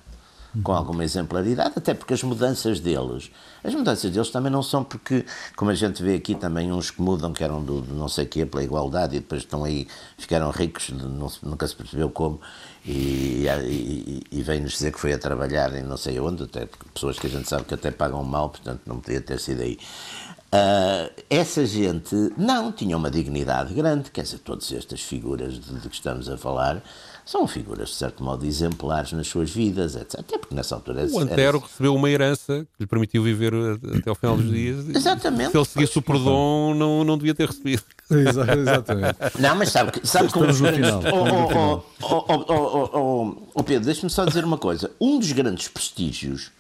Com 0.63 0.73
alguma 0.73 1.03
exemplaridade, 1.03 1.73
até 1.77 1.95
porque 1.95 2.13
as 2.13 2.23
mudanças 2.23 2.79
deles, 2.79 3.31
as 3.65 3.75
mudanças 3.75 4.11
deles 4.11 4.29
também 4.31 4.53
não 4.53 4.63
são 4.63 4.85
porque, 4.85 5.25
como 5.57 5.71
a 5.71 5.75
gente 5.75 6.03
vê 6.03 6.17
aqui 6.17 6.35
também 6.35 6.71
uns 6.71 6.91
que 6.91 7.01
mudam, 7.01 7.33
que 7.33 7.43
eram 7.43 7.63
do, 7.63 7.81
do 7.81 7.95
não 7.95 8.09
sei 8.09 8.27
quê, 8.27 8.45
pela 8.45 8.63
igualdade, 8.63 9.17
e 9.17 9.21
depois 9.21 9.43
estão 9.43 9.65
aí, 9.65 9.89
ficaram 10.19 10.51
ricos, 10.51 10.91
não, 10.91 11.31
nunca 11.43 11.67
se 11.67 11.75
percebeu 11.75 12.11
como, 12.11 12.39
e, 12.85 13.47
e, 13.67 14.23
e 14.31 14.43
vem-nos 14.43 14.73
dizer 14.73 14.93
que 14.93 15.01
foi 15.01 15.15
a 15.15 15.19
trabalhar 15.19 15.75
em 15.75 15.83
não 15.83 15.97
sei 15.97 16.21
onde, 16.21 16.43
até 16.43 16.69
pessoas 16.93 17.19
que 17.19 17.27
a 17.27 17.31
gente 17.31 17.49
sabe 17.49 17.65
que 17.65 17.75
até 17.75 17.91
pagam 17.91 18.23
mal, 18.23 18.51
portanto 18.51 18.83
não 18.87 19.01
podia 19.01 19.21
ter 19.21 19.41
sido 19.41 19.63
aí. 19.63 19.79
Uh, 20.55 21.11
essa 21.31 21.65
gente 21.65 22.15
não 22.37 22.71
tinha 22.71 22.95
uma 22.95 23.11
dignidade 23.11 23.73
grande, 23.73 24.11
quer 24.11 24.21
dizer, 24.25 24.39
todas 24.41 24.71
estas 24.71 25.01
figuras 25.01 25.55
de, 25.55 25.81
de 25.81 25.89
que 25.89 25.95
estamos 25.95 26.29
a 26.29 26.37
falar 26.37 26.83
são 27.25 27.47
figuras, 27.47 27.91
de 27.91 27.95
certo 27.95 28.23
modo, 28.23 28.45
exemplares 28.45 29.13
nas 29.13 29.29
suas 29.29 29.51
vidas, 29.51 29.95
etc. 29.95 30.21
Até 30.21 30.39
porque 30.39 30.55
nessa 30.55 30.75
altura... 30.75 31.07
O 31.11 31.21
Antero 31.21 31.59
era... 31.59 31.67
recebeu 31.67 31.95
uma 31.95 32.11
herança 32.11 32.67
que 32.77 32.83
lhe 32.83 32.87
permitiu 32.87 33.23
viver 33.23 33.55
até 33.99 34.11
ao 34.11 34.17
final 34.17 34.37
dos 34.37 34.51
dias. 34.51 34.89
Exatamente. 34.89 35.53
Se 35.53 35.57
ele 35.57 35.65
seguisse 35.65 35.99
o 35.99 36.03
perdão, 36.03 36.75
não, 36.75 37.05
não 37.05 37.17
devia 37.17 37.35
ter 37.35 37.47
recebido. 37.47 37.83
Exatamente. 38.11 39.19
Não, 39.39 39.55
mas 39.55 39.71
sabe, 39.71 39.93
sabe 40.05 40.33
como... 40.33 40.51
Estamos 40.51 40.61
no 40.61 41.01
final. 41.01 41.85
Oh, 43.55 43.63
Pedro, 43.63 43.85
deixa-me 43.85 44.11
só 44.11 44.25
dizer 44.25 44.45
uma 44.45 44.59
coisa. 44.59 44.91
Um 45.01 45.19
dos 45.19 45.31
grandes 45.31 45.69
prestígios 45.69 46.51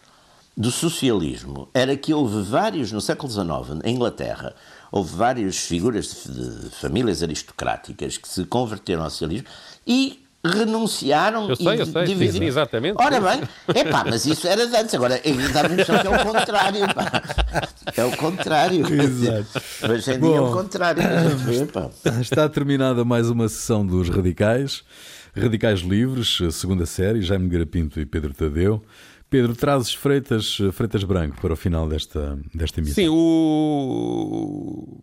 do 0.56 0.70
socialismo 0.70 1.68
era 1.74 1.96
que 1.96 2.14
houve 2.14 2.42
vários, 2.42 2.92
no 2.92 3.00
século 3.00 3.30
XIX, 3.30 3.80
em 3.84 3.94
Inglaterra, 3.94 4.54
houve 4.92 5.14
várias 5.16 5.56
figuras 5.56 6.24
de, 6.26 6.68
de 6.68 6.70
famílias 6.70 7.22
aristocráticas 7.22 8.16
que 8.16 8.28
se 8.28 8.44
converteram 8.44 9.02
ao 9.02 9.10
socialismo 9.10 9.48
e 9.86 10.21
renunciaram 10.44 11.48
eu 11.48 11.56
sei, 11.56 11.80
eu 11.80 11.86
sei, 11.86 12.04
dividiram. 12.04 12.38
Sim, 12.38 12.44
exatamente. 12.44 12.96
Ora 13.00 13.20
bem, 13.20 13.42
é 13.74 13.84
pá, 13.84 14.04
mas 14.08 14.26
isso 14.26 14.46
era 14.48 14.66
de 14.66 14.76
antes, 14.76 14.94
agora 14.94 15.20
dá-me 15.52 15.84
que 15.84 15.90
é 15.90 16.10
o 16.10 16.24
contrário, 16.24 16.94
pá. 16.94 17.22
É 17.96 18.04
o 18.04 18.16
contrário. 18.16 18.86
Exato. 19.02 19.62
Mas 19.82 20.08
em 20.08 20.20
dia 20.20 20.36
é 20.36 20.40
o 20.40 20.52
contrário. 20.52 21.02
Pá. 21.72 21.90
Está 22.20 22.48
terminada 22.48 23.04
mais 23.04 23.30
uma 23.30 23.48
sessão 23.48 23.86
dos 23.86 24.08
Radicais. 24.08 24.82
Radicais 25.34 25.80
Livres, 25.80 26.38
segunda 26.52 26.84
série, 26.84 27.22
Jaime 27.22 27.48
Garapinto 27.48 27.98
e 28.00 28.04
Pedro 28.04 28.34
Tadeu. 28.34 28.82
Pedro, 29.32 29.56
trazes 29.56 29.94
Freitas, 29.94 30.58
Freitas 30.74 31.02
Branco 31.04 31.40
para 31.40 31.54
o 31.54 31.56
final 31.56 31.88
desta, 31.88 32.38
desta 32.54 32.80
emissão. 32.80 32.94
Sim, 32.94 33.08
o... 33.08 35.00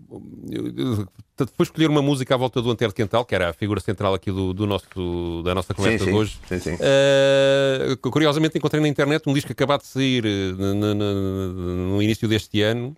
depois 1.35 1.67
escolher 1.67 1.89
uma 1.89 2.03
música 2.03 2.35
à 2.35 2.37
volta 2.37 2.61
do 2.61 2.69
Antero 2.69 2.93
Quental, 2.93 3.25
que 3.25 3.33
era 3.33 3.49
a 3.49 3.53
figura 3.53 3.79
central 3.79 4.13
aqui 4.13 4.31
do, 4.31 4.53
do 4.53 4.67
nosso, 4.67 5.41
da 5.43 5.55
nossa 5.55 5.73
conversa 5.73 6.05
sim, 6.05 6.11
de 6.11 6.15
hoje. 6.15 6.37
Sim, 6.47 6.59
sim. 6.59 6.75
Uh, 6.75 7.97
curiosamente 7.97 8.55
encontrei 8.55 8.79
na 8.79 8.87
internet 8.87 9.27
um 9.27 9.33
disco 9.33 9.51
acabado 9.51 9.81
de 9.81 9.87
sair 9.87 10.23
eh, 10.23 10.51
no, 10.55 10.93
no, 10.93 11.93
no 11.93 12.03
início 12.03 12.27
deste 12.27 12.61
ano, 12.61 12.95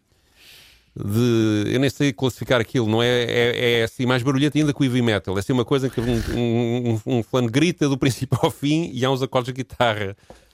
de. 0.93 1.71
Eu 1.73 1.79
nem 1.79 1.89
sei 1.89 2.11
classificar 2.11 2.59
aquilo, 2.59 2.87
não 2.87 3.01
é? 3.01 3.07
É, 3.07 3.79
é 3.79 3.83
assim 3.83 4.05
mais 4.05 4.21
barulhento 4.21 4.57
ainda 4.57 4.73
que 4.73 4.81
o 4.81 4.83
heavy 4.83 5.01
metal. 5.01 5.37
É 5.37 5.39
assim 5.39 5.53
uma 5.53 5.63
coisa 5.63 5.89
que 5.89 6.01
um, 6.01 6.21
um, 6.35 6.89
um, 7.05 7.19
um 7.19 7.23
fã 7.23 7.45
grita 7.45 7.87
do 7.87 7.95
princípio 7.97 8.37
ao 8.43 8.51
fim 8.51 8.91
e 8.93 9.05
há 9.05 9.09
uns 9.09 9.21
acordes 9.21 9.53
de 9.53 9.63
guitarra 9.63 10.13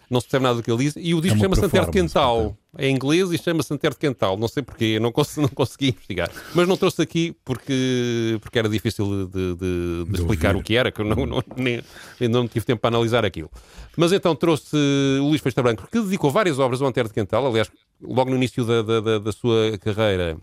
não 0.10 0.22
se 0.22 0.28
percebe 0.28 0.44
nada 0.44 0.56
do 0.56 0.64
que 0.64 0.72
ele 0.72 0.84
diz. 0.84 0.96
E 0.98 1.14
o 1.14 1.22
disco 1.22 1.38
é 1.38 1.42
chama-se 1.42 1.66
Antero 1.66 1.92
Quental. 1.92 2.58
É 2.78 2.88
em 2.88 2.96
inglês 2.96 3.32
e 3.32 3.38
chama-se 3.38 3.74
Antero 3.74 3.96
Quental. 3.96 4.38
Não 4.38 4.48
sei 4.48 4.64
porquê, 4.64 5.00
não, 5.00 5.12
cons 5.12 5.36
não 5.38 5.48
consegui 5.50 5.90
investigar. 5.90 6.32
Mas 6.54 6.68
não 6.68 6.78
trouxe 6.78 7.02
aqui 7.02 7.36
porque, 7.44 8.38
porque 8.42 8.60
era 8.60 8.70
difícil 8.70 9.28
de, 9.28 9.56
de, 9.56 10.06
de 10.06 10.16
explicar 10.16 10.56
o 10.56 10.64
que 10.64 10.76
era, 10.76 10.92
que 10.92 11.02
eu 11.02 11.06
não, 11.06 11.26
não, 11.26 11.44
nem, 11.56 11.82
ainda 12.20 12.38
não 12.38 12.48
tive 12.48 12.66
tempo 12.66 12.82
para 12.82 12.96
analisar 12.96 13.26
aquilo. 13.26 13.50
Mas 13.96 14.12
então 14.12 14.36
trouxe 14.36 14.76
o 15.20 15.28
Luís 15.28 15.42
Festa 15.42 15.62
Branco, 15.62 15.88
que 15.92 16.00
dedicou 16.00 16.32
várias 16.32 16.60
obras 16.60 16.82
ao 16.82 16.88
Antero 16.88 17.08
de 17.08 17.14
Quental. 17.14 17.46
Aliás, 17.46 17.70
logo 18.02 18.30
no 18.30 18.36
início 18.36 18.64
da, 18.64 18.82
da, 18.82 19.20
da 19.20 19.32
sua 19.32 19.78
carreira 19.80 20.38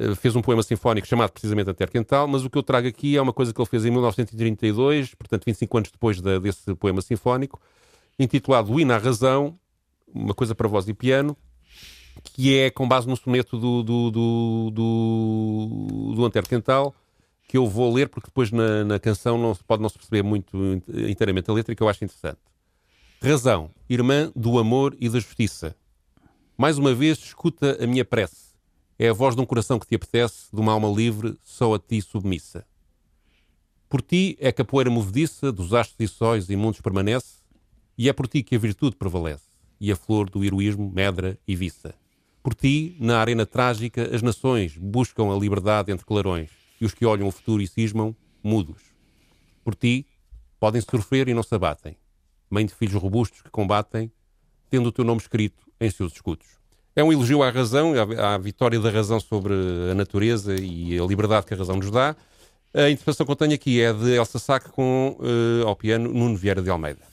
eh, 0.00 0.14
fez 0.14 0.34
um 0.34 0.40
poema 0.40 0.62
sinfónico 0.62 1.06
chamado 1.06 1.30
precisamente 1.30 1.68
Antero 1.68 1.90
Quental, 1.90 2.26
mas 2.26 2.42
o 2.42 2.48
que 2.48 2.56
eu 2.56 2.62
trago 2.62 2.88
aqui 2.88 3.18
é 3.18 3.22
uma 3.22 3.34
coisa 3.34 3.52
que 3.52 3.60
ele 3.60 3.68
fez 3.68 3.84
em 3.84 3.90
1932, 3.90 5.14
portanto 5.14 5.44
25 5.44 5.76
anos 5.76 5.90
depois 5.90 6.20
da, 6.22 6.38
desse 6.38 6.74
poema 6.74 7.02
sinfónico, 7.02 7.60
intitulado 8.22 8.72
O 8.72 8.78
Hino 8.78 8.92
à 8.92 8.98
Razão, 8.98 9.58
uma 10.12 10.34
coisa 10.34 10.54
para 10.54 10.68
voz 10.68 10.86
e 10.88 10.94
piano, 10.94 11.36
que 12.22 12.56
é 12.58 12.70
com 12.70 12.86
base 12.86 13.08
no 13.08 13.16
soneto 13.16 13.56
do, 13.58 13.82
do, 13.82 14.10
do, 14.10 14.70
do, 14.72 16.14
do 16.14 16.24
Antero 16.24 16.46
Quental, 16.46 16.94
que 17.48 17.56
eu 17.56 17.66
vou 17.66 17.92
ler 17.92 18.08
porque 18.08 18.28
depois 18.28 18.50
na, 18.52 18.84
na 18.84 18.98
canção 18.98 19.38
não 19.38 19.54
pode 19.66 19.82
não 19.82 19.88
se 19.88 19.96
perceber 19.96 20.22
muito 20.22 20.56
inteiramente 21.08 21.50
a 21.50 21.54
letra, 21.54 21.74
que 21.74 21.82
eu 21.82 21.88
acho 21.88 22.04
interessante. 22.04 22.38
Razão, 23.22 23.70
irmã 23.88 24.30
do 24.36 24.58
amor 24.58 24.96
e 25.00 25.08
da 25.08 25.18
justiça. 25.18 25.74
Mais 26.56 26.78
uma 26.78 26.94
vez, 26.94 27.18
escuta 27.18 27.82
a 27.82 27.86
minha 27.86 28.04
prece. 28.04 28.50
É 28.98 29.08
a 29.08 29.12
voz 29.14 29.34
de 29.34 29.40
um 29.40 29.46
coração 29.46 29.78
que 29.78 29.86
te 29.86 29.94
apetece, 29.94 30.48
de 30.52 30.60
uma 30.60 30.72
alma 30.72 30.88
livre, 30.88 31.38
só 31.42 31.74
a 31.74 31.78
ti 31.78 32.02
submissa. 32.02 32.66
Por 33.88 34.02
ti 34.02 34.36
é 34.38 34.52
que 34.52 34.62
a 34.62 34.64
poeira 34.64 34.90
movediça 34.90 35.50
dos 35.50 35.74
astros 35.74 35.96
e 35.98 36.06
sóis 36.06 36.48
e 36.48 36.56
mundos 36.56 36.80
permanece, 36.80 37.39
e 38.00 38.08
é 38.08 38.14
por 38.14 38.26
ti 38.26 38.42
que 38.42 38.56
a 38.56 38.58
virtude 38.58 38.96
prevalece, 38.96 39.44
e 39.78 39.92
a 39.92 39.94
flor 39.94 40.30
do 40.30 40.42
heroísmo 40.42 40.90
medra 40.90 41.38
e 41.46 41.54
viça. 41.54 41.94
Por 42.42 42.54
ti, 42.54 42.96
na 42.98 43.18
arena 43.18 43.44
trágica, 43.44 44.08
as 44.16 44.22
nações 44.22 44.74
buscam 44.74 45.30
a 45.30 45.38
liberdade 45.38 45.92
entre 45.92 46.06
clarões, 46.06 46.48
e 46.80 46.86
os 46.86 46.94
que 46.94 47.04
olham 47.04 47.28
o 47.28 47.30
futuro 47.30 47.60
e 47.60 47.66
cismam, 47.66 48.16
mudos. 48.42 48.80
Por 49.62 49.74
ti, 49.74 50.06
podem 50.58 50.80
sofrer 50.80 51.28
e 51.28 51.34
não 51.34 51.42
se 51.42 51.54
abatem. 51.54 51.94
Mãe 52.48 52.64
de 52.64 52.72
filhos 52.74 52.94
robustos 52.94 53.42
que 53.42 53.50
combatem, 53.50 54.10
tendo 54.70 54.88
o 54.88 54.92
teu 54.92 55.04
nome 55.04 55.20
escrito 55.20 55.62
em 55.78 55.90
seus 55.90 56.14
escudos. 56.14 56.46
É 56.96 57.04
um 57.04 57.12
elogio 57.12 57.42
à 57.42 57.50
razão, 57.50 57.92
à, 58.18 58.38
vitória 58.38 58.80
da 58.80 58.88
razão 58.88 59.20
sobre 59.20 59.52
a 59.90 59.94
natureza 59.94 60.58
e 60.58 60.98
a 60.98 61.04
liberdade 61.04 61.44
que 61.44 61.52
a 61.52 61.56
razão 61.58 61.76
nos 61.76 61.90
dá. 61.90 62.16
A 62.72 62.88
interpretação 62.88 63.26
que 63.26 63.32
eu 63.32 63.36
tenho 63.36 63.52
aqui 63.52 63.78
é 63.78 63.92
de 63.92 64.14
Elsa 64.14 64.38
Sack 64.38 64.70
com, 64.70 65.18
uh, 65.20 65.68
ao 65.68 65.76
piano, 65.76 66.10
Nuno 66.10 66.34
Vieira 66.34 66.62
de 66.62 66.70
Almeida. 66.70 67.09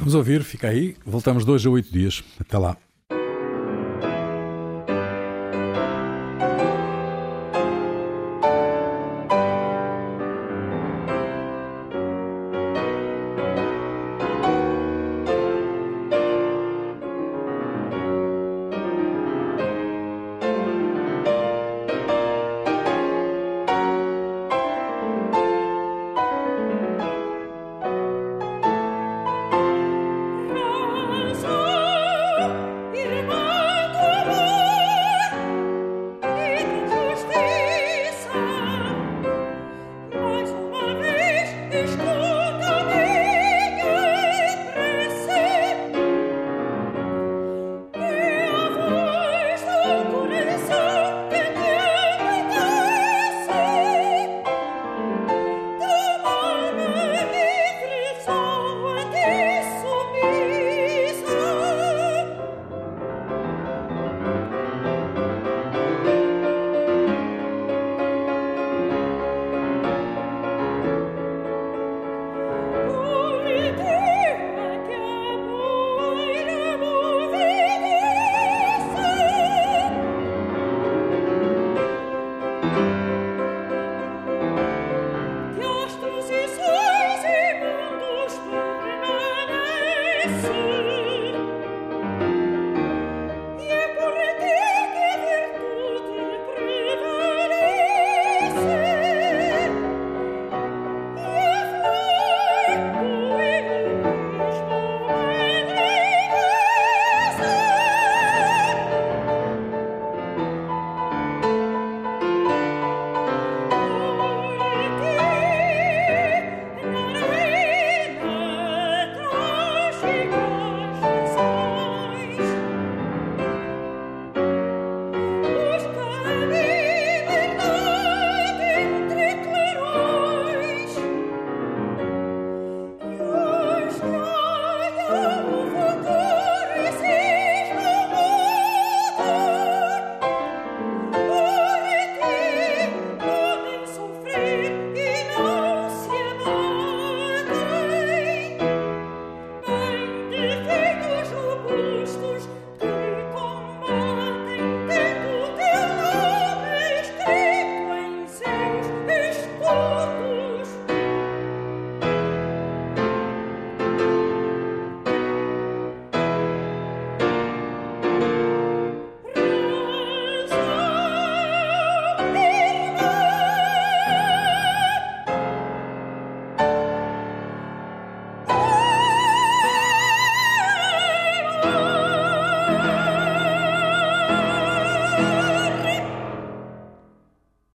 Vamos 0.00 0.14
ouvir, 0.14 0.42
fica 0.42 0.68
aí. 0.68 0.96
Voltamos 1.04 1.44
dois 1.44 1.64
a 1.66 1.68
oito 1.68 1.92
dias. 1.92 2.24
Até 2.40 2.56
lá. 2.56 2.74